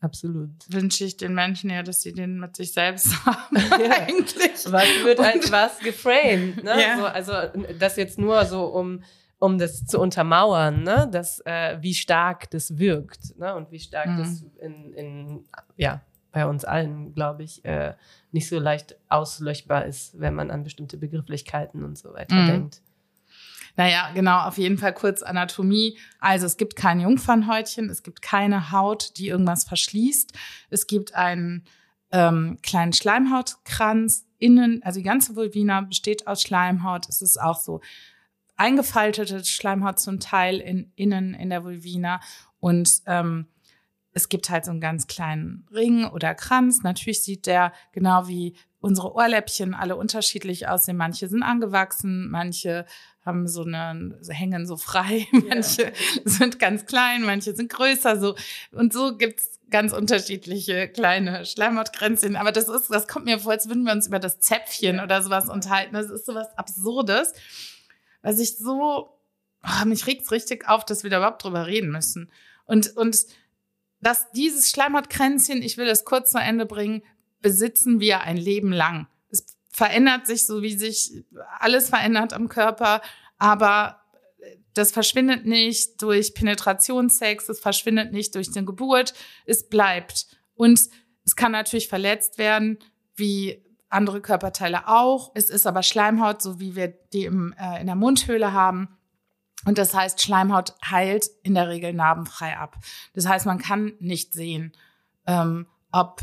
absolut. 0.00 0.50
wünsche 0.68 1.04
ich 1.04 1.16
den 1.16 1.34
Menschen 1.34 1.70
ja, 1.70 1.82
dass 1.82 2.02
sie 2.02 2.12
den 2.12 2.38
mit 2.38 2.56
sich 2.56 2.72
selbst 2.72 3.14
haben. 3.26 3.56
Ja. 3.56 4.06
Eigentlich. 4.06 4.72
Was 4.72 4.86
wird 5.04 5.20
als 5.20 5.50
was 5.52 5.78
geframed? 5.78 6.64
Ne? 6.64 6.80
Ja. 6.80 6.98
So, 6.98 7.06
also 7.06 7.32
das 7.78 7.96
jetzt 7.96 8.18
nur 8.18 8.44
so, 8.44 8.64
um, 8.64 9.02
um 9.38 9.58
das 9.58 9.86
zu 9.86 10.00
untermauern, 10.00 10.82
ne? 10.82 11.08
dass, 11.10 11.40
äh, 11.46 11.78
wie 11.80 11.94
stark 11.94 12.50
das 12.50 12.78
wirkt 12.78 13.38
ne? 13.38 13.54
und 13.54 13.70
wie 13.70 13.80
stark 13.80 14.08
Mhm. 14.08 14.18
das 14.18 14.44
in, 14.60 14.92
in, 14.94 15.44
ja, 15.76 16.02
bei 16.32 16.46
uns 16.46 16.64
allen, 16.64 17.14
glaube 17.14 17.42
ich, 17.42 17.64
äh, 17.64 17.94
nicht 18.32 18.48
so 18.48 18.58
leicht 18.58 18.96
auslöschbar 19.08 19.86
ist, 19.86 20.18
wenn 20.20 20.34
man 20.34 20.50
an 20.50 20.62
bestimmte 20.62 20.96
Begrifflichkeiten 20.96 21.84
und 21.84 21.98
so 21.98 22.12
weiter 22.12 22.34
mhm. 22.34 22.46
denkt. 22.46 22.82
Naja, 23.80 24.10
genau, 24.12 24.40
auf 24.40 24.58
jeden 24.58 24.76
Fall 24.76 24.92
kurz 24.92 25.22
Anatomie. 25.22 25.96
Also 26.18 26.44
es 26.44 26.58
gibt 26.58 26.76
kein 26.76 27.00
Jungfernhäutchen, 27.00 27.88
es 27.88 28.02
gibt 28.02 28.20
keine 28.20 28.72
Haut, 28.72 29.16
die 29.16 29.28
irgendwas 29.28 29.64
verschließt. 29.64 30.34
Es 30.68 30.86
gibt 30.86 31.14
einen 31.14 31.64
ähm, 32.12 32.58
kleinen 32.62 32.92
Schleimhautkranz 32.92 34.26
innen, 34.36 34.82
also 34.82 35.00
die 35.00 35.06
ganze 35.06 35.34
Vulvina 35.34 35.80
besteht 35.80 36.26
aus 36.26 36.42
Schleimhaut. 36.42 37.08
Es 37.08 37.22
ist 37.22 37.40
auch 37.40 37.58
so 37.58 37.80
eingefaltete 38.54 39.42
Schleimhaut 39.46 39.98
zum 39.98 40.20
Teil 40.20 40.58
in, 40.58 40.92
innen 40.94 41.32
in 41.32 41.48
der 41.48 41.64
Vulvina 41.64 42.20
und 42.58 43.00
ähm, 43.06 43.46
es 44.12 44.28
gibt 44.28 44.50
halt 44.50 44.66
so 44.66 44.72
einen 44.72 44.82
ganz 44.82 45.06
kleinen 45.06 45.66
Ring 45.72 46.04
oder 46.04 46.34
Kranz. 46.34 46.82
Natürlich 46.82 47.22
sieht 47.22 47.46
der 47.46 47.72
genau 47.92 48.28
wie 48.28 48.56
unsere 48.80 49.14
Ohrläppchen 49.14 49.74
alle 49.74 49.96
unterschiedlich 49.96 50.68
aussehen. 50.68 50.96
Manche 50.96 51.28
sind 51.28 51.42
angewachsen, 51.42 52.28
manche 52.30 52.86
haben 53.24 53.46
so 53.48 53.64
eine, 53.64 54.18
hängen 54.28 54.66
so 54.66 54.76
frei, 54.76 55.26
manche 55.48 55.82
yeah. 55.82 55.92
sind 56.24 56.58
ganz 56.58 56.86
klein, 56.86 57.22
manche 57.22 57.54
sind 57.54 57.70
größer, 57.70 58.18
so. 58.18 58.34
Und 58.72 58.92
so 58.92 59.16
gibt's 59.16 59.58
ganz 59.70 59.92
unterschiedliche 59.92 60.88
kleine 60.88 61.44
Schleimhautgrenzchen. 61.44 62.36
Aber 62.36 62.50
das 62.50 62.68
ist, 62.68 62.88
das 62.88 63.06
kommt 63.06 63.26
mir 63.26 63.38
vor, 63.38 63.52
als 63.52 63.68
würden 63.68 63.84
wir 63.84 63.92
uns 63.92 64.08
über 64.08 64.18
das 64.18 64.40
Zäpfchen 64.40 64.96
yeah. 64.96 65.04
oder 65.04 65.22
sowas 65.22 65.48
unterhalten. 65.48 65.94
Das 65.94 66.10
ist 66.10 66.26
sowas 66.26 66.48
Absurdes, 66.56 67.32
was 68.22 68.38
ich 68.38 68.56
so, 68.56 69.10
oh, 69.62 69.84
mich 69.84 70.06
regt's 70.06 70.30
richtig 70.32 70.68
auf, 70.68 70.84
dass 70.84 71.02
wir 71.02 71.10
da 71.10 71.18
überhaupt 71.18 71.44
drüber 71.44 71.66
reden 71.66 71.90
müssen. 71.90 72.30
Und, 72.64 72.96
und, 72.96 73.26
dass 74.00 74.30
dieses 74.32 74.70
Schleimhautkränzchen, 74.70 75.62
ich 75.62 75.76
will 75.76 75.86
das 75.86 76.04
kurz 76.04 76.30
zu 76.30 76.38
Ende 76.38 76.66
bringen, 76.66 77.02
besitzen 77.42 78.00
wir 78.00 78.22
ein 78.22 78.36
Leben 78.36 78.72
lang. 78.72 79.06
Verändert 79.80 80.26
sich 80.26 80.44
so, 80.44 80.60
wie 80.60 80.76
sich 80.76 81.24
alles 81.58 81.88
verändert 81.88 82.34
am 82.34 82.50
Körper, 82.50 83.00
aber 83.38 84.02
das 84.74 84.92
verschwindet 84.92 85.46
nicht 85.46 86.02
durch 86.02 86.34
Penetrationssex, 86.34 87.48
es 87.48 87.60
verschwindet 87.60 88.12
nicht 88.12 88.34
durch 88.34 88.54
eine 88.54 88.66
Geburt, 88.66 89.14
es 89.46 89.70
bleibt. 89.70 90.26
Und 90.54 90.78
es 91.24 91.34
kann 91.34 91.52
natürlich 91.52 91.88
verletzt 91.88 92.36
werden, 92.36 92.78
wie 93.16 93.64
andere 93.88 94.20
Körperteile 94.20 94.86
auch. 94.86 95.30
Es 95.34 95.48
ist 95.48 95.66
aber 95.66 95.82
Schleimhaut, 95.82 96.42
so 96.42 96.60
wie 96.60 96.76
wir 96.76 96.88
die 97.14 97.24
im, 97.24 97.54
äh, 97.58 97.80
in 97.80 97.86
der 97.86 97.96
Mundhöhle 97.96 98.52
haben. 98.52 98.98
Und 99.64 99.78
das 99.78 99.94
heißt, 99.94 100.20
Schleimhaut 100.20 100.74
heilt 100.84 101.30
in 101.42 101.54
der 101.54 101.68
Regel 101.70 101.94
narbenfrei 101.94 102.58
ab. 102.58 102.76
Das 103.14 103.26
heißt, 103.26 103.46
man 103.46 103.56
kann 103.56 103.94
nicht 103.98 104.34
sehen, 104.34 104.72
ähm, 105.26 105.68
ob 105.90 106.20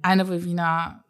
eine 0.00 0.26
Vulvina, 0.26 1.04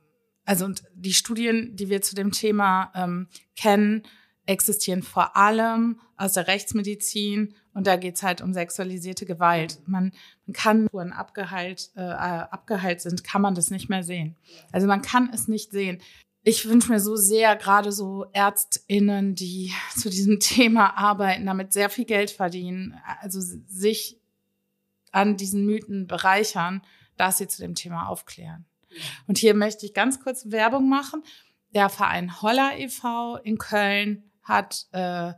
also 0.49 0.65
und 0.65 0.83
die 0.95 1.13
Studien, 1.13 1.77
die 1.77 1.91
wir 1.91 2.01
zu 2.01 2.15
dem 2.15 2.33
Thema 2.33 2.91
ähm, 2.95 3.29
kennen, 3.55 4.05
existieren 4.47 5.03
vor 5.03 5.37
allem 5.37 6.01
aus 6.17 6.33
der 6.33 6.47
Rechtsmedizin 6.47 7.55
und 7.75 7.87
da 7.87 7.97
geht's 7.97 8.23
halt 8.23 8.41
um 8.41 8.55
sexualisierte 8.55 9.27
Gewalt. 9.27 9.79
Man, 9.87 10.11
man 10.47 10.55
kann, 10.55 10.89
wenn 10.91 11.13
abgeheilt, 11.13 11.91
äh, 11.97 12.01
abgeheilt 12.01 13.03
sind, 13.03 13.25
kann 13.25 13.43
man 13.43 13.55
das 13.55 13.71
nicht 13.71 13.91
mehr 13.91 14.03
sehen. 14.03 14.37
Also 14.73 14.87
man 14.87 15.03
kann 15.03 15.29
es 15.35 15.49
nicht 15.49 15.71
sehen. 15.71 16.01
Ich 16.45 16.67
wünsche 16.67 16.91
mir 16.91 17.01
so 17.01 17.15
sehr 17.15 17.55
gerade 17.55 17.93
so 17.93 18.25
ÄrztInnen, 18.33 19.35
die 19.35 19.75
zu 19.99 20.09
diesem 20.09 20.41
Thema 20.41 20.97
arbeiten, 20.97 21.45
damit 21.45 21.75
sehr 21.75 21.91
viel 21.91 22.07
Geld 22.07 22.31
verdienen, 22.31 22.99
also 23.21 23.39
sich 23.67 24.19
an 25.13 25.37
diesen 25.37 25.67
Mythen 25.67 26.07
bereichern, 26.07 26.81
dass 27.19 27.37
sie 27.37 27.49
zu 27.49 27.61
dem 27.61 27.75
Thema 27.75 28.09
aufklären. 28.09 28.65
Und 29.27 29.39
hier 29.39 29.55
möchte 29.55 29.87
ich 29.87 29.95
ganz 29.95 30.21
kurz 30.21 30.51
Werbung 30.51 30.89
machen. 30.89 31.23
Der 31.75 31.89
Verein 31.89 32.41
Holler 32.43 32.79
e.V. 32.79 33.37
in 33.37 33.59
Köln 33.59 34.31
hat 34.43 34.87
äh, 34.93 35.33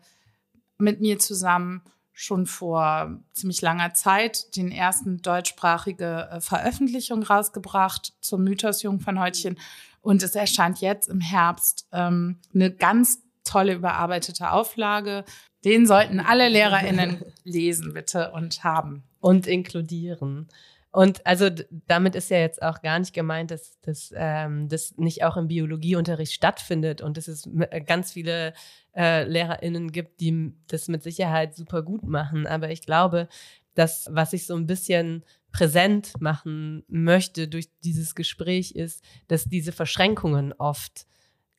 mit 0.79 1.01
mir 1.01 1.19
zusammen 1.19 1.83
schon 2.13 2.47
vor 2.47 3.19
ziemlich 3.33 3.63
langer 3.63 3.95
Zeit 3.95 4.55
den 4.57 4.71
ersten 4.71 5.23
deutschsprachige 5.23 6.29
äh, 6.31 6.41
Veröffentlichung 6.41 7.23
rausgebracht 7.23 8.13
zum 8.21 8.45
Mythos 8.45 8.83
Jungfernhäutchen. 8.83 9.59
Und 10.03 10.23
es 10.23 10.35
erscheint 10.35 10.81
jetzt 10.81 11.09
im 11.09 11.21
Herbst 11.21 11.89
ähm, 11.93 12.39
eine 12.55 12.71
ganz 12.71 13.23
tolle 13.45 13.75
überarbeitete 13.75 14.51
Auflage. 14.51 15.25
Den 15.65 15.87
sollten 15.87 16.21
alle 16.21 16.49
LehrerInnen 16.51 17.25
lesen, 17.45 17.95
bitte, 17.95 18.33
und 18.33 18.65
haben. 18.65 19.05
Und 19.21 19.47
inkludieren. 19.47 20.49
Und 20.93 21.25
also 21.25 21.49
damit 21.87 22.17
ist 22.17 22.31
ja 22.31 22.39
jetzt 22.39 22.63
auch 22.63 22.83
gar 22.83 22.99
nicht 22.99 23.15
gemeint, 23.15 23.53
dass, 23.53 23.81
dass 23.81 24.13
ähm, 24.17 24.69
das 24.69 24.97
nicht 24.97 25.23
auch 25.23 25.37
im 25.37 25.47
Biologieunterricht 25.47 26.33
stattfindet 26.33 27.01
und 27.01 27.17
dass 27.17 27.29
es 27.29 27.47
äh, 27.47 27.81
ganz 27.81 28.13
viele 28.13 28.55
äh, 28.97 29.23
LehrerInnen 29.23 29.93
gibt, 29.93 30.21
die 30.21 30.53
das 30.67 30.89
mit 30.89 31.05
Sicherheit 31.05 31.55
super 31.55 31.83
gut 31.83 32.03
machen. 32.03 32.47
Aber 32.47 32.71
ich 32.71 32.83
glaube, 32.83 33.29
dass 33.75 34.09
was 34.11 34.33
ich 34.33 34.47
so 34.47 34.57
ein 34.57 34.67
bisschen 34.67 35.25
präsent 35.53 36.21
machen 36.21 36.85
möchte 36.89 37.47
durch 37.47 37.69
dieses 37.85 38.17
Gespräch 38.17 38.73
ist, 38.73 39.05
dass 39.29 39.45
diese 39.45 39.73
Verschränkungen 39.73 40.53
oft 40.55 41.07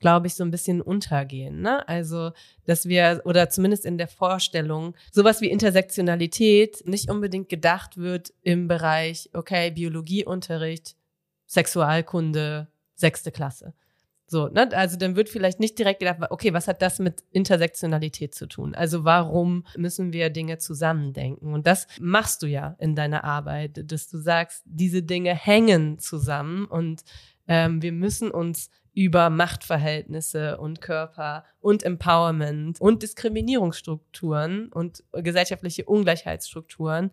glaube 0.02 0.28
ich, 0.28 0.36
so 0.36 0.44
ein 0.44 0.52
bisschen 0.52 0.82
untergehen. 0.82 1.62
Ne? 1.62 1.88
Also, 1.88 2.32
dass 2.66 2.88
wir, 2.88 3.22
oder 3.24 3.50
zumindest 3.50 3.86
in 3.86 3.98
der 3.98 4.10
Vorstellung, 4.10 4.96
sowas 5.12 5.40
wie 5.40 5.50
Intersektionalität 5.50 6.86
nicht 6.86 7.10
unbedingt 7.10 7.48
gedacht 7.48 7.98
wird 7.98 8.34
im 8.42 8.68
Bereich, 8.68 9.30
okay, 9.34 9.72
Biologieunterricht, 9.72 10.98
Sexualkunde, 11.46 12.68
sechste 12.96 13.32
Klasse. 13.32 13.74
So, 14.32 14.48
ne? 14.48 14.70
Also 14.72 14.98
dann 14.98 15.18
wird 15.18 15.28
vielleicht 15.28 15.60
nicht 15.60 15.78
direkt 15.78 16.00
gedacht, 16.00 16.20
okay, 16.30 16.54
was 16.54 16.70
hat 16.70 16.82
das 16.82 17.00
mit 17.00 17.22
Intersektionalität 17.32 18.34
zu 18.34 18.48
tun? 18.48 18.74
Also 18.74 19.04
warum 19.04 19.66
müssen 19.76 20.14
wir 20.14 20.30
Dinge 20.30 20.58
zusammendenken? 20.58 21.54
Und 21.54 21.68
das 21.68 21.86
machst 22.00 22.42
du 22.42 22.48
ja 22.48 22.78
in 22.80 22.96
deiner 22.96 23.26
Arbeit, 23.26 23.92
dass 23.92 24.08
du 24.08 24.18
sagst, 24.18 24.64
diese 24.66 25.04
Dinge 25.04 25.36
hängen 25.36 26.00
zusammen 26.00 26.66
und 26.66 27.04
ähm, 27.48 27.82
wir 27.82 27.92
müssen 27.92 28.32
uns 28.32 28.70
über 28.94 29.30
Machtverhältnisse 29.30 30.58
und 30.58 30.82
Körper 30.82 31.46
und 31.60 31.84
Empowerment 31.84 32.82
und 32.82 33.04
Diskriminierungsstrukturen 33.04 34.70
und 34.72 35.04
gesellschaftliche 35.14 35.86
Ungleichheitsstrukturen 35.86 37.12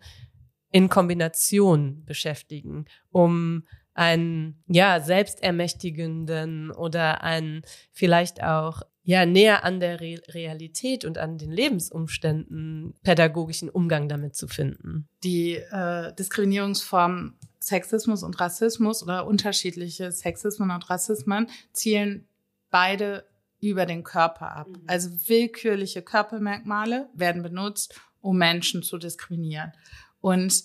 in 0.71 0.89
Kombination 0.89 2.03
beschäftigen, 2.05 2.85
um 3.11 3.63
einen 3.93 4.63
ja 4.67 5.01
selbstermächtigenden 5.01 6.71
oder 6.71 7.23
einen 7.23 7.63
vielleicht 7.91 8.43
auch 8.43 8.83
ja 9.03 9.25
näher 9.25 9.63
an 9.63 9.79
der 9.79 9.99
Re 9.99 10.21
Realität 10.29 11.03
und 11.03 11.17
an 11.17 11.37
den 11.37 11.51
Lebensumständen 11.51 12.93
pädagogischen 13.03 13.69
Umgang 13.69 14.07
damit 14.07 14.35
zu 14.35 14.47
finden. 14.47 15.09
Die 15.23 15.55
äh, 15.55 16.13
Diskriminierungsformen 16.13 17.39
Sexismus 17.59 18.23
und 18.23 18.39
Rassismus 18.39 19.03
oder 19.03 19.27
unterschiedliche 19.27 20.11
Sexismen 20.11 20.71
und 20.71 20.89
Rassismen 20.89 21.47
zielen 21.73 22.27
beide 22.69 23.25
über 23.59 23.85
den 23.85 24.03
Körper 24.03 24.51
ab. 24.55 24.67
Mhm. 24.69 24.83
Also 24.87 25.09
willkürliche 25.27 26.01
Körpermerkmale 26.01 27.09
werden 27.13 27.43
benutzt, 27.43 27.99
um 28.21 28.37
Menschen 28.37 28.83
zu 28.83 28.97
diskriminieren. 28.97 29.73
Und 30.21 30.63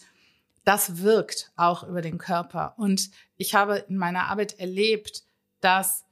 das 0.65 1.03
wirkt 1.03 1.53
auch 1.57 1.87
über 1.87 2.01
den 2.01 2.19
Körper. 2.19 2.75
Und 2.79 3.11
ich 3.37 3.55
habe 3.55 3.85
in 3.89 3.97
meiner 3.97 4.29
Arbeit 4.29 4.59
erlebt, 4.59 5.25
dass 5.61 6.05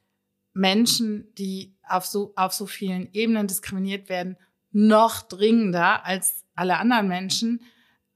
Menschen, 0.52 1.32
die 1.38 1.74
auf 1.88 2.04
so, 2.06 2.32
auf 2.36 2.52
so 2.52 2.66
vielen 2.66 3.08
Ebenen 3.12 3.46
diskriminiert 3.46 4.08
werden, 4.08 4.36
noch 4.70 5.22
dringender 5.22 6.04
als 6.04 6.44
alle 6.54 6.78
anderen 6.78 7.08
Menschen 7.08 7.62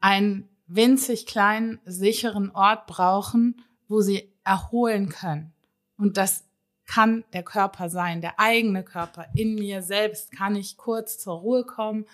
ein 0.01 0.49
winzig 0.67 1.27
kleinen, 1.27 1.81
sicheren 1.85 2.51
Ort 2.51 2.87
brauchen, 2.87 3.63
wo 3.89 4.01
sie 4.01 4.33
erholen 4.45 5.09
können. 5.09 5.53
Und 5.97 6.17
das 6.17 6.45
kann 6.87 7.25
der 7.33 7.43
Körper 7.43 7.89
sein, 7.91 8.21
der 8.21 8.39
eigene 8.39 8.85
Körper. 8.85 9.27
In 9.35 9.57
mir 9.57 9.83
selbst 9.83 10.33
kann 10.33 10.55
ich 10.55 10.77
kurz 10.77 11.19
zur 11.19 11.35
Ruhe 11.39 11.65
kommen, 11.65 12.07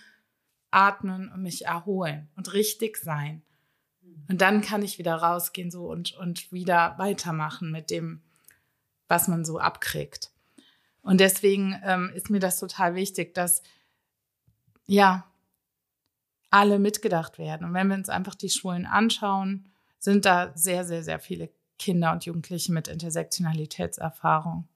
atmen 0.70 1.30
und 1.30 1.42
mich 1.42 1.66
erholen 1.66 2.28
und 2.36 2.52
richtig 2.54 2.96
sein. 2.96 3.42
Und 4.28 4.40
dann 4.40 4.62
kann 4.62 4.82
ich 4.82 4.98
wieder 4.98 5.16
rausgehen 5.16 5.70
so 5.70 5.90
und, 5.90 6.16
und 6.16 6.52
wieder 6.52 6.94
weitermachen 6.96 7.70
mit 7.70 7.90
dem, 7.90 8.22
was 9.08 9.28
man 9.28 9.44
so 9.44 9.58
abkriegt. 9.58 10.30
Und 11.02 11.20
deswegen 11.20 11.78
ähm, 11.84 12.10
ist 12.14 12.30
mir 12.30 12.38
das 12.38 12.58
total 12.58 12.94
wichtig, 12.94 13.34
dass 13.34 13.62
ja 14.86 15.26
alle 16.52 16.78
mitgedacht 16.78 17.38
werden. 17.38 17.66
Und 17.66 17.74
wenn 17.74 17.88
wir 17.88 17.96
uns 17.96 18.08
einfach 18.08 18.34
die 18.34 18.50
Schulen 18.50 18.86
anschauen, 18.86 19.72
sind 19.98 20.24
da 20.24 20.52
sehr, 20.54 20.84
sehr, 20.84 21.02
sehr 21.02 21.18
viele 21.18 21.50
Kinder 21.78 22.12
und 22.12 22.24
Jugendliche 22.24 22.72
mit 22.72 22.88
Intersektionalitätserfahrung. 22.88 24.68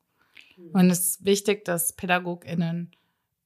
Mhm. 0.56 0.70
Und 0.72 0.90
es 0.90 1.00
ist 1.00 1.24
wichtig, 1.24 1.64
dass 1.64 1.94
PädagogInnen 1.94 2.92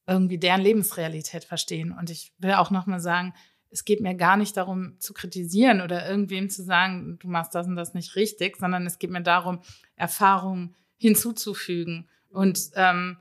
irgendwie 0.07 0.39
deren 0.39 0.61
Lebensrealität 0.61 1.45
verstehen. 1.45 1.93
Und 1.93 2.11
ich 2.11 2.33
will 2.39 2.53
auch 2.53 2.71
nochmal 2.71 3.01
sagen, 3.01 3.35
es 3.69 3.85
geht 3.85 4.01
mir 4.01 4.15
gar 4.15 4.37
nicht 4.37 4.57
darum 4.57 4.99
zu 4.99 5.13
kritisieren 5.13 5.81
oder 5.81 6.09
irgendwem 6.09 6.51
zu 6.51 6.63
sagen, 6.63 7.19
du 7.21 7.29
machst 7.29 7.55
das 7.55 7.67
und 7.67 7.77
das 7.77 7.95
nicht 7.95 8.17
richtig, 8.17 8.57
sondern 8.57 8.87
es 8.87 8.99
geht 8.99 9.11
mir 9.11 9.23
darum, 9.23 9.61
Erfahrungen 9.97 10.75
hinzuzufügen. 10.97 12.09
Und 12.31 12.71
ähm, 12.75 13.19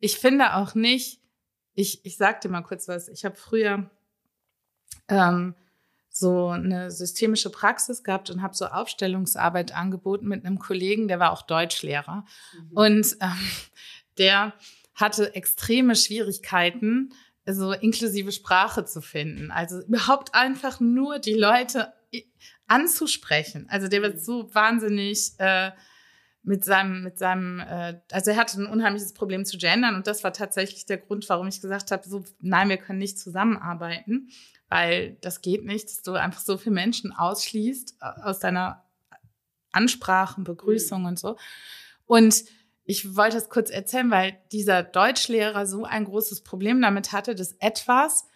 ich 0.00 0.18
finde 0.18 0.54
auch 0.54 0.74
nicht, 0.74 1.20
ich, 1.74 2.04
ich 2.04 2.16
sag 2.16 2.40
dir 2.40 2.48
mal 2.48 2.62
kurz 2.62 2.88
was, 2.88 3.08
ich 3.08 3.24
habe 3.24 3.36
früher 3.36 3.90
ähm, 5.08 5.54
so 6.10 6.48
eine 6.48 6.90
systemische 6.92 7.50
Praxis 7.50 8.04
gehabt 8.04 8.30
und 8.30 8.40
habe 8.40 8.54
so 8.54 8.66
Aufstellungsarbeit 8.66 9.74
angeboten 9.74 10.28
mit 10.28 10.44
einem 10.44 10.58
Kollegen, 10.58 11.08
der 11.08 11.18
war 11.18 11.32
auch 11.32 11.42
Deutschlehrer. 11.42 12.24
Mhm. 12.52 12.76
Und 12.76 13.16
ähm, 13.20 13.48
der 14.18 14.54
hatte 14.94 15.34
extreme 15.34 15.96
Schwierigkeiten, 15.96 17.12
so 17.46 17.72
inklusive 17.72 18.32
Sprache 18.32 18.84
zu 18.84 19.02
finden. 19.02 19.50
Also 19.50 19.80
überhaupt 19.82 20.34
einfach 20.34 20.78
nur 20.80 21.18
die 21.18 21.34
Leute 21.34 21.92
anzusprechen. 22.66 23.66
Also 23.68 23.88
der 23.88 24.02
wird 24.02 24.24
so 24.24 24.54
wahnsinnig 24.54 25.32
äh, 25.38 25.72
mit 26.42 26.64
seinem, 26.64 27.02
mit 27.02 27.18
seinem, 27.18 27.60
äh, 27.60 28.00
also 28.12 28.30
er 28.30 28.36
hatte 28.36 28.62
ein 28.62 28.66
unheimliches 28.66 29.14
Problem 29.14 29.44
zu 29.44 29.58
gendern 29.58 29.94
und 29.94 30.06
das 30.06 30.24
war 30.24 30.32
tatsächlich 30.32 30.86
der 30.86 30.98
Grund, 30.98 31.28
warum 31.28 31.48
ich 31.48 31.60
gesagt 31.60 31.90
habe, 31.90 32.08
so 32.08 32.24
nein, 32.40 32.68
wir 32.68 32.76
können 32.76 32.98
nicht 32.98 33.18
zusammenarbeiten, 33.18 34.28
weil 34.74 35.16
das 35.20 35.40
geht 35.40 35.64
nicht, 35.64 35.84
dass 35.84 36.02
du 36.02 36.14
einfach 36.14 36.40
so 36.40 36.58
viele 36.58 36.74
Menschen 36.74 37.12
ausschließt 37.12 37.94
äh, 38.00 38.22
aus 38.24 38.40
deiner 38.40 38.82
Ansprache, 39.70 40.40
Begrüßung 40.40 41.02
mhm. 41.02 41.06
und 41.06 41.18
so. 41.20 41.36
Und 42.06 42.44
ich 42.82 43.14
wollte 43.14 43.36
es 43.36 43.48
kurz 43.48 43.70
erzählen, 43.70 44.10
weil 44.10 44.36
dieser 44.50 44.82
Deutschlehrer 44.82 45.66
so 45.66 45.84
ein 45.84 46.04
großes 46.04 46.42
Problem 46.42 46.82
damit 46.82 47.12
hatte, 47.12 47.36
dass 47.36 47.52
etwas, 47.60 48.26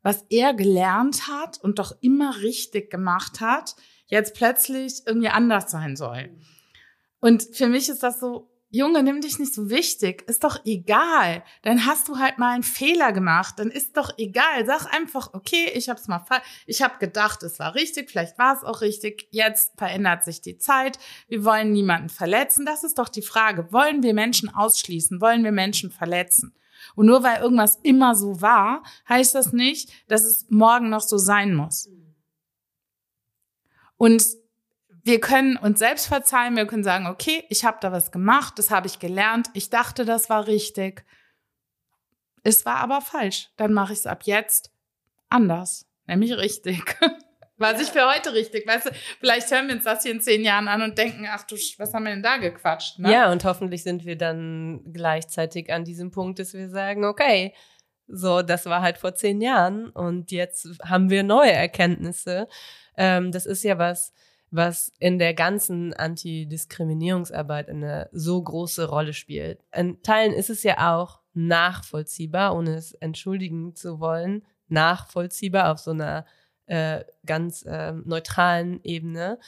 was 0.00 0.24
er 0.30 0.54
gelernt 0.54 1.28
hat 1.28 1.60
und 1.60 1.78
doch 1.78 1.94
immer 2.00 2.40
richtig 2.40 2.90
gemacht 2.90 3.40
hat, 3.40 3.76
jetzt 4.06 4.34
plötzlich 4.34 5.02
irgendwie 5.04 5.28
anders 5.28 5.70
sein 5.70 5.96
soll. 5.96 6.30
Und 7.20 7.42
für 7.52 7.68
mich 7.68 7.90
ist 7.90 8.02
das 8.02 8.18
so 8.18 8.48
Junge, 8.74 9.02
nimm 9.02 9.20
dich 9.20 9.38
nicht 9.38 9.52
so 9.52 9.68
wichtig. 9.68 10.22
Ist 10.28 10.44
doch 10.44 10.64
egal. 10.64 11.44
Dann 11.60 11.84
hast 11.84 12.08
du 12.08 12.18
halt 12.18 12.38
mal 12.38 12.54
einen 12.54 12.62
Fehler 12.62 13.12
gemacht. 13.12 13.58
Dann 13.58 13.70
ist 13.70 13.98
doch 13.98 14.16
egal. 14.16 14.64
Sag 14.64 14.86
einfach, 14.94 15.34
okay, 15.34 15.70
ich 15.74 15.90
hab's 15.90 16.08
mal. 16.08 16.24
Ich 16.64 16.80
habe 16.80 16.94
gedacht, 16.98 17.42
es 17.42 17.58
war 17.58 17.74
richtig. 17.74 18.10
Vielleicht 18.10 18.38
war 18.38 18.56
es 18.56 18.64
auch 18.64 18.80
richtig. 18.80 19.28
Jetzt 19.30 19.72
verändert 19.76 20.24
sich 20.24 20.40
die 20.40 20.56
Zeit. 20.56 20.98
Wir 21.28 21.44
wollen 21.44 21.72
niemanden 21.72 22.08
verletzen. 22.08 22.64
Das 22.64 22.82
ist 22.82 22.98
doch 22.98 23.10
die 23.10 23.20
Frage. 23.20 23.70
Wollen 23.72 24.02
wir 24.02 24.14
Menschen 24.14 24.48
ausschließen? 24.48 25.20
Wollen 25.20 25.44
wir 25.44 25.52
Menschen 25.52 25.90
verletzen? 25.90 26.56
Und 26.94 27.04
nur 27.04 27.22
weil 27.22 27.42
irgendwas 27.42 27.78
immer 27.82 28.14
so 28.14 28.40
war, 28.40 28.84
heißt 29.06 29.34
das 29.34 29.52
nicht, 29.52 29.90
dass 30.08 30.24
es 30.24 30.46
morgen 30.48 30.88
noch 30.88 31.02
so 31.02 31.18
sein 31.18 31.54
muss. 31.54 31.90
Und 33.98 34.24
wir 35.04 35.20
können 35.20 35.56
uns 35.56 35.78
selbst 35.78 36.06
verzeihen, 36.06 36.56
wir 36.56 36.66
können 36.66 36.84
sagen, 36.84 37.06
okay, 37.06 37.44
ich 37.48 37.64
habe 37.64 37.78
da 37.80 37.90
was 37.92 38.12
gemacht, 38.12 38.58
das 38.58 38.70
habe 38.70 38.86
ich 38.86 38.98
gelernt, 38.98 39.48
ich 39.54 39.70
dachte, 39.70 40.04
das 40.04 40.30
war 40.30 40.46
richtig. 40.46 41.04
Es 42.44 42.64
war 42.66 42.76
aber 42.76 43.00
falsch. 43.00 43.50
Dann 43.56 43.72
mache 43.72 43.92
ich 43.92 44.00
es 44.00 44.06
ab 44.06 44.22
jetzt 44.24 44.70
anders, 45.28 45.86
nämlich 46.06 46.36
richtig. 46.36 46.82
Was 47.58 47.80
ich 47.80 47.90
für 47.90 48.10
heute 48.12 48.32
richtig, 48.32 48.66
weißt 48.66 48.86
du, 48.86 48.90
vielleicht 49.20 49.48
hören 49.52 49.68
wir 49.68 49.76
uns 49.76 49.84
das 49.84 50.02
hier 50.02 50.10
in 50.10 50.20
zehn 50.20 50.42
Jahren 50.42 50.66
an 50.66 50.82
und 50.82 50.98
denken, 50.98 51.28
ach 51.30 51.44
du, 51.44 51.54
was 51.78 51.94
haben 51.94 52.04
wir 52.04 52.10
denn 52.10 52.22
da 52.22 52.38
gequatscht? 52.38 52.98
Ne? 52.98 53.12
Ja, 53.12 53.30
und 53.30 53.44
hoffentlich 53.44 53.84
sind 53.84 54.04
wir 54.04 54.18
dann 54.18 54.82
gleichzeitig 54.92 55.72
an 55.72 55.84
diesem 55.84 56.10
Punkt, 56.10 56.40
dass 56.40 56.54
wir 56.54 56.68
sagen, 56.70 57.04
okay, 57.04 57.54
so, 58.08 58.42
das 58.42 58.66
war 58.66 58.82
halt 58.82 58.98
vor 58.98 59.14
zehn 59.14 59.40
Jahren 59.40 59.90
und 59.90 60.32
jetzt 60.32 60.66
haben 60.84 61.08
wir 61.08 61.22
neue 61.22 61.52
Erkenntnisse. 61.52 62.48
Ähm, 62.96 63.30
das 63.30 63.46
ist 63.46 63.62
ja 63.62 63.78
was, 63.78 64.12
was 64.52 64.92
in 64.98 65.18
der 65.18 65.32
ganzen 65.32 65.94
Antidiskriminierungsarbeit 65.94 67.70
eine 67.70 68.10
so 68.12 68.40
große 68.40 68.86
Rolle 68.86 69.14
spielt. 69.14 69.64
In 69.74 70.02
Teilen 70.02 70.34
ist 70.34 70.50
es 70.50 70.62
ja 70.62 70.94
auch 70.94 71.20
nachvollziehbar, 71.32 72.54
ohne 72.54 72.74
es 72.74 72.92
entschuldigen 72.92 73.74
zu 73.74 73.98
wollen, 73.98 74.44
nachvollziehbar 74.68 75.72
auf 75.72 75.78
so 75.78 75.92
einer 75.92 76.26
äh, 76.66 77.02
ganz 77.24 77.62
äh, 77.62 77.92
neutralen 77.92 78.80
Ebene, 78.84 79.38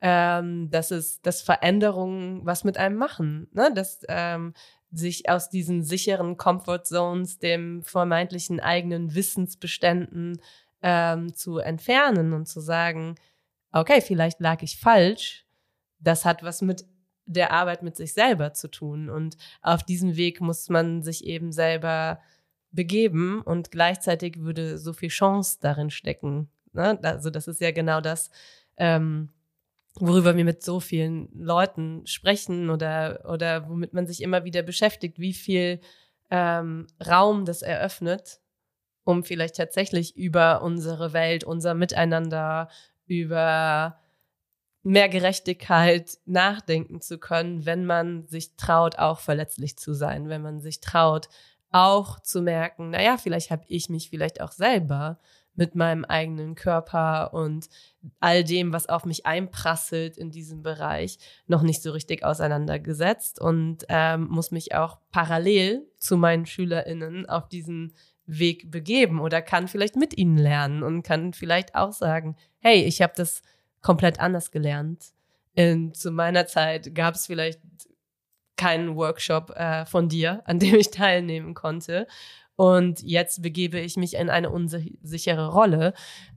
ähm, 0.00 0.68
dass 0.70 0.90
es, 0.90 1.22
dass 1.22 1.42
Veränderungen 1.42 2.44
was 2.44 2.64
mit 2.64 2.76
einem 2.76 2.96
machen, 2.96 3.48
ne? 3.52 3.70
dass 3.72 4.00
ähm, 4.08 4.54
sich 4.90 5.28
aus 5.28 5.48
diesen 5.48 5.84
sicheren 5.84 6.36
Comfort 6.36 6.82
Zones, 6.84 7.38
dem 7.38 7.84
vermeintlichen 7.84 8.58
eigenen 8.58 9.14
Wissensbeständen 9.14 10.40
ähm, 10.82 11.34
zu 11.34 11.58
entfernen 11.58 12.32
und 12.32 12.46
zu 12.46 12.60
sagen, 12.60 13.14
okay, 13.72 14.00
vielleicht 14.00 14.40
lag 14.40 14.62
ich 14.62 14.78
falsch. 14.78 15.46
Das 15.98 16.24
hat 16.24 16.42
was 16.42 16.62
mit 16.62 16.84
der 17.26 17.52
Arbeit 17.52 17.82
mit 17.82 17.96
sich 17.96 18.12
selber 18.12 18.52
zu 18.52 18.68
tun. 18.68 19.08
Und 19.08 19.36
auf 19.62 19.82
diesem 19.82 20.16
Weg 20.16 20.40
muss 20.40 20.68
man 20.68 21.02
sich 21.02 21.24
eben 21.24 21.52
selber 21.52 22.20
begeben 22.72 23.42
und 23.42 23.70
gleichzeitig 23.70 24.40
würde 24.40 24.78
so 24.78 24.92
viel 24.92 25.08
Chance 25.08 25.58
darin 25.60 25.90
stecken. 25.90 26.48
Ne? 26.72 26.98
Also 27.02 27.30
das 27.30 27.48
ist 27.48 27.60
ja 27.60 27.72
genau 27.72 28.00
das, 28.00 28.30
ähm, 28.76 29.30
worüber 29.98 30.36
wir 30.36 30.44
mit 30.44 30.62
so 30.62 30.80
vielen 30.80 31.28
Leuten 31.34 32.06
sprechen 32.06 32.70
oder, 32.70 33.24
oder 33.28 33.68
womit 33.68 33.92
man 33.92 34.06
sich 34.06 34.22
immer 34.22 34.44
wieder 34.44 34.62
beschäftigt, 34.62 35.18
wie 35.18 35.34
viel 35.34 35.80
ähm, 36.30 36.86
Raum 37.04 37.44
das 37.44 37.62
eröffnet, 37.62 38.40
um 39.04 39.24
vielleicht 39.24 39.56
tatsächlich 39.56 40.16
über 40.16 40.62
unsere 40.62 41.12
Welt, 41.12 41.42
unser 41.42 41.74
Miteinander, 41.74 42.68
über 43.10 43.98
mehr 44.82 45.08
Gerechtigkeit 45.08 46.16
nachdenken 46.24 47.00
zu 47.00 47.18
können, 47.18 47.66
wenn 47.66 47.84
man 47.84 48.26
sich 48.28 48.56
traut, 48.56 48.98
auch 48.98 49.18
verletzlich 49.18 49.76
zu 49.76 49.92
sein, 49.92 50.28
wenn 50.28 50.42
man 50.42 50.60
sich 50.60 50.80
traut, 50.80 51.28
auch 51.72 52.20
zu 52.20 52.40
merken, 52.40 52.90
naja, 52.90 53.16
vielleicht 53.18 53.50
habe 53.50 53.64
ich 53.68 53.90
mich 53.90 54.10
vielleicht 54.10 54.40
auch 54.40 54.52
selber 54.52 55.18
mit 55.54 55.74
meinem 55.74 56.04
eigenen 56.04 56.54
Körper 56.54 57.34
und 57.34 57.68
all 58.20 58.44
dem, 58.44 58.72
was 58.72 58.88
auf 58.88 59.04
mich 59.04 59.26
einprasselt 59.26 60.16
in 60.16 60.30
diesem 60.30 60.62
Bereich, 60.62 61.18
noch 61.46 61.62
nicht 61.62 61.82
so 61.82 61.90
richtig 61.90 62.24
auseinandergesetzt 62.24 63.40
und 63.40 63.84
ähm, 63.88 64.28
muss 64.28 64.52
mich 64.52 64.74
auch 64.74 64.98
parallel 65.10 65.86
zu 65.98 66.16
meinen 66.16 66.46
SchülerInnen 66.46 67.28
auf 67.28 67.48
diesen 67.48 67.92
Weg 68.38 68.70
begeben 68.70 69.20
oder 69.20 69.42
kann 69.42 69.66
vielleicht 69.66 69.96
mit 69.96 70.16
ihnen 70.16 70.38
lernen 70.38 70.82
und 70.82 71.02
kann 71.02 71.32
vielleicht 71.32 71.74
auch 71.74 71.92
sagen, 71.92 72.36
hey, 72.60 72.84
ich 72.84 73.02
habe 73.02 73.12
das 73.16 73.42
komplett 73.82 74.20
anders 74.20 74.50
gelernt. 74.52 75.06
In, 75.54 75.92
zu 75.94 76.12
meiner 76.12 76.46
Zeit 76.46 76.94
gab 76.94 77.16
es 77.16 77.26
vielleicht 77.26 77.60
keinen 78.56 78.94
Workshop 78.94 79.50
äh, 79.56 79.84
von 79.84 80.08
dir, 80.08 80.42
an 80.44 80.60
dem 80.60 80.76
ich 80.76 80.90
teilnehmen 80.92 81.54
konnte. 81.54 82.06
Und 82.54 83.02
jetzt 83.02 83.42
begebe 83.42 83.80
ich 83.80 83.96
mich 83.96 84.14
in 84.14 84.30
eine 84.30 84.50
unsichere 84.50 85.48
Rolle. 85.48 85.94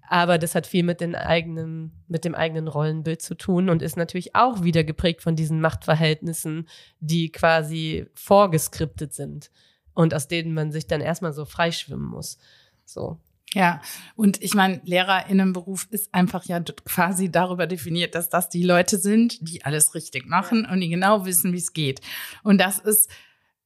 Aber 0.07 0.37
das 0.37 0.55
hat 0.55 0.65
viel 0.65 0.83
mit, 0.83 1.01
den 1.01 1.15
eigenen, 1.15 1.91
mit 2.07 2.25
dem 2.25 2.33
eigenen 2.33 2.69
Rollenbild 2.69 3.21
zu 3.21 3.35
tun 3.35 3.69
und 3.69 3.81
ist 3.81 3.97
natürlich 3.97 4.35
auch 4.35 4.63
wieder 4.63 4.83
geprägt 4.83 5.21
von 5.21 5.35
diesen 5.35 5.61
Machtverhältnissen, 5.61 6.67
die 6.99 7.31
quasi 7.31 8.07
vorgeskriptet 8.15 9.13
sind 9.13 9.51
und 9.93 10.13
aus 10.13 10.27
denen 10.27 10.53
man 10.53 10.71
sich 10.71 10.87
dann 10.87 11.01
erstmal 11.01 11.33
so 11.33 11.45
freischwimmen 11.45 12.05
muss. 12.05 12.37
So. 12.85 13.19
Ja, 13.53 13.81
und 14.15 14.41
ich 14.41 14.55
meine, 14.55 14.81
Lehrerinnenberuf 14.83 15.87
ist 15.91 16.13
einfach 16.13 16.45
ja 16.45 16.59
quasi 16.85 17.31
darüber 17.31 17.67
definiert, 17.67 18.15
dass 18.15 18.29
das 18.29 18.49
die 18.49 18.63
Leute 18.63 18.97
sind, 18.97 19.47
die 19.47 19.63
alles 19.63 19.93
richtig 19.93 20.25
machen 20.25 20.65
und 20.65 20.79
die 20.79 20.89
genau 20.89 21.25
wissen, 21.25 21.53
wie 21.53 21.59
es 21.59 21.73
geht. 21.73 22.01
Und 22.41 22.59
das 22.59 22.79
ist 22.79 23.11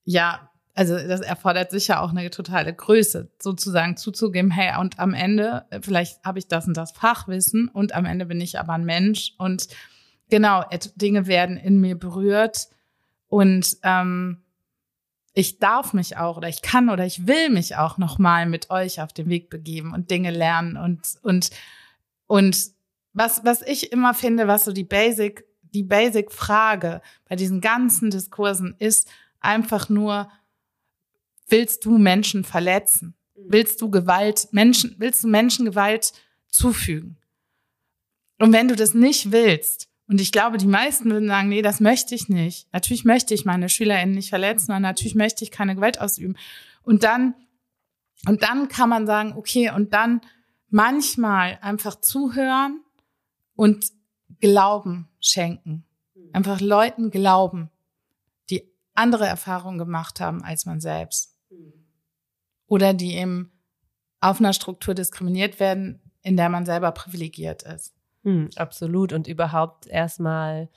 ja, 0.03 0.49
also 0.73 0.95
das 0.95 1.21
erfordert 1.21 1.71
sicher 1.71 2.01
auch 2.01 2.11
eine 2.11 2.30
totale 2.30 2.73
Größe, 2.73 3.32
sozusagen 3.39 3.95
zuzugeben, 3.97 4.51
hey, 4.51 4.80
und 4.80 4.99
am 4.99 5.13
Ende, 5.13 5.65
vielleicht 5.82 6.23
habe 6.23 6.39
ich 6.39 6.47
das 6.47 6.67
und 6.67 6.75
das 6.75 6.91
Fachwissen 6.91 7.69
und 7.69 7.95
am 7.95 8.05
Ende 8.05 8.25
bin 8.25 8.41
ich 8.41 8.59
aber 8.59 8.73
ein 8.73 8.86
Mensch 8.86 9.34
und 9.38 9.67
genau, 10.30 10.65
Dinge 10.95 11.28
werden 11.28 11.57
in 11.57 11.80
mir 11.80 11.97
berührt 11.97 12.67
und 13.28 13.78
ähm, 13.84 14.43
ich 15.38 15.60
darf 15.60 15.94
mich 15.94 16.18
auch 16.18 16.38
oder 16.38 16.50
ich 16.50 16.64
kann 16.64 16.90
oder 16.90 17.06
ich 17.06 17.28
will 17.28 17.52
mich 17.52 17.76
auch 17.76 18.00
noch 18.00 18.18
mal 18.18 18.48
mit 18.48 18.72
euch 18.72 19.02
auf 19.02 19.14
den 19.14 19.30
Weg 19.30 19.52
begeben 19.52 19.94
und 19.94 20.10
Dinge 20.10 20.32
lernen 20.32 20.78
und 20.78 21.14
und 21.22 21.52
und 22.26 22.72
was 23.14 23.46
was 23.46 23.62
ich 23.62 23.92
immer 23.92 24.16
finde, 24.16 24.48
was 24.48 24.66
so 24.66 24.72
die 24.72 24.84
Basic 24.84 25.46
die 25.62 25.84
Basic 25.84 26.32
Frage 26.32 27.04
bei 27.30 27.36
diesen 27.36 27.62
ganzen 27.62 28.10
Diskursen 28.10 28.74
ist 28.80 29.12
einfach 29.40 29.90
nur 29.90 30.28
willst 31.48 31.86
du 31.86 32.00
Menschen 32.00 32.44
verletzen? 32.44 33.16
Mhm. 33.36 33.46
Willst 33.50 33.80
du 33.80 33.92
Gewalt 33.92 34.48
Menschen 34.54 34.96
willst 34.98 35.24
du 35.24 35.28
Menschen 35.28 35.66
Gewalt 35.66 36.14
zufügen? 36.48 37.20
Und 38.40 38.54
wenn 38.54 38.70
du 38.70 38.76
das 38.76 38.96
nicht 38.96 39.32
willst, 39.32 39.87
und 40.08 40.22
ich 40.22 40.32
glaube, 40.32 40.58
die 40.58 40.68
meisten 40.68 41.12
würden 41.12 41.28
sagen, 41.28 41.49
nee, 41.49 41.62
das 41.62 41.82
möchte 41.82 42.16
ich 42.16 42.30
nicht. 42.30 42.72
Natürlich 42.72 43.03
möchte 43.03 43.34
ich 43.34 43.43
meine 43.43 43.68
SchülerInnen 43.68 44.16
nicht 44.16 44.30
verletzen 44.30 44.72
und 44.72 44.82
natürlich 44.82 45.16
möchte 45.16 45.43
ich 45.43 45.51
keine 45.51 45.76
Gewalt 45.76 45.99
ausüben. 45.99 46.38
Und 46.82 47.03
dann, 47.03 47.36
und 48.26 48.41
dann 48.41 48.70
kann 48.70 48.89
man 48.89 49.05
sagen, 49.05 49.34
okay, 49.36 49.70
und 49.72 49.93
dann 49.93 50.22
manchmal 50.70 51.60
einfach 51.62 51.99
zuhören 51.99 52.82
und 53.55 53.91
Glauben 54.39 55.10
schenken. 55.20 55.86
Einfach 56.32 56.62
Leuten 56.62 57.10
glauben, 57.10 57.72
die 58.49 58.70
andere 58.93 59.26
Erfahrungen 59.26 59.78
gemacht 59.78 60.20
haben 60.20 60.43
als 60.43 60.66
man 60.66 60.80
selbst. 60.80 61.36
Oder 62.68 62.93
die 62.93 63.16
eben 63.16 63.51
auf 64.20 64.39
einer 64.39 64.53
Struktur 64.53 64.93
diskriminiert 64.93 65.60
werden, 65.60 66.01
in 66.22 66.38
der 66.38 66.49
man 66.49 66.66
selber 66.66 66.91
privilegiert 66.91 67.64
ist. 67.64 67.97
Hm, 68.28 68.49
absolut. 68.57 69.13
Und 69.13 69.30
überhaupt 69.30 69.88
erstmal 69.88 70.67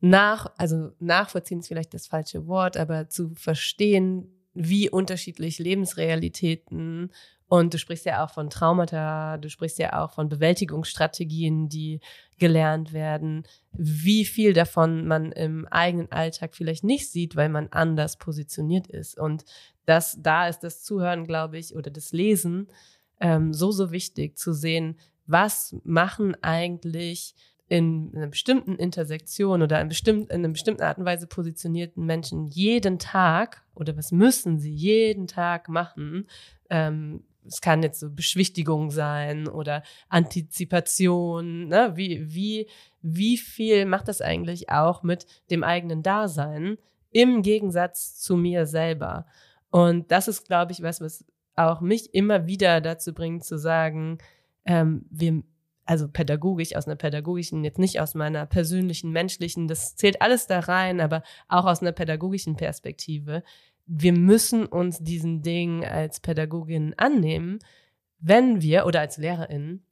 nach, 0.00 0.50
also 0.56 0.92
nachvollziehen 0.98 1.58
ist 1.58 1.68
vielleicht 1.68 1.92
das 1.92 2.06
falsche 2.06 2.46
Wort, 2.46 2.78
aber 2.78 3.10
zu 3.10 3.34
verstehen, 3.34 4.32
wie 4.54 4.88
unterschiedlich 4.88 5.58
Lebensrealitäten 5.58 7.12
und 7.48 7.74
du 7.74 7.78
sprichst 7.78 8.06
ja 8.06 8.24
auch 8.24 8.30
von 8.30 8.48
Traumata, 8.48 9.36
du 9.36 9.50
sprichst 9.50 9.78
ja 9.78 10.02
auch 10.02 10.12
von 10.12 10.30
Bewältigungsstrategien, 10.30 11.68
die 11.68 12.00
gelernt 12.38 12.94
werden, 12.94 13.44
wie 13.72 14.24
viel 14.24 14.54
davon 14.54 15.06
man 15.06 15.32
im 15.32 15.66
eigenen 15.66 16.10
Alltag 16.10 16.54
vielleicht 16.54 16.84
nicht 16.84 17.10
sieht, 17.10 17.36
weil 17.36 17.50
man 17.50 17.68
anders 17.68 18.16
positioniert 18.16 18.86
ist. 18.86 19.18
Und 19.18 19.44
das, 19.84 20.16
da 20.20 20.48
ist 20.48 20.60
das 20.60 20.82
Zuhören, 20.82 21.26
glaube 21.26 21.58
ich, 21.58 21.74
oder 21.74 21.90
das 21.90 22.12
Lesen 22.12 22.68
ähm, 23.20 23.52
so, 23.52 23.70
so 23.70 23.92
wichtig 23.92 24.38
zu 24.38 24.52
sehen, 24.52 24.98
was 25.28 25.76
machen 25.84 26.36
eigentlich 26.42 27.34
in 27.68 28.12
einer 28.14 28.28
bestimmten 28.28 28.76
Intersektion 28.76 29.62
oder 29.62 29.80
in, 29.80 29.88
bestimmt, 29.88 30.30
in 30.30 30.36
einer 30.36 30.48
bestimmten 30.48 30.82
Art 30.82 30.98
und 30.98 31.04
Weise 31.04 31.26
positionierten 31.26 32.04
Menschen 32.04 32.46
jeden 32.46 32.98
Tag 32.98 33.62
oder 33.74 33.96
was 33.96 34.10
müssen 34.10 34.58
sie 34.58 34.72
jeden 34.72 35.26
Tag 35.26 35.68
machen, 35.68 36.26
ähm, 36.70 37.22
es 37.46 37.60
kann 37.60 37.82
jetzt 37.82 38.00
so 38.00 38.10
Beschwichtigung 38.10 38.90
sein 38.90 39.48
oder 39.48 39.82
Antizipation, 40.08 41.68
ne? 41.68 41.92
wie, 41.94 42.32
wie, 42.32 42.68
wie 43.00 43.38
viel 43.38 43.86
macht 43.86 44.08
das 44.08 44.20
eigentlich 44.20 44.70
auch 44.70 45.02
mit 45.02 45.26
dem 45.50 45.64
eigenen 45.64 46.02
Dasein 46.02 46.78
im 47.10 47.42
Gegensatz 47.42 48.16
zu 48.16 48.36
mir 48.36 48.66
selber? 48.66 49.26
Und 49.70 50.10
das 50.10 50.28
ist, 50.28 50.46
glaube 50.46 50.72
ich, 50.72 50.82
was, 50.82 51.00
was 51.00 51.24
auch 51.56 51.80
mich 51.80 52.14
immer 52.14 52.46
wieder 52.46 52.80
dazu 52.80 53.12
bringt 53.12 53.44
zu 53.44 53.58
sagen, 53.58 54.18
ähm, 54.64 55.06
wir, 55.10 55.42
also 55.84 56.08
pädagogisch, 56.08 56.74
aus 56.76 56.86
einer 56.86 56.96
pädagogischen, 56.96 57.64
jetzt 57.64 57.78
nicht 57.78 58.00
aus 58.00 58.14
meiner 58.14 58.46
persönlichen, 58.46 59.10
menschlichen, 59.10 59.68
das 59.68 59.96
zählt 59.96 60.20
alles 60.20 60.46
da 60.46 60.60
rein, 60.60 61.00
aber 61.00 61.22
auch 61.48 61.64
aus 61.64 61.80
einer 61.80 61.92
pädagogischen 61.92 62.56
Perspektive, 62.56 63.42
wir 63.86 64.12
müssen 64.12 64.66
uns 64.66 64.98
diesen 64.98 65.42
Dingen 65.42 65.82
als 65.82 66.20
Pädagogin 66.20 66.94
annehmen, 66.98 67.58
wenn 68.20 68.60
wir 68.60 68.84
oder 68.84 69.00
als 69.00 69.16
Lehrerin, 69.16 69.82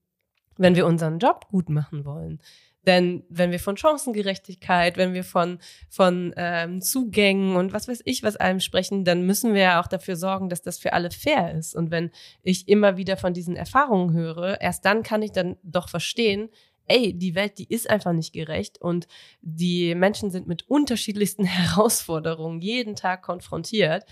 wenn 0.59 0.75
wir 0.77 0.87
unseren 0.87 1.19
Job 1.19 1.49
gut 1.49 1.71
machen 1.71 2.05
wollen. 2.05 2.41
Denn 2.87 3.25
wenn 3.29 3.51
wir 3.51 3.59
von 3.59 3.77
Chancengerechtigkeit, 3.77 4.97
wenn 4.97 5.13
wir 5.13 5.25
von, 5.25 5.59
von 5.89 6.33
ähm, 6.37 6.81
Zugängen 6.81 7.57
und 7.57 7.73
was 7.73 7.89
weiß 7.89 8.03
ich 8.05 8.23
was 8.23 8.37
allem 8.37 8.61
sprechen, 8.61 9.05
dann 9.05 9.23
müssen 9.23 9.55
wir 9.55 9.63
ja 9.63 9.81
auch 9.83 9.89
dafür 9.89 10.15
sorgen, 10.17 10.49
dass 10.49 10.63
das 10.63 10.79
für 10.79 10.93
alle 10.93 11.11
fair 11.11 11.53
ist. 11.55 11.75
Und 11.75 11.91
wenn 11.91 12.11
ich 12.43 12.69
immer 12.69 12.97
wieder 12.97 13.17
von 13.17 13.35
diesen 13.35 13.57
Erfahrungen 13.57 14.15
höre, 14.15 14.61
erst 14.61 14.85
dann 14.85 15.03
kann 15.03 15.23
ich 15.23 15.33
dann 15.33 15.57
doch 15.65 15.89
verstehen, 15.89 16.49
ey, 16.89 17.13
die 17.13 17.35
Welt, 17.35 17.59
die 17.59 17.69
ist 17.69 17.91
einfach 17.91 18.13
nicht 18.13 18.33
gerecht 18.33 18.81
und 18.81 19.09
die 19.41 19.95
Menschen 19.97 20.31
sind 20.31 20.47
mit 20.47 20.69
unterschiedlichsten 20.69 21.45
Herausforderungen 21.45 22.61
jeden 22.61 22.95
Tag 22.95 23.23
konfrontiert. 23.23 24.05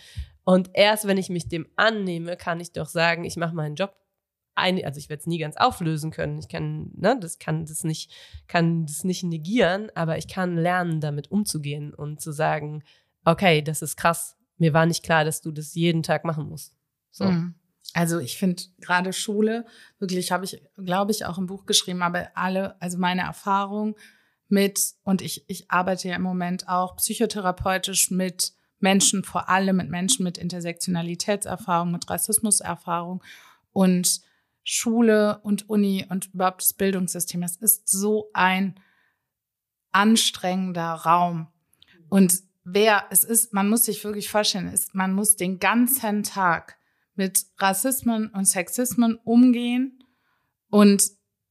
Und 0.42 0.70
erst 0.74 1.06
wenn 1.06 1.16
ich 1.16 1.30
mich 1.30 1.48
dem 1.48 1.66
annehme, 1.76 2.36
kann 2.36 2.60
ich 2.60 2.72
doch 2.72 2.88
sagen, 2.88 3.24
ich 3.24 3.36
mache 3.36 3.54
meinen 3.54 3.76
Job 3.76 3.94
ein, 4.54 4.84
also 4.84 4.98
ich 4.98 5.08
werde 5.08 5.20
es 5.20 5.26
nie 5.26 5.38
ganz 5.38 5.56
auflösen 5.56 6.10
können. 6.10 6.38
Ich 6.38 6.48
kann, 6.48 6.90
ne, 6.94 7.18
das 7.20 7.38
kann 7.38 7.66
das 7.66 7.84
nicht, 7.84 8.12
kann 8.46 8.86
das 8.86 9.04
nicht 9.04 9.24
negieren, 9.24 9.90
aber 9.94 10.18
ich 10.18 10.28
kann 10.28 10.56
lernen, 10.56 11.00
damit 11.00 11.30
umzugehen 11.30 11.92
und 11.92 12.20
zu 12.20 12.32
sagen, 12.32 12.82
okay, 13.24 13.62
das 13.62 13.82
ist 13.82 13.96
krass. 13.96 14.36
Mir 14.58 14.72
war 14.72 14.86
nicht 14.86 15.02
klar, 15.02 15.24
dass 15.24 15.40
du 15.40 15.50
das 15.50 15.74
jeden 15.74 16.02
Tag 16.02 16.24
machen 16.24 16.48
musst. 16.48 16.76
So. 17.10 17.24
Mhm. 17.24 17.54
Also 17.92 18.18
ich 18.18 18.38
finde 18.38 18.62
gerade 18.80 19.12
Schule, 19.12 19.66
wirklich 19.98 20.32
habe 20.32 20.44
ich, 20.44 20.62
glaube 20.76 21.12
ich, 21.12 21.26
auch 21.26 21.38
im 21.38 21.46
Buch 21.46 21.66
geschrieben, 21.66 22.02
aber 22.02 22.30
alle, 22.34 22.80
also 22.80 22.98
meine 22.98 23.22
Erfahrung 23.22 23.96
mit, 24.48 24.94
und 25.04 25.22
ich, 25.22 25.44
ich 25.48 25.70
arbeite 25.70 26.08
ja 26.08 26.16
im 26.16 26.22
Moment 26.22 26.68
auch 26.68 26.96
psychotherapeutisch 26.96 28.10
mit 28.10 28.52
Menschen, 28.78 29.24
vor 29.24 29.48
allem 29.48 29.76
mit 29.76 29.90
Menschen 29.90 30.24
mit 30.24 30.38
Intersektionalitätserfahrung, 30.38 31.92
mit 31.92 32.08
Rassismuserfahrung 32.08 33.22
und 33.72 34.20
Schule 34.64 35.38
und 35.42 35.68
Uni 35.68 36.06
und 36.08 36.32
überhaupt 36.32 36.62
das 36.62 36.72
Bildungssystem. 36.72 37.42
Es 37.42 37.56
ist 37.56 37.88
so 37.88 38.30
ein 38.32 38.80
anstrengender 39.92 40.92
Raum. 40.92 41.48
Und 42.08 42.40
wer 42.64 43.04
es 43.10 43.24
ist, 43.24 43.52
man 43.52 43.68
muss 43.68 43.84
sich 43.84 44.02
wirklich 44.04 44.30
vorstellen, 44.30 44.68
ist, 44.68 44.94
man 44.94 45.12
muss 45.12 45.36
den 45.36 45.58
ganzen 45.58 46.22
Tag 46.22 46.76
mit 47.14 47.44
Rassismen 47.58 48.28
und 48.30 48.46
Sexismen 48.46 49.16
umgehen 49.22 50.02
und 50.70 51.02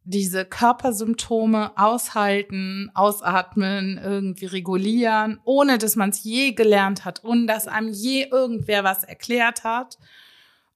diese 0.05 0.43
Körpersymptome 0.43 1.77
aushalten, 1.77 2.91
ausatmen, 2.93 3.97
irgendwie 3.97 4.47
regulieren, 4.47 5.39
ohne 5.45 5.77
dass 5.77 5.95
man 5.95 6.09
es 6.09 6.23
je 6.23 6.51
gelernt 6.51 7.05
hat 7.05 7.23
und 7.23 7.47
dass 7.47 7.67
einem 7.67 7.89
je 7.93 8.27
irgendwer 8.29 8.83
was 8.83 9.05
erklärt 9.05 9.63
hat 9.63 9.97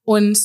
und 0.04 0.40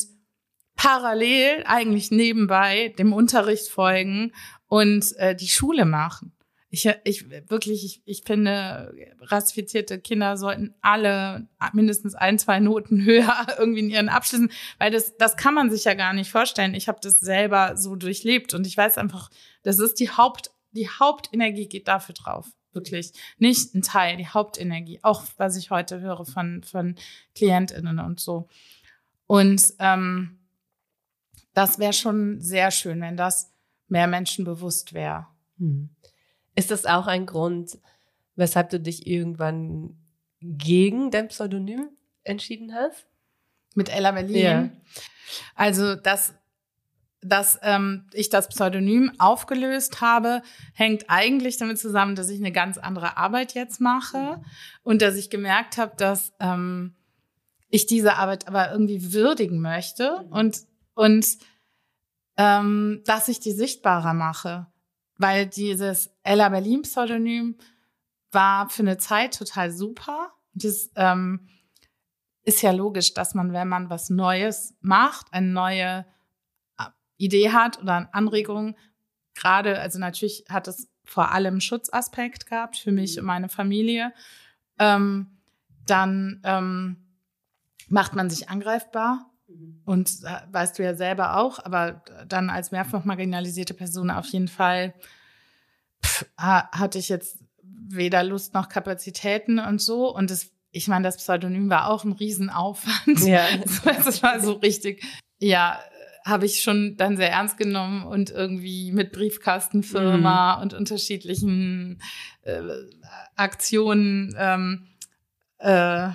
parallel 0.75 1.63
eigentlich 1.65 2.11
nebenbei 2.11 2.93
dem 2.97 3.13
Unterricht 3.13 3.69
folgen 3.69 4.33
und 4.67 5.15
äh, 5.17 5.35
die 5.35 5.47
Schule 5.47 5.85
machen. 5.85 6.33
Ich, 6.69 6.89
ich 7.03 7.29
wirklich, 7.49 7.85
ich, 7.85 8.01
ich 8.05 8.23
finde, 8.25 8.95
rassifizierte 9.21 9.99
Kinder 9.99 10.37
sollten 10.37 10.73
alle 10.81 11.47
mindestens 11.71 12.15
ein, 12.15 12.39
zwei 12.39 12.59
Noten 12.59 13.03
höher 13.05 13.45
irgendwie 13.59 13.81
in 13.81 13.89
ihren 13.91 14.09
Abschlüssen, 14.09 14.51
weil 14.79 14.89
das, 14.89 15.15
das 15.17 15.37
kann 15.37 15.53
man 15.53 15.69
sich 15.69 15.83
ja 15.83 15.93
gar 15.93 16.13
nicht 16.13 16.31
vorstellen. 16.31 16.73
Ich 16.73 16.87
habe 16.87 16.97
das 17.01 17.19
selber 17.19 17.77
so 17.77 17.95
durchlebt 17.95 18.55
und 18.55 18.65
ich 18.65 18.75
weiß 18.75 18.97
einfach, 18.97 19.29
das 19.61 19.77
ist 19.77 19.99
die 19.99 20.09
Haupt, 20.09 20.49
die 20.71 20.89
Hauptenergie 20.89 21.67
geht 21.67 21.87
dafür 21.87 22.15
drauf. 22.15 22.47
Wirklich. 22.73 23.11
Nicht 23.37 23.75
ein 23.75 23.83
Teil, 23.83 24.17
die 24.17 24.27
Hauptenergie. 24.27 24.99
Auch 25.03 25.23
was 25.37 25.55
ich 25.55 25.69
heute 25.69 26.01
höre 26.01 26.25
von, 26.25 26.63
von 26.63 26.95
KlientInnen 27.35 27.99
und 27.99 28.19
so. 28.19 28.47
Und 29.27 29.73
ähm, 29.77 30.39
das 31.53 31.79
wäre 31.79 31.93
schon 31.93 32.41
sehr 32.41 32.71
schön, 32.71 33.01
wenn 33.01 33.17
das 33.17 33.51
mehr 33.87 34.07
Menschen 34.07 34.45
bewusst 34.45 34.93
wäre. 34.93 35.27
Hm. 35.57 35.89
Ist 36.55 36.71
das 36.71 36.85
auch 36.85 37.07
ein 37.07 37.25
Grund, 37.25 37.77
weshalb 38.35 38.69
du 38.69 38.79
dich 38.79 39.07
irgendwann 39.07 39.97
gegen 40.41 41.11
dein 41.11 41.27
Pseudonym 41.29 41.89
entschieden 42.23 42.73
hast? 42.73 43.05
Mit 43.75 43.89
Ella 43.89 44.11
Berlin? 44.11 44.35
Ja. 44.35 44.69
Also, 45.55 45.95
dass, 45.95 46.33
dass 47.21 47.59
ähm, 47.63 48.07
ich 48.13 48.29
das 48.29 48.49
Pseudonym 48.49 49.11
aufgelöst 49.17 50.01
habe, 50.01 50.41
hängt 50.73 51.05
eigentlich 51.09 51.57
damit 51.57 51.79
zusammen, 51.79 52.15
dass 52.15 52.29
ich 52.29 52.39
eine 52.39 52.51
ganz 52.51 52.77
andere 52.77 53.17
Arbeit 53.17 53.53
jetzt 53.53 53.81
mache 53.81 54.41
und 54.83 55.01
dass 55.01 55.15
ich 55.15 55.29
gemerkt 55.29 55.77
habe, 55.77 55.93
dass 55.97 56.33
ähm, 56.39 56.95
ich 57.69 57.87
diese 57.87 58.15
Arbeit 58.15 58.47
aber 58.47 58.71
irgendwie 58.71 59.13
würdigen 59.13 59.59
möchte 59.59 60.17
und, 60.29 60.61
und 60.93 61.25
ähm, 62.37 63.01
dass 63.05 63.27
ich 63.27 63.39
die 63.39 63.51
sichtbarer 63.51 64.13
mache 64.13 64.67
weil 65.17 65.47
dieses 65.47 66.13
Ella 66.23 66.49
Berlin 66.49 66.81
Pseudonym 66.81 67.55
war 68.31 68.69
für 68.69 68.81
eine 68.81 68.97
Zeit 68.97 69.37
total 69.37 69.71
super. 69.71 70.33
Das 70.53 70.91
ähm, 70.95 71.47
ist 72.43 72.61
ja 72.61 72.71
logisch, 72.71 73.13
dass 73.13 73.33
man, 73.33 73.53
wenn 73.53 73.67
man 73.67 73.89
was 73.89 74.09
Neues 74.09 74.75
macht, 74.81 75.31
eine 75.31 75.47
neue 75.47 76.05
äh, 76.77 76.85
Idee 77.17 77.51
hat 77.51 77.81
oder 77.81 77.95
eine 77.95 78.13
Anregung, 78.13 78.75
gerade, 79.35 79.79
also 79.79 79.99
natürlich 79.99 80.45
hat 80.49 80.67
es 80.67 80.89
vor 81.05 81.31
allem 81.31 81.59
Schutzaspekt 81.59 82.45
gehabt 82.47 82.77
für 82.77 82.91
mich 82.91 83.19
und 83.19 83.25
meine 83.25 83.49
Familie, 83.49 84.13
ähm, 84.79 85.37
dann 85.85 86.41
ähm, 86.43 86.97
macht 87.87 88.15
man 88.15 88.29
sich 88.29 88.49
angreifbar 88.49 89.32
Mhm. 89.32 89.32
Und 89.85 90.09
äh, 90.23 90.51
weißt 90.51 90.79
du 90.79 90.83
ja 90.83 90.95
selber 90.95 91.37
auch, 91.37 91.59
aber 91.59 92.03
dann 92.27 92.49
als 92.49 92.71
mehrfach 92.71 93.05
marginalisierte 93.05 93.73
Person 93.73 94.09
auf 94.09 94.25
jeden 94.27 94.47
Fall 94.47 94.93
pff, 96.03 96.25
hatte 96.37 96.99
ich 96.99 97.09
jetzt 97.09 97.39
weder 97.65 98.23
Lust 98.23 98.53
noch 98.53 98.69
Kapazitäten 98.69 99.59
und 99.59 99.81
so. 99.81 100.13
Und 100.13 100.31
das, 100.31 100.51
ich 100.71 100.87
meine, 100.87 101.03
das 101.03 101.17
Pseudonym 101.17 101.69
war 101.69 101.89
auch 101.89 102.03
ein 102.03 102.13
Riesenaufwand. 102.13 103.21
Ja. 103.21 103.45
Das 104.05 104.23
war 104.23 104.39
so 104.39 104.53
richtig, 104.53 105.03
ja, 105.39 105.79
habe 106.25 106.45
ich 106.45 106.61
schon 106.61 106.95
dann 106.97 107.17
sehr 107.17 107.31
ernst 107.31 107.57
genommen 107.57 108.05
und 108.05 108.29
irgendwie 108.29 108.91
mit 108.91 109.11
Briefkastenfirma 109.11 110.55
mhm. 110.55 110.61
und 110.61 110.73
unterschiedlichen 110.73 112.01
äh, 112.43 112.61
Aktionen 113.35 114.33
ähm, 114.37 114.87
äh, 115.57 116.09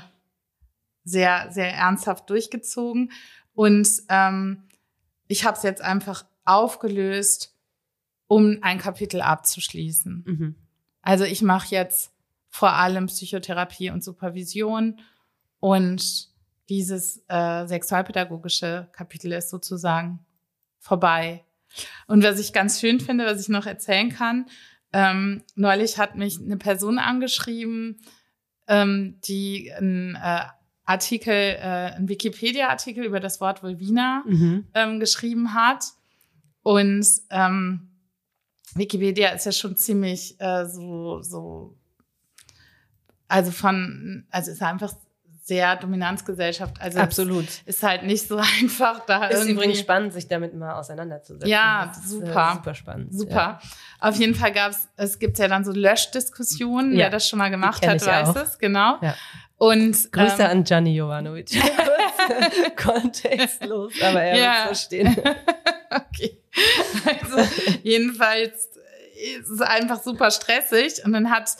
sehr, 1.08 1.50
sehr 1.50 1.74
ernsthaft 1.74 2.28
durchgezogen. 2.30 3.12
Und 3.54 3.88
ähm, 4.08 4.64
ich 5.26 5.44
habe 5.44 5.56
es 5.56 5.62
jetzt 5.62 5.82
einfach 5.82 6.24
aufgelöst, 6.44 7.54
um 8.26 8.58
ein 8.62 8.78
Kapitel 8.78 9.20
abzuschließen. 9.20 10.24
Mhm. 10.26 10.54
Also 11.02 11.24
ich 11.24 11.42
mache 11.42 11.74
jetzt 11.74 12.12
vor 12.48 12.72
allem 12.72 13.06
Psychotherapie 13.06 13.90
und 13.90 14.04
Supervision 14.04 15.00
und 15.60 16.28
dieses 16.68 17.22
äh, 17.28 17.66
sexualpädagogische 17.66 18.88
Kapitel 18.92 19.32
ist 19.32 19.50
sozusagen 19.50 20.24
vorbei. 20.78 21.44
Und 22.06 22.22
was 22.22 22.38
ich 22.38 22.52
ganz 22.52 22.80
schön 22.80 23.00
finde, 23.00 23.26
was 23.26 23.40
ich 23.40 23.48
noch 23.48 23.66
erzählen 23.66 24.10
kann, 24.10 24.46
ähm, 24.92 25.42
neulich 25.54 25.98
hat 25.98 26.16
mich 26.16 26.40
eine 26.40 26.56
Person 26.56 26.98
angeschrieben, 26.98 28.00
ähm, 28.66 29.18
die 29.24 29.72
ein 29.72 30.16
äh, 30.22 30.44
Artikel, 30.88 31.32
äh, 31.34 31.92
ein 31.96 32.08
Wikipedia-Artikel 32.08 33.04
über 33.04 33.20
das 33.20 33.40
Wort 33.42 33.62
Vulvina 33.62 34.22
Mhm. 34.26 34.64
ähm, 34.74 35.00
geschrieben 35.00 35.52
hat. 35.54 35.84
Und 36.62 37.06
ähm, 37.30 37.90
Wikipedia 38.74 39.30
ist 39.30 39.44
ja 39.46 39.52
schon 39.52 39.76
ziemlich 39.76 40.40
äh, 40.40 40.64
so, 40.66 41.20
so, 41.22 41.76
also 43.28 43.50
von, 43.50 44.26
also 44.30 44.50
ist 44.50 44.62
einfach 44.62 44.94
sehr 45.42 45.76
Dominanzgesellschaft. 45.76 46.78
Also 46.80 46.98
Absolut. 47.00 47.44
es 47.48 47.62
ist 47.76 47.82
halt 47.82 48.02
nicht 48.04 48.26
so 48.28 48.36
einfach 48.60 49.04
da 49.06 49.26
Ist 49.26 49.36
irgendwie. 49.40 49.52
übrigens 49.52 49.78
spannend, 49.80 50.12
sich 50.12 50.28
damit 50.28 50.54
mal 50.54 50.74
auseinanderzusetzen. 50.74 51.48
Ja, 51.48 51.86
Das 51.86 51.98
ist, 52.04 52.08
super. 52.10 52.50
Äh, 52.50 52.54
super 52.56 52.74
spannend. 52.74 53.14
Super. 53.14 53.60
Auf 54.00 54.16
jeden 54.16 54.34
Fall 54.34 54.52
gab's, 54.52 54.88
es 54.96 55.18
gibt 55.18 55.38
ja 55.38 55.48
dann 55.48 55.64
so 55.64 55.72
Löschdiskussionen. 55.72 56.92
Ja, 56.92 56.98
Wer 56.98 57.10
das 57.10 57.28
schon 57.28 57.38
mal 57.38 57.50
gemacht 57.50 57.86
hat, 57.86 58.06
weiß 58.06 58.28
auch. 58.28 58.36
es, 58.36 58.58
genau. 58.58 58.96
Ja. 59.02 59.14
Und 59.58 60.12
Grüße 60.12 60.42
ähm, 60.42 60.50
an 60.50 60.64
Gianni 60.64 60.94
Jovanovic. 60.94 61.50
Kontextlos, 62.76 63.92
aber 64.02 64.22
er 64.22 64.36
Ja. 64.38 64.52
wird 64.52 64.66
verstehen. 64.66 65.16
okay. 65.90 66.38
Also 67.04 67.48
jedenfalls 67.82 68.68
ist 69.40 69.48
es 69.48 69.60
einfach 69.60 70.02
super 70.02 70.30
stressig 70.30 71.04
und 71.04 71.12
dann 71.12 71.30
hat 71.30 71.50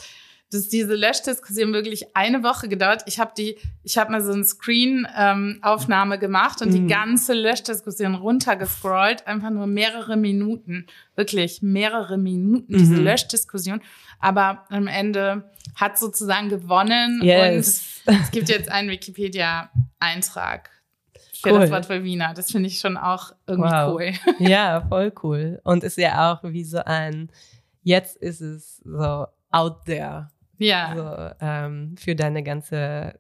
das 0.51 0.69
diese 0.69 0.95
Löschdiskussion 0.95 1.73
wirklich 1.75 2.17
eine 2.17 2.43
Woche 2.43 2.69
gedauert. 2.69 3.03
Ich 3.07 3.19
habe 3.21 3.33
die, 3.37 3.59
ich 3.83 3.99
habe 3.99 4.11
mal 4.13 4.23
so 4.23 4.33
eine 4.33 4.45
Screen-Aufnahme 4.45 6.19
gemacht 6.19 6.63
und 6.63 6.69
Mhm. 6.69 6.73
die 6.73 6.87
ganze 6.87 7.35
Löschdiskussion 7.35 8.15
runtergescrollt, 8.15 9.27
einfach 9.27 9.51
nur 9.51 9.67
mehrere 9.67 10.17
Minuten, 10.17 10.87
wirklich 11.17 11.61
mehrere 11.63 12.17
Minuten 12.19 12.73
diese 12.79 12.95
Mhm. 12.95 13.05
Löschdiskussion. 13.05 13.81
Aber 14.21 14.65
am 14.71 14.87
Ende 14.87 15.51
hat 15.75 15.99
sozusagen 15.99 16.49
gewonnen 16.49 17.21
Yes. 17.23 18.01
und 18.07 18.15
es 18.21 18.31
gibt 18.31 18.49
jetzt 18.49 18.71
einen 18.71 18.89
Wikipedia-Eintrag 18.91 20.71
für 21.41 21.51
Cool. 21.53 21.61
das 21.61 21.71
Wort 21.71 21.89
Vulvina. 21.89 22.35
Das 22.35 22.51
finde 22.51 22.69
ich 22.69 22.81
schon 22.81 22.97
auch 22.97 23.33
irgendwie 23.47 23.71
Wow. 23.71 23.95
cool. 23.95 24.13
Ja, 24.49 24.81
voll 24.89 25.13
cool. 25.23 25.61
Und 25.65 25.85
ist 25.85 25.99
ja 25.99 26.33
auch 26.33 26.43
wie 26.43 26.65
so 26.65 26.79
ein, 26.85 27.31
jetzt 27.83 28.17
ist 28.17 28.41
es 28.41 28.79
so 28.79 29.27
out 29.51 29.85
there. 29.85 30.31
Ja. 30.59 30.95
So, 31.39 31.45
ähm, 31.45 31.97
für 31.99 32.15
deine 32.15 32.43
ganze 32.43 33.19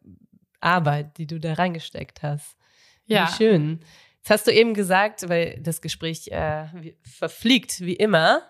Arbeit, 0.60 1.18
die 1.18 1.26
du 1.26 1.38
da 1.38 1.54
reingesteckt 1.54 2.22
hast. 2.22 2.56
Ja. 3.06 3.28
Wie 3.28 3.32
schön. 3.36 3.80
Jetzt 4.18 4.30
hast 4.30 4.46
du 4.46 4.52
eben 4.52 4.74
gesagt, 4.74 5.28
weil 5.28 5.58
das 5.60 5.80
Gespräch 5.80 6.28
äh, 6.28 6.66
verfliegt 7.02 7.80
wie 7.80 7.94
immer. 7.94 8.42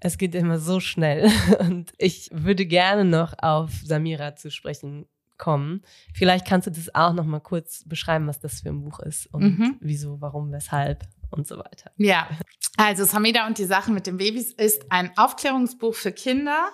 Es 0.00 0.18
geht 0.18 0.34
immer 0.34 0.58
so 0.58 0.78
schnell. 0.80 1.30
Und 1.60 1.92
ich 1.98 2.28
würde 2.32 2.66
gerne 2.66 3.04
noch 3.04 3.34
auf 3.38 3.70
Samira 3.82 4.36
zu 4.36 4.50
sprechen 4.50 5.06
kommen. 5.38 5.82
Vielleicht 6.14 6.46
kannst 6.46 6.66
du 6.66 6.70
das 6.70 6.94
auch 6.94 7.12
noch 7.12 7.24
mal 7.24 7.40
kurz 7.40 7.84
beschreiben, 7.86 8.26
was 8.26 8.38
das 8.40 8.60
für 8.60 8.70
ein 8.70 8.82
Buch 8.82 9.00
ist 9.00 9.26
und 9.34 9.58
Mhm. 9.58 9.76
wieso, 9.80 10.18
warum, 10.22 10.50
weshalb 10.50 11.04
und 11.30 11.46
so 11.46 11.58
weiter. 11.58 11.90
Ja, 11.98 12.26
also 12.78 13.04
Samida 13.04 13.46
und 13.46 13.58
die 13.58 13.64
Sachen 13.66 13.92
mit 13.94 14.06
den 14.06 14.16
Babys 14.16 14.52
ist 14.52 14.90
ein 14.90 15.10
Aufklärungsbuch 15.18 15.94
für 15.94 16.12
Kinder. 16.12 16.70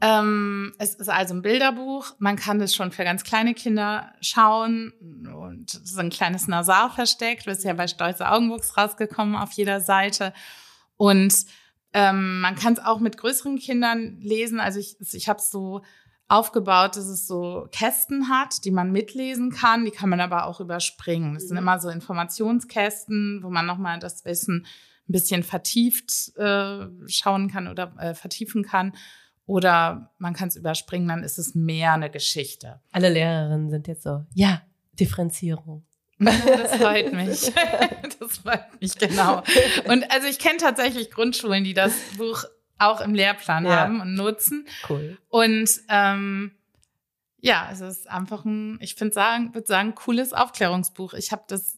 Ähm, 0.00 0.74
es 0.78 0.94
ist 0.94 1.08
also 1.08 1.34
ein 1.34 1.42
Bilderbuch. 1.42 2.12
Man 2.18 2.36
kann 2.36 2.60
es 2.60 2.74
schon 2.74 2.92
für 2.92 3.04
ganz 3.04 3.24
kleine 3.24 3.54
Kinder 3.54 4.12
schauen 4.20 4.92
und 5.32 5.74
ist 5.74 5.98
ein 5.98 6.10
kleines 6.10 6.48
Nasar 6.48 6.90
versteckt. 6.90 7.46
Das 7.46 7.58
ist 7.58 7.64
ja 7.64 7.72
bei 7.72 7.86
Stolze 7.86 8.28
Augenwuchs 8.28 8.76
rausgekommen 8.76 9.36
auf 9.36 9.52
jeder 9.52 9.80
Seite. 9.80 10.32
Und 10.96 11.34
ähm, 11.92 12.40
man 12.40 12.56
kann 12.56 12.74
es 12.74 12.80
auch 12.80 12.98
mit 13.00 13.16
größeren 13.16 13.58
Kindern 13.58 14.20
lesen. 14.20 14.60
Also 14.60 14.80
ich, 14.80 14.96
ich 15.00 15.28
habe 15.28 15.38
es 15.38 15.50
so 15.50 15.82
aufgebaut, 16.26 16.96
dass 16.96 17.06
es 17.06 17.26
so 17.26 17.68
Kästen 17.70 18.28
hat, 18.28 18.64
die 18.64 18.70
man 18.70 18.90
mitlesen 18.90 19.50
kann. 19.50 19.84
Die 19.84 19.90
kann 19.90 20.08
man 20.08 20.20
aber 20.20 20.46
auch 20.46 20.60
überspringen. 20.60 21.34
Das 21.34 21.44
sind 21.44 21.56
Mhm. 21.56 21.62
immer 21.62 21.78
so 21.78 21.88
Informationskästen, 21.88 23.40
wo 23.42 23.50
man 23.50 23.66
nochmal 23.66 23.98
das 24.00 24.24
Wissen 24.24 24.66
ein 25.08 25.12
bisschen 25.12 25.42
vertieft 25.42 26.36
äh, 26.36 26.86
schauen 27.06 27.50
kann 27.50 27.68
oder 27.68 27.94
äh, 27.98 28.14
vertiefen 28.14 28.64
kann. 28.64 28.92
Oder 29.46 30.10
man 30.18 30.32
kann 30.34 30.48
es 30.48 30.56
überspringen, 30.56 31.08
dann 31.08 31.22
ist 31.22 31.38
es 31.38 31.54
mehr 31.54 31.92
eine 31.92 32.10
Geschichte. 32.10 32.80
Alle 32.92 33.10
Lehrerinnen 33.10 33.68
sind 33.70 33.86
jetzt 33.88 34.02
so, 34.04 34.24
ja, 34.34 34.62
Differenzierung. 34.98 35.84
Das 36.18 36.76
freut 36.76 37.12
mich. 37.12 37.52
Das 38.20 38.38
freut 38.38 38.80
mich, 38.80 38.96
genau. 38.96 39.42
Und 39.86 40.10
also 40.10 40.26
ich 40.28 40.38
kenne 40.38 40.56
tatsächlich 40.58 41.10
Grundschulen, 41.10 41.64
die 41.64 41.74
das 41.74 41.92
Buch 42.16 42.44
auch 42.78 43.00
im 43.00 43.12
Lehrplan 43.14 43.66
Ja. 43.66 43.76
haben 43.80 44.00
und 44.00 44.14
nutzen. 44.14 44.66
Cool. 44.88 45.18
Und 45.28 45.68
ähm, 45.88 46.52
ja, 47.40 47.68
es 47.72 47.80
ist 47.80 48.08
einfach 48.08 48.44
ein, 48.44 48.78
ich 48.80 48.94
finde 48.94 49.12
sagen, 49.14 49.52
würde 49.54 49.66
sagen, 49.66 49.94
cooles 49.94 50.32
Aufklärungsbuch. 50.32 51.12
Ich 51.14 51.32
habe 51.32 51.42
das, 51.48 51.76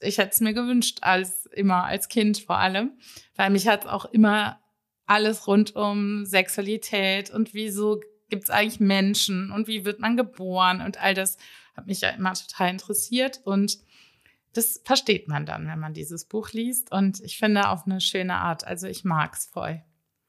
ich 0.00 0.18
hätte 0.18 0.30
es 0.30 0.40
mir 0.40 0.52
gewünscht, 0.52 0.98
als 1.00 1.46
immer, 1.46 1.84
als 1.84 2.08
Kind 2.08 2.38
vor 2.38 2.58
allem, 2.58 2.92
weil 3.36 3.50
mich 3.50 3.66
hat 3.66 3.86
auch 3.86 4.04
immer 4.04 4.60
alles 5.10 5.48
rund 5.48 5.74
um 5.74 6.24
Sexualität 6.24 7.30
und 7.30 7.52
wieso 7.52 8.00
gibt 8.28 8.44
es 8.44 8.50
eigentlich 8.50 8.78
Menschen 8.78 9.50
und 9.50 9.66
wie 9.66 9.84
wird 9.84 9.98
man 9.98 10.16
geboren 10.16 10.80
und 10.80 11.02
all 11.02 11.14
das 11.14 11.36
hat 11.76 11.88
mich 11.88 12.00
ja 12.02 12.10
immer 12.10 12.32
total 12.34 12.70
interessiert 12.70 13.40
und 13.44 13.78
das 14.52 14.80
versteht 14.84 15.26
man 15.26 15.46
dann, 15.46 15.66
wenn 15.66 15.80
man 15.80 15.94
dieses 15.94 16.26
Buch 16.26 16.50
liest 16.52 16.92
und 16.92 17.20
ich 17.20 17.38
finde 17.38 17.68
auf 17.70 17.86
eine 17.86 18.00
schöne 18.00 18.36
Art. 18.36 18.64
Also 18.64 18.86
ich 18.86 19.04
mag's 19.04 19.46
voll. 19.46 19.82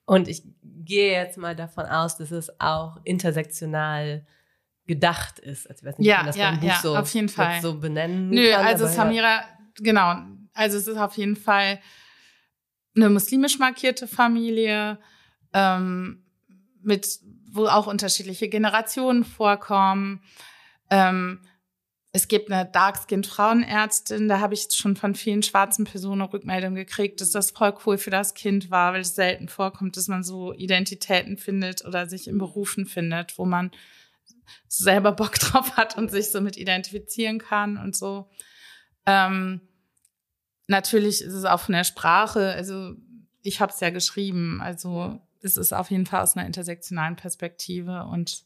Und 0.05 0.27
ich 0.27 0.43
gehe 0.63 1.11
jetzt 1.13 1.37
mal 1.37 1.55
davon 1.55 1.85
aus, 1.85 2.17
dass 2.17 2.31
es 2.31 2.59
auch 2.59 2.97
intersektional 3.03 4.25
gedacht 4.87 5.37
ist. 5.37 5.69
Also 5.69 5.81
ich 5.81 5.87
weiß 5.87 5.97
nicht, 5.99 6.07
Ja, 6.07 6.23
das 6.23 6.35
ja, 6.35 6.51
Buch 6.51 6.63
ja, 6.63 6.79
so, 6.81 6.97
auf 6.97 7.13
jeden 7.13 7.29
Fall. 7.29 7.61
so 7.61 7.79
benennen 7.79 8.29
Nö, 8.29 8.49
kann. 8.51 8.65
also 8.65 8.85
aber 8.85 8.93
ja. 8.93 8.97
Samira, 8.97 9.43
genau. 9.75 10.15
Also 10.53 10.77
es 10.77 10.87
ist 10.87 10.97
auf 10.97 11.15
jeden 11.17 11.35
Fall 11.35 11.79
eine 12.95 13.09
muslimisch 13.09 13.59
markierte 13.59 14.07
Familie, 14.07 14.99
ähm, 15.53 16.23
mit, 16.81 17.19
wo 17.51 17.67
auch 17.67 17.87
unterschiedliche 17.87 18.49
Generationen 18.49 19.23
vorkommen. 19.23 20.21
Ähm, 20.89 21.41
es 22.13 22.27
gibt 22.27 22.51
eine 22.51 22.69
Dark-Skin-Frauenärztin, 22.69 24.27
da 24.27 24.41
habe 24.41 24.53
ich 24.53 24.67
schon 24.73 24.97
von 24.97 25.15
vielen 25.15 25.43
schwarzen 25.43 25.85
Personen 25.85 26.21
Rückmeldungen 26.21 26.75
gekriegt, 26.75 27.21
dass 27.21 27.31
das 27.31 27.51
voll 27.51 27.73
cool 27.85 27.97
für 27.97 28.09
das 28.09 28.33
Kind 28.33 28.69
war, 28.69 28.93
weil 28.93 29.01
es 29.01 29.15
selten 29.15 29.47
vorkommt, 29.47 29.95
dass 29.95 30.09
man 30.09 30.21
so 30.23 30.53
Identitäten 30.53 31.37
findet 31.37 31.85
oder 31.85 32.07
sich 32.07 32.27
in 32.27 32.37
Berufen 32.37 32.85
findet, 32.85 33.37
wo 33.37 33.45
man 33.45 33.71
selber 34.67 35.13
Bock 35.13 35.33
drauf 35.39 35.77
hat 35.77 35.97
und 35.97 36.11
sich 36.11 36.31
so 36.31 36.41
mit 36.41 36.57
identifizieren 36.57 37.39
kann 37.39 37.77
und 37.77 37.95
so. 37.95 38.29
Ähm, 39.05 39.61
natürlich 40.71 41.21
ist 41.21 41.33
es 41.33 41.45
auch 41.45 41.59
von 41.59 41.73
der 41.73 41.83
Sprache, 41.83 42.53
also 42.53 42.93
ich 43.43 43.61
habe 43.61 43.71
es 43.71 43.79
ja 43.79 43.89
geschrieben, 43.89 44.59
also 44.61 45.19
es 45.41 45.57
ist 45.57 45.73
auf 45.73 45.91
jeden 45.91 46.05
Fall 46.05 46.21
aus 46.21 46.35
einer 46.35 46.47
intersektionalen 46.47 47.15
Perspektive 47.15 48.05
und 48.05 48.43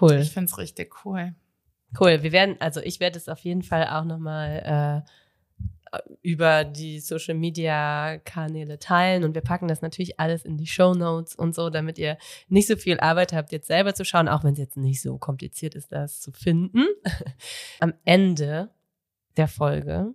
Cool. 0.00 0.14
ich 0.14 0.30
finde 0.30 0.50
es 0.50 0.58
richtig 0.58 1.04
cool. 1.04 1.34
Cool. 1.98 2.22
Wir 2.22 2.32
werden, 2.32 2.56
also 2.60 2.80
ich 2.80 3.00
werde 3.00 3.18
es 3.18 3.28
auf 3.28 3.38
jeden 3.40 3.62
Fall 3.62 3.86
auch 3.88 4.04
nochmal 4.04 5.04
äh, 5.94 5.98
über 6.20 6.64
die 6.64 7.00
Social 7.00 7.34
Media 7.34 8.18
Kanäle 8.18 8.78
teilen 8.78 9.24
und 9.24 9.34
wir 9.34 9.40
packen 9.40 9.68
das 9.68 9.80
natürlich 9.80 10.20
alles 10.20 10.44
in 10.44 10.58
die 10.58 10.66
Show 10.66 10.92
Notes 10.92 11.34
und 11.34 11.54
so, 11.54 11.70
damit 11.70 11.96
ihr 11.98 12.18
nicht 12.48 12.68
so 12.68 12.76
viel 12.76 13.00
Arbeit 13.00 13.32
habt, 13.32 13.52
jetzt 13.52 13.68
selber 13.68 13.94
zu 13.94 14.04
schauen, 14.04 14.28
auch 14.28 14.44
wenn 14.44 14.52
es 14.52 14.58
jetzt 14.58 14.76
nicht 14.76 15.00
so 15.00 15.16
kompliziert 15.16 15.74
ist, 15.74 15.92
das 15.92 16.20
zu 16.20 16.32
finden. 16.32 16.84
Am 17.80 17.94
Ende 18.04 18.70
der 19.38 19.48
Folge 19.48 20.12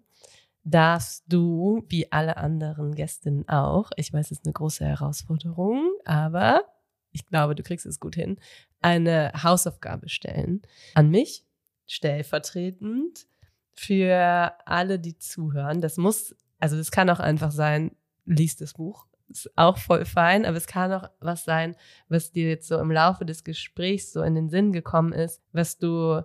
darfst 0.64 1.24
du, 1.28 1.84
wie 1.88 2.12
alle 2.12 2.38
anderen 2.38 2.93
Gästinnen 2.93 3.47
auch, 3.49 3.91
ich 3.95 4.14
weiß, 4.14 4.28
es 4.28 4.39
ist 4.39 4.45
eine 4.45 4.53
große 4.53 4.86
Herausforderung, 4.86 5.91
aber 6.05 6.64
ich 7.12 7.26
glaube, 7.26 7.55
du 7.55 7.64
kriegst 7.64 7.86
es 7.86 7.99
gut 7.99 8.16
hin, 8.16 8.38
eine 8.82 9.32
Hausaufgabe 9.43 10.09
stellen 10.09 10.62
an 10.95 11.09
mich, 11.09 11.45
stellvertretend 11.88 13.28
für 13.74 14.53
alle, 14.66 14.99
die 14.99 15.18
zuhören. 15.18 15.82
Das 15.82 15.97
muss, 15.97 16.36
also 16.59 16.78
das 16.78 16.91
kann 16.91 17.09
auch 17.09 17.20
einfach 17.20 17.51
sein, 17.51 17.95
lies 18.26 18.55
das 18.55 18.74
Buch. 18.74 19.07
Ist 19.30 19.49
auch 19.57 19.78
voll 19.78 20.05
fein, 20.05 20.45
aber 20.45 20.57
es 20.57 20.68
kann 20.68 20.91
auch 20.91 21.09
was 21.20 21.45
sein, 21.45 21.76
was 22.09 22.32
dir 22.32 22.49
jetzt 22.49 22.68
so 22.68 22.78
im 22.80 22.91
Laufe 22.91 23.26
des 23.26 23.43
Gesprächs 23.43 24.12
so 24.12 24.22
in 24.24 24.36
den 24.36 24.49
Sinn 24.49 24.74
gekommen 24.74 25.14
ist, 25.14 25.41
was 25.53 25.78
du 25.78 26.22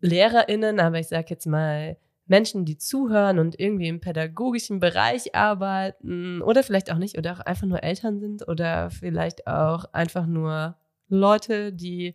LehrerInnen, 0.00 0.78
aber 0.78 0.98
ich 0.98 1.08
sag 1.08 1.30
jetzt 1.30 1.46
mal 1.46 1.96
Menschen, 2.30 2.64
die 2.64 2.78
zuhören 2.78 3.40
und 3.40 3.58
irgendwie 3.58 3.88
im 3.88 4.00
pädagogischen 4.00 4.78
Bereich 4.78 5.34
arbeiten 5.34 6.40
oder 6.42 6.62
vielleicht 6.62 6.92
auch 6.92 6.98
nicht 6.98 7.18
oder 7.18 7.32
auch 7.32 7.40
einfach 7.40 7.66
nur 7.66 7.82
Eltern 7.82 8.20
sind 8.20 8.46
oder 8.46 8.88
vielleicht 8.90 9.48
auch 9.48 9.84
einfach 9.92 10.26
nur 10.26 10.76
Leute, 11.08 11.72
die 11.72 12.14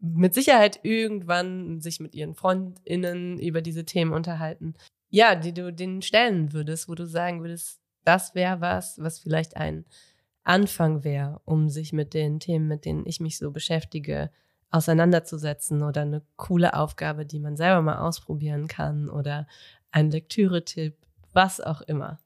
mit 0.00 0.32
Sicherheit 0.32 0.78
irgendwann 0.84 1.80
sich 1.80 1.98
mit 1.98 2.14
ihren 2.14 2.36
FreundInnen 2.36 3.40
über 3.40 3.60
diese 3.60 3.84
Themen 3.84 4.12
unterhalten. 4.12 4.74
Ja, 5.10 5.34
die 5.34 5.52
du 5.52 5.72
denen 5.72 6.02
stellen 6.02 6.52
würdest, 6.52 6.88
wo 6.88 6.94
du 6.94 7.04
sagen 7.04 7.40
würdest, 7.40 7.80
das 8.04 8.36
wäre 8.36 8.60
was, 8.60 9.02
was 9.02 9.18
vielleicht 9.18 9.56
ein 9.56 9.84
Anfang 10.44 11.02
wäre, 11.02 11.40
um 11.44 11.68
sich 11.68 11.92
mit 11.92 12.14
den 12.14 12.38
Themen, 12.38 12.68
mit 12.68 12.84
denen 12.84 13.04
ich 13.06 13.18
mich 13.18 13.38
so 13.38 13.50
beschäftige, 13.50 14.30
auseinanderzusetzen 14.70 15.82
oder 15.82 16.02
eine 16.02 16.22
coole 16.36 16.74
Aufgabe, 16.74 17.24
die 17.24 17.38
man 17.38 17.56
selber 17.56 17.82
mal 17.82 17.98
ausprobieren 17.98 18.68
kann 18.68 19.08
oder 19.08 19.46
ein 19.90 20.10
Lektüre-Tipp, 20.10 20.96
was 21.32 21.60
auch 21.60 21.80
immer. 21.82 22.18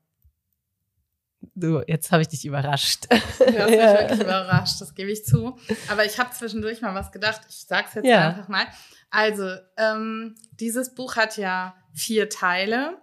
Du, 1.55 1.83
jetzt 1.87 2.13
habe 2.13 2.23
ich 2.23 2.29
dich 2.29 2.45
überrascht. 2.45 3.07
Du 3.11 3.17
hast 3.17 3.41
mich 3.41 3.49
wirklich 3.59 4.21
überrascht, 4.21 4.81
das 4.81 4.95
gebe 4.95 5.11
ich 5.11 5.25
zu. 5.25 5.59
Aber 5.89 6.05
ich 6.05 6.19
habe 6.19 6.31
zwischendurch 6.31 6.81
mal 6.81 6.95
was 6.95 7.11
gedacht. 7.11 7.43
Ich 7.49 7.65
sage 7.67 7.87
es 7.89 7.95
jetzt 7.95 8.07
ja. 8.07 8.29
einfach 8.29 8.49
mal. 8.49 8.67
Also, 9.11 9.57
ähm, 9.77 10.37
dieses 10.53 10.95
Buch 10.95 11.17
hat 11.17 11.37
ja 11.37 11.75
vier 11.93 12.29
Teile. 12.29 12.99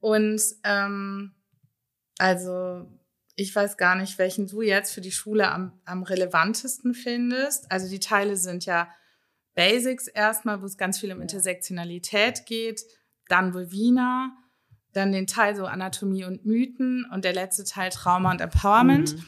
Und 0.00 0.40
ähm, 0.64 1.34
also, 2.18 2.86
ich 3.38 3.54
weiß 3.54 3.76
gar 3.76 3.94
nicht, 3.94 4.18
welchen 4.18 4.48
du 4.48 4.62
jetzt 4.62 4.92
für 4.92 5.00
die 5.00 5.12
Schule 5.12 5.50
am, 5.50 5.72
am 5.84 6.02
relevantesten 6.02 6.92
findest. 6.92 7.70
Also, 7.70 7.88
die 7.88 8.00
Teile 8.00 8.36
sind 8.36 8.66
ja 8.66 8.88
Basics 9.54 10.08
erstmal, 10.08 10.60
wo 10.60 10.66
es 10.66 10.76
ganz 10.76 10.98
viel 10.98 11.12
um 11.12 11.20
Intersektionalität 11.20 12.46
geht. 12.46 12.82
Dann 13.28 13.54
Vulvina 13.54 14.36
dann 14.92 15.12
den 15.12 15.26
Teil 15.26 15.54
so 15.54 15.66
Anatomie 15.66 16.24
und 16.24 16.44
Mythen 16.44 17.06
und 17.12 17.24
der 17.24 17.32
letzte 17.32 17.64
Teil 17.64 17.90
Trauma 17.90 18.30
und 18.30 18.40
Empowerment. 18.40 19.14
Mhm. 19.14 19.24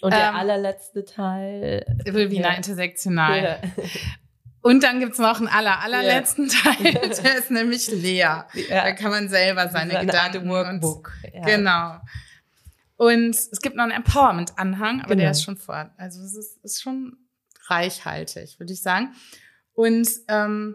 Und 0.00 0.12
der 0.12 0.28
ähm, 0.28 0.36
allerletzte 0.36 1.04
Teil 1.04 1.84
Vulvina 2.08 2.50
ja. 2.50 2.54
intersektional. 2.54 3.42
Ja. 3.42 3.84
Und 4.60 4.84
dann 4.84 5.00
gibt's 5.00 5.18
noch 5.18 5.38
einen 5.38 5.48
aller, 5.48 5.80
allerletzten 5.80 6.48
ja. 6.48 6.72
Teil, 6.72 6.92
der 7.24 7.38
ist 7.38 7.50
nämlich 7.50 7.90
leer. 7.90 8.46
Da 8.68 8.92
kann 8.92 9.10
man 9.10 9.28
selber 9.28 9.68
seine 9.68 9.98
eine 9.98 10.06
Gedanken 10.06 10.48
Workbook. 10.48 11.12
Und. 11.34 11.46
Genau. 11.46 11.98
Und 12.98 13.34
es 13.34 13.60
gibt 13.62 13.76
noch 13.76 13.84
einen 13.84 13.92
Empowerment-Anhang, 13.92 15.00
aber 15.00 15.10
genau. 15.10 15.22
der 15.22 15.30
ist 15.30 15.44
schon 15.44 15.56
vor. 15.56 15.94
Also 15.96 16.20
es 16.20 16.34
ist, 16.34 16.58
ist 16.64 16.82
schon 16.82 17.16
reichhaltig, 17.68 18.58
würde 18.58 18.72
ich 18.72 18.82
sagen. 18.82 19.14
Und 19.72 20.08
ähm, 20.28 20.74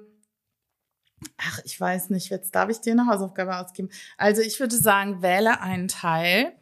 Ach, 1.38 1.60
ich 1.64 1.80
weiß 1.80 2.10
nicht, 2.10 2.30
jetzt 2.30 2.54
darf 2.56 2.70
ich 2.70 2.82
dir 2.82 2.94
eine 2.94 3.08
Hausaufgabe 3.08 3.58
ausgeben. 3.58 3.90
Also 4.18 4.42
ich 4.42 4.60
würde 4.60 4.76
sagen, 4.76 5.22
wähle 5.22 5.62
einen 5.62 5.88
Teil 5.88 6.54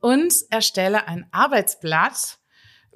und 0.00 0.34
erstelle 0.50 1.06
ein 1.06 1.26
Arbeitsblatt. 1.30 2.37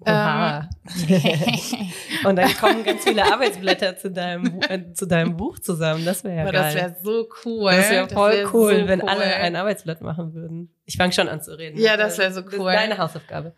Oha. 0.01 0.69
Ähm, 1.09 1.93
und 2.25 2.37
dann 2.37 2.53
kommen 2.57 2.83
ganz 2.83 3.05
viele 3.05 3.25
Arbeitsblätter 3.25 3.97
zu 3.97 4.11
deinem, 4.11 4.61
äh, 4.69 4.93
zu 4.93 5.07
deinem 5.07 5.37
Buch 5.37 5.59
zusammen. 5.59 6.05
Das 6.05 6.25
wäre 6.25 6.37
ja 6.37 6.45
geil. 6.45 6.53
Das 6.53 6.75
wäre 6.75 6.97
so 7.03 7.29
cool. 7.45 7.71
Das 7.71 7.91
wäre 7.91 8.09
voll 8.09 8.33
wär 8.33 8.55
cool, 8.55 8.81
so 8.81 8.89
wenn 8.89 9.03
cool. 9.03 9.09
alle 9.09 9.25
ein 9.25 9.55
Arbeitsblatt 9.55 10.01
machen 10.01 10.35
würden. 10.35 10.75
Ich 10.87 10.97
fange 10.97 11.13
schon 11.13 11.29
an 11.29 11.41
zu 11.43 11.57
reden. 11.57 11.79
Ja, 11.79 11.97
das 11.97 12.19
wäre 12.19 12.33
so 12.33 12.41
cool. 12.41 12.51
Das 12.51 12.59
ist 12.59 12.81
deine 12.81 12.99
Hausaufgabe. 12.99 13.55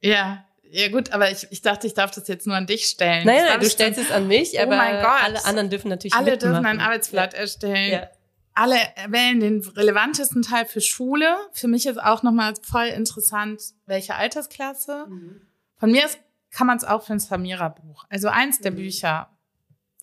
Ja, 0.00 0.44
ja 0.70 0.88
gut, 0.88 1.12
aber 1.12 1.30
ich, 1.30 1.46
ich 1.50 1.62
dachte, 1.62 1.86
ich 1.86 1.94
darf 1.94 2.10
das 2.10 2.26
jetzt 2.28 2.46
nur 2.46 2.56
an 2.56 2.66
dich 2.66 2.86
stellen. 2.86 3.26
Nein, 3.26 3.44
nein, 3.46 3.60
du 3.60 3.68
stellst 3.68 4.00
es 4.00 4.10
an 4.10 4.26
mich, 4.26 4.54
oh 4.56 4.62
aber 4.62 4.80
alle 4.80 5.44
anderen 5.44 5.70
dürfen 5.70 5.88
natürlich 5.88 6.14
Alle 6.14 6.32
mitmachen. 6.32 6.54
dürfen 6.54 6.66
ein 6.66 6.80
Arbeitsblatt 6.80 7.34
ja. 7.34 7.40
erstellen. 7.40 7.92
Ja. 7.92 8.08
Alle 8.54 8.78
wählen 9.08 9.40
den 9.40 9.60
relevantesten 9.60 10.42
Teil 10.42 10.64
für 10.64 10.80
Schule. 10.80 11.36
Für 11.52 11.68
mich 11.68 11.86
ist 11.86 12.02
auch 12.02 12.22
nochmal 12.22 12.54
voll 12.62 12.86
interessant, 12.86 13.60
welche 13.84 14.14
Altersklasse. 14.14 15.06
Mhm. 15.08 15.42
Von 15.76 15.90
mir 15.90 16.04
aus 16.04 16.18
kann 16.50 16.66
man 16.66 16.76
es 16.76 16.84
auch 16.84 17.02
für 17.02 17.12
ein 17.12 17.18
Samira-Buch. 17.18 18.04
Also 18.08 18.28
eins 18.28 18.60
der 18.60 18.72
mhm. 18.72 18.76
Bücher. 18.76 19.30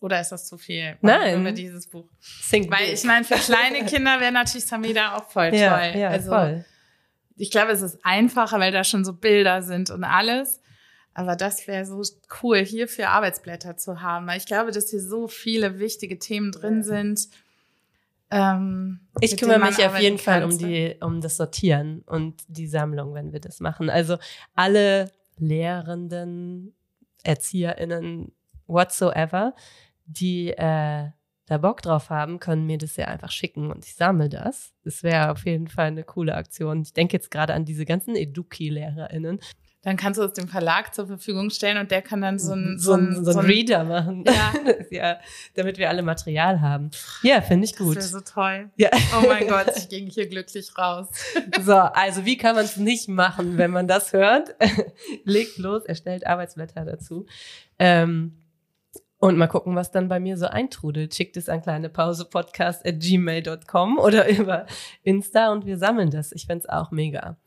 Oder 0.01 0.19
ist 0.19 0.29
das 0.29 0.47
zu 0.47 0.57
viel? 0.57 0.97
Nein. 1.01 1.43
Für 1.43 1.53
dieses 1.53 1.87
Buch. 1.87 2.09
Think 2.49 2.69
Weil 2.69 2.93
ich 2.93 3.03
meine, 3.05 3.23
für 3.23 3.35
kleine 3.35 3.85
Kinder 3.85 4.19
wäre 4.19 4.33
natürlich 4.33 4.65
Samira 4.65 5.17
auch 5.17 5.29
voll 5.29 5.53
ja, 5.55 5.77
toll. 5.77 5.99
Ja, 5.99 6.09
also, 6.09 6.29
voll 6.29 6.65
ich 7.35 7.51
glaube, 7.51 7.71
es 7.71 7.81
ist 7.81 7.99
einfacher, 8.03 8.59
weil 8.59 8.71
da 8.71 8.83
schon 8.83 9.05
so 9.05 9.13
Bilder 9.13 9.61
sind 9.61 9.89
und 9.89 10.03
alles. 10.03 10.61
Aber 11.13 11.35
das 11.35 11.67
wäre 11.67 11.85
so 11.85 12.01
cool, 12.41 12.57
hier 12.59 12.87
für 12.87 13.09
Arbeitsblätter 13.09 13.77
zu 13.77 14.01
haben, 14.01 14.25
weil 14.27 14.37
ich 14.37 14.45
glaube, 14.45 14.71
dass 14.71 14.89
hier 14.89 15.01
so 15.01 15.27
viele 15.27 15.77
wichtige 15.79 16.17
Themen 16.17 16.51
drin 16.51 16.83
sind. 16.83 17.27
Ähm, 18.31 19.01
ich 19.19 19.37
kümmere 19.37 19.59
mich 19.59 19.85
auf 19.85 19.99
jeden 19.99 20.17
Fall 20.17 20.43
um 20.43 20.57
die, 20.57 20.95
um 21.01 21.21
das 21.21 21.37
Sortieren 21.37 22.01
und 22.07 22.41
die 22.47 22.67
Sammlung, 22.67 23.13
wenn 23.13 23.31
wir 23.31 23.39
das 23.39 23.59
machen. 23.59 23.91
Also 23.91 24.17
alle 24.55 25.11
Lehrenden, 25.37 26.73
ErzieherInnen, 27.23 28.31
whatsoever, 28.67 29.55
die 30.05 30.49
äh, 30.51 31.09
da 31.45 31.57
Bock 31.57 31.81
drauf 31.81 32.09
haben, 32.09 32.39
können 32.39 32.65
mir 32.65 32.77
das 32.77 32.95
ja 32.95 33.05
einfach 33.05 33.31
schicken 33.31 33.69
und 33.69 33.85
ich 33.85 33.95
sammle 33.95 34.29
das. 34.29 34.73
Das 34.83 35.03
wäre 35.03 35.31
auf 35.31 35.45
jeden 35.45 35.67
Fall 35.67 35.87
eine 35.87 36.03
coole 36.03 36.35
Aktion. 36.35 36.81
Ich 36.81 36.93
denke 36.93 37.13
jetzt 37.17 37.31
gerade 37.31 37.53
an 37.53 37.65
diese 37.65 37.85
ganzen 37.85 38.15
Eduki-LehrerInnen. 38.15 39.39
Dann 39.83 39.97
kannst 39.97 40.17
du 40.17 40.23
es 40.23 40.33
dem 40.33 40.47
Verlag 40.47 40.95
zur 40.95 41.07
Verfügung 41.07 41.49
stellen 41.49 41.77
und 41.77 41.91
der 41.91 42.01
kann 42.01 42.21
dann 42.21 42.39
so 42.39 42.53
ein, 42.53 42.79
so 42.79 42.93
ein, 42.93 43.13
so 43.13 43.19
ein, 43.19 43.25
so 43.25 43.39
ein 43.39 43.45
Reader 43.45 43.83
machen. 43.83 44.23
Ja. 44.25 44.53
ja. 44.89 45.19
damit 45.55 45.77
wir 45.77 45.89
alle 45.89 46.01
Material 46.01 46.61
haben. 46.61 46.89
Ja, 47.21 47.41
finde 47.41 47.65
ich 47.65 47.75
gut. 47.75 47.97
Das 47.97 48.13
wäre 48.13 48.23
so 48.23 48.33
toll. 48.33 48.69
Ja. 48.77 48.89
Oh 49.17 49.27
mein 49.27 49.47
Gott, 49.47 49.67
ich 49.75 49.89
ging 49.89 50.07
hier 50.07 50.27
glücklich 50.27 50.77
raus. 50.77 51.07
So, 51.61 51.73
also 51.73 52.25
wie 52.25 52.37
kann 52.37 52.55
man 52.55 52.65
es 52.65 52.77
nicht 52.77 53.07
machen, 53.07 53.57
wenn 53.57 53.71
man 53.71 53.87
das 53.87 54.11
hört? 54.13 54.55
Legt 55.23 55.57
los, 55.57 55.83
erstellt 55.85 56.25
Arbeitsblätter 56.25 56.83
dazu. 56.83 57.25
Ähm, 57.79 58.43
und 59.23 59.37
mal 59.37 59.47
gucken, 59.47 59.75
was 59.75 59.91
dann 59.91 60.09
bei 60.09 60.19
mir 60.19 60.37
so 60.37 60.47
eintrudelt. 60.47 61.15
Schickt 61.15 61.37
es 61.37 61.47
an 61.47 61.61
kleinepausepodcast 61.61 62.85
at 62.85 62.99
gmail.com 62.99 63.97
oder 63.97 64.27
über 64.27 64.65
Insta 65.03 65.51
und 65.51 65.65
wir 65.65 65.77
sammeln 65.77 66.11
das. 66.11 66.33
Ich 66.33 66.45
fände 66.45 66.67
auch 66.73 66.91
mega. 66.91 67.37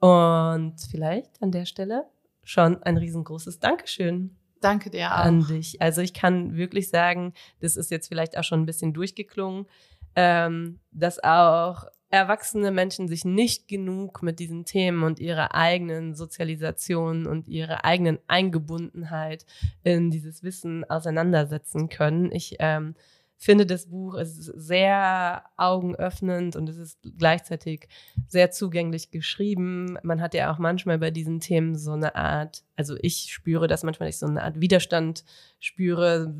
Und 0.00 0.74
vielleicht 0.90 1.42
an 1.42 1.52
der 1.52 1.64
Stelle 1.64 2.04
schon 2.44 2.82
ein 2.82 2.96
riesengroßes 2.96 3.58
Dankeschön. 3.58 4.36
Danke 4.60 4.90
dir 4.90 5.12
auch. 5.12 5.24
An 5.24 5.46
dich. 5.46 5.80
Also 5.82 6.00
ich 6.00 6.14
kann 6.14 6.56
wirklich 6.56 6.88
sagen, 6.88 7.34
das 7.60 7.76
ist 7.76 7.90
jetzt 7.90 8.08
vielleicht 8.08 8.38
auch 8.38 8.44
schon 8.44 8.62
ein 8.62 8.66
bisschen 8.66 8.92
durchgeklungen, 8.92 9.66
ähm, 10.14 10.80
dass 10.92 11.22
auch 11.22 11.84
erwachsene 12.08 12.70
Menschen 12.70 13.08
sich 13.08 13.24
nicht 13.24 13.68
genug 13.68 14.22
mit 14.22 14.38
diesen 14.38 14.64
Themen 14.64 15.02
und 15.02 15.18
ihrer 15.18 15.54
eigenen 15.54 16.14
Sozialisation 16.14 17.26
und 17.26 17.48
ihrer 17.48 17.84
eigenen 17.84 18.18
Eingebundenheit 18.28 19.44
in 19.82 20.10
dieses 20.10 20.42
Wissen 20.42 20.88
auseinandersetzen 20.88 21.88
können. 21.88 22.30
Ich 22.30 22.56
ähm, 22.60 22.94
finde, 23.38 23.66
das 23.66 23.86
Buch 23.86 24.14
ist 24.14 24.44
sehr 24.44 25.44
augenöffnend 25.56 26.56
und 26.56 26.68
es 26.68 26.78
ist 26.78 26.98
gleichzeitig 27.18 27.88
sehr 28.28 28.50
zugänglich 28.50 29.10
geschrieben. 29.10 29.98
Man 30.02 30.20
hat 30.20 30.34
ja 30.34 30.52
auch 30.52 30.58
manchmal 30.58 30.98
bei 30.98 31.10
diesen 31.10 31.40
Themen 31.40 31.76
so 31.76 31.92
eine 31.92 32.14
Art, 32.14 32.64
also 32.76 32.96
ich 33.00 33.32
spüre 33.32 33.68
das 33.68 33.82
manchmal, 33.82 34.08
ich 34.08 34.18
so 34.18 34.26
eine 34.26 34.42
Art 34.42 34.60
Widerstand 34.60 35.24
spüre, 35.60 36.34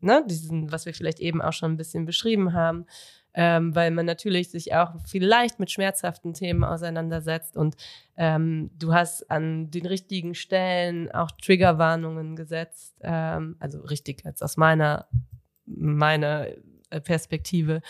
ne, 0.00 0.24
diesen, 0.28 0.70
was 0.72 0.86
wir 0.86 0.94
vielleicht 0.94 1.20
eben 1.20 1.40
auch 1.42 1.52
schon 1.52 1.72
ein 1.72 1.76
bisschen 1.76 2.04
beschrieben 2.04 2.52
haben 2.52 2.86
ähm, 3.34 3.74
weil 3.74 3.90
man 3.90 4.06
natürlich 4.06 4.50
sich 4.50 4.74
auch 4.74 4.92
vielleicht 5.04 5.58
mit 5.58 5.70
schmerzhaften 5.70 6.32
Themen 6.34 6.62
auseinandersetzt 6.62 7.56
und 7.56 7.76
ähm, 8.16 8.70
du 8.78 8.94
hast 8.94 9.28
an 9.30 9.70
den 9.70 9.86
richtigen 9.86 10.34
Stellen 10.34 11.10
auch 11.10 11.32
Triggerwarnungen 11.32 12.36
gesetzt, 12.36 12.96
ähm, 13.02 13.56
also 13.58 13.80
richtig 13.80 14.24
jetzt 14.24 14.42
aus 14.42 14.56
meiner 14.56 15.08
meiner 15.66 16.48
Perspektive 17.04 17.80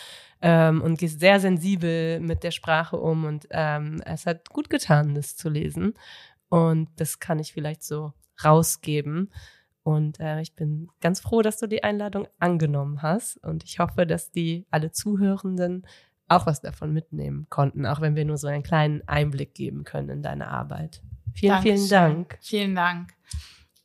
ähm, 0.41 0.81
und 0.81 0.97
gehst 0.97 1.19
sehr 1.19 1.39
sensibel 1.39 2.19
mit 2.19 2.43
der 2.43 2.51
Sprache 2.51 2.97
um 2.97 3.25
und 3.25 3.47
ähm, 3.51 4.01
es 4.05 4.25
hat 4.25 4.49
gut 4.49 4.69
getan, 4.69 5.13
das 5.13 5.35
zu 5.35 5.49
lesen 5.49 5.93
und 6.49 6.89
das 6.97 7.19
kann 7.19 7.39
ich 7.39 7.53
vielleicht 7.53 7.83
so 7.83 8.13
rausgeben. 8.43 9.31
Und 9.83 10.19
äh, 10.19 10.41
ich 10.41 10.55
bin 10.55 10.89
ganz 10.99 11.19
froh, 11.19 11.41
dass 11.41 11.57
du 11.57 11.67
die 11.67 11.83
Einladung 11.83 12.27
angenommen 12.39 13.01
hast. 13.01 13.37
Und 13.43 13.63
ich 13.63 13.79
hoffe, 13.79 14.07
dass 14.07 14.31
die 14.31 14.65
alle 14.71 14.91
Zuhörenden 14.91 15.85
auch 16.27 16.47
was 16.47 16.61
davon 16.61 16.91
mitnehmen 16.91 17.45
konnten, 17.49 17.85
auch 17.85 18.01
wenn 18.01 18.15
wir 18.15 18.25
nur 18.25 18.37
so 18.37 18.47
einen 18.47 18.63
kleinen 18.63 19.07
Einblick 19.07 19.53
geben 19.53 19.83
können 19.83 20.09
in 20.09 20.23
deine 20.23 20.47
Arbeit. 20.47 21.03
Vielen, 21.33 21.51
Dankeschön. 21.51 21.77
vielen 21.77 21.89
Dank. 21.89 22.37
Vielen 22.41 22.75
Dank. 22.75 23.13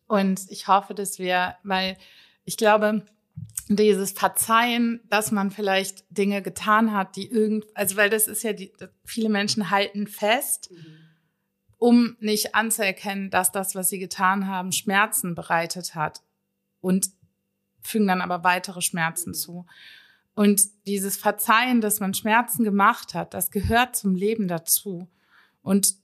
Und 0.06 0.50
ich 0.50 0.68
hoffe, 0.68 0.94
dass 0.94 1.18
wir, 1.18 1.56
weil 1.64 1.96
ich 2.44 2.56
glaube, 2.56 3.04
dieses 3.68 4.12
Verzeihen, 4.12 5.00
dass 5.08 5.30
man 5.30 5.50
vielleicht 5.50 6.04
Dinge 6.10 6.42
getan 6.42 6.92
hat, 6.92 7.16
die 7.16 7.30
irgend, 7.30 7.64
also 7.74 7.96
weil 7.96 8.10
das 8.10 8.26
ist 8.26 8.42
ja 8.42 8.52
die, 8.52 8.72
viele 9.04 9.28
Menschen 9.28 9.70
halten 9.70 10.06
fest. 10.06 10.70
Mhm 10.72 11.00
um 11.80 12.14
nicht 12.20 12.54
anzuerkennen, 12.54 13.30
dass 13.30 13.52
das, 13.52 13.74
was 13.74 13.88
sie 13.88 13.98
getan 13.98 14.46
haben, 14.46 14.70
Schmerzen 14.70 15.34
bereitet 15.34 15.94
hat 15.94 16.22
und 16.82 17.08
fügen 17.82 18.06
dann 18.06 18.20
aber 18.20 18.44
weitere 18.44 18.82
Schmerzen 18.82 19.32
zu. 19.32 19.66
Und 20.34 20.60
dieses 20.86 21.16
Verzeihen, 21.16 21.80
dass 21.80 21.98
man 21.98 22.12
Schmerzen 22.12 22.64
gemacht 22.64 23.14
hat, 23.14 23.32
das 23.32 23.50
gehört 23.50 23.96
zum 23.96 24.14
Leben 24.14 24.46
dazu. 24.46 25.08
Und 25.62 25.96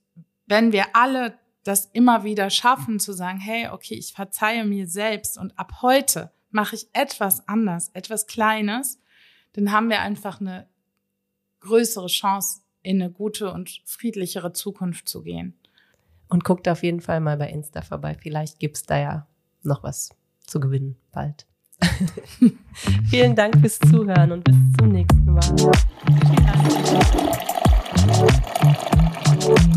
wenn 0.46 0.72
wir 0.72 0.96
alle 0.96 1.38
das 1.62 1.90
immer 1.92 2.24
wieder 2.24 2.48
schaffen, 2.48 2.98
zu 2.98 3.12
sagen, 3.12 3.38
hey, 3.38 3.68
okay, 3.68 3.94
ich 3.94 4.14
verzeihe 4.14 4.64
mir 4.64 4.88
selbst 4.88 5.36
und 5.36 5.58
ab 5.58 5.82
heute 5.82 6.32
mache 6.50 6.76
ich 6.76 6.88
etwas 6.92 7.46
anders, 7.48 7.90
etwas 7.94 8.26
Kleines, 8.26 9.00
dann 9.54 9.72
haben 9.72 9.88
wir 9.88 10.00
einfach 10.00 10.40
eine 10.40 10.68
größere 11.60 12.08
Chance, 12.08 12.60
in 12.82 13.02
eine 13.02 13.10
gute 13.10 13.52
und 13.52 13.80
friedlichere 13.84 14.52
Zukunft 14.52 15.08
zu 15.08 15.22
gehen. 15.22 15.58
Und 16.28 16.44
guckt 16.44 16.68
auf 16.68 16.82
jeden 16.82 17.00
Fall 17.00 17.20
mal 17.20 17.36
bei 17.36 17.48
Insta 17.50 17.82
vorbei. 17.82 18.16
Vielleicht 18.20 18.60
gibt's 18.60 18.84
da 18.84 18.98
ja 18.98 19.26
noch 19.62 19.82
was 19.82 20.10
zu 20.46 20.60
gewinnen 20.60 20.96
bald. 21.12 21.46
Vielen 23.10 23.34
Dank 23.34 23.58
fürs 23.58 23.78
Zuhören 23.78 24.32
und 24.32 24.44
bis 24.44 24.54
zum 24.78 24.88
nächsten 24.90 25.24
Mal. 25.24 25.42
Vielen 29.40 29.75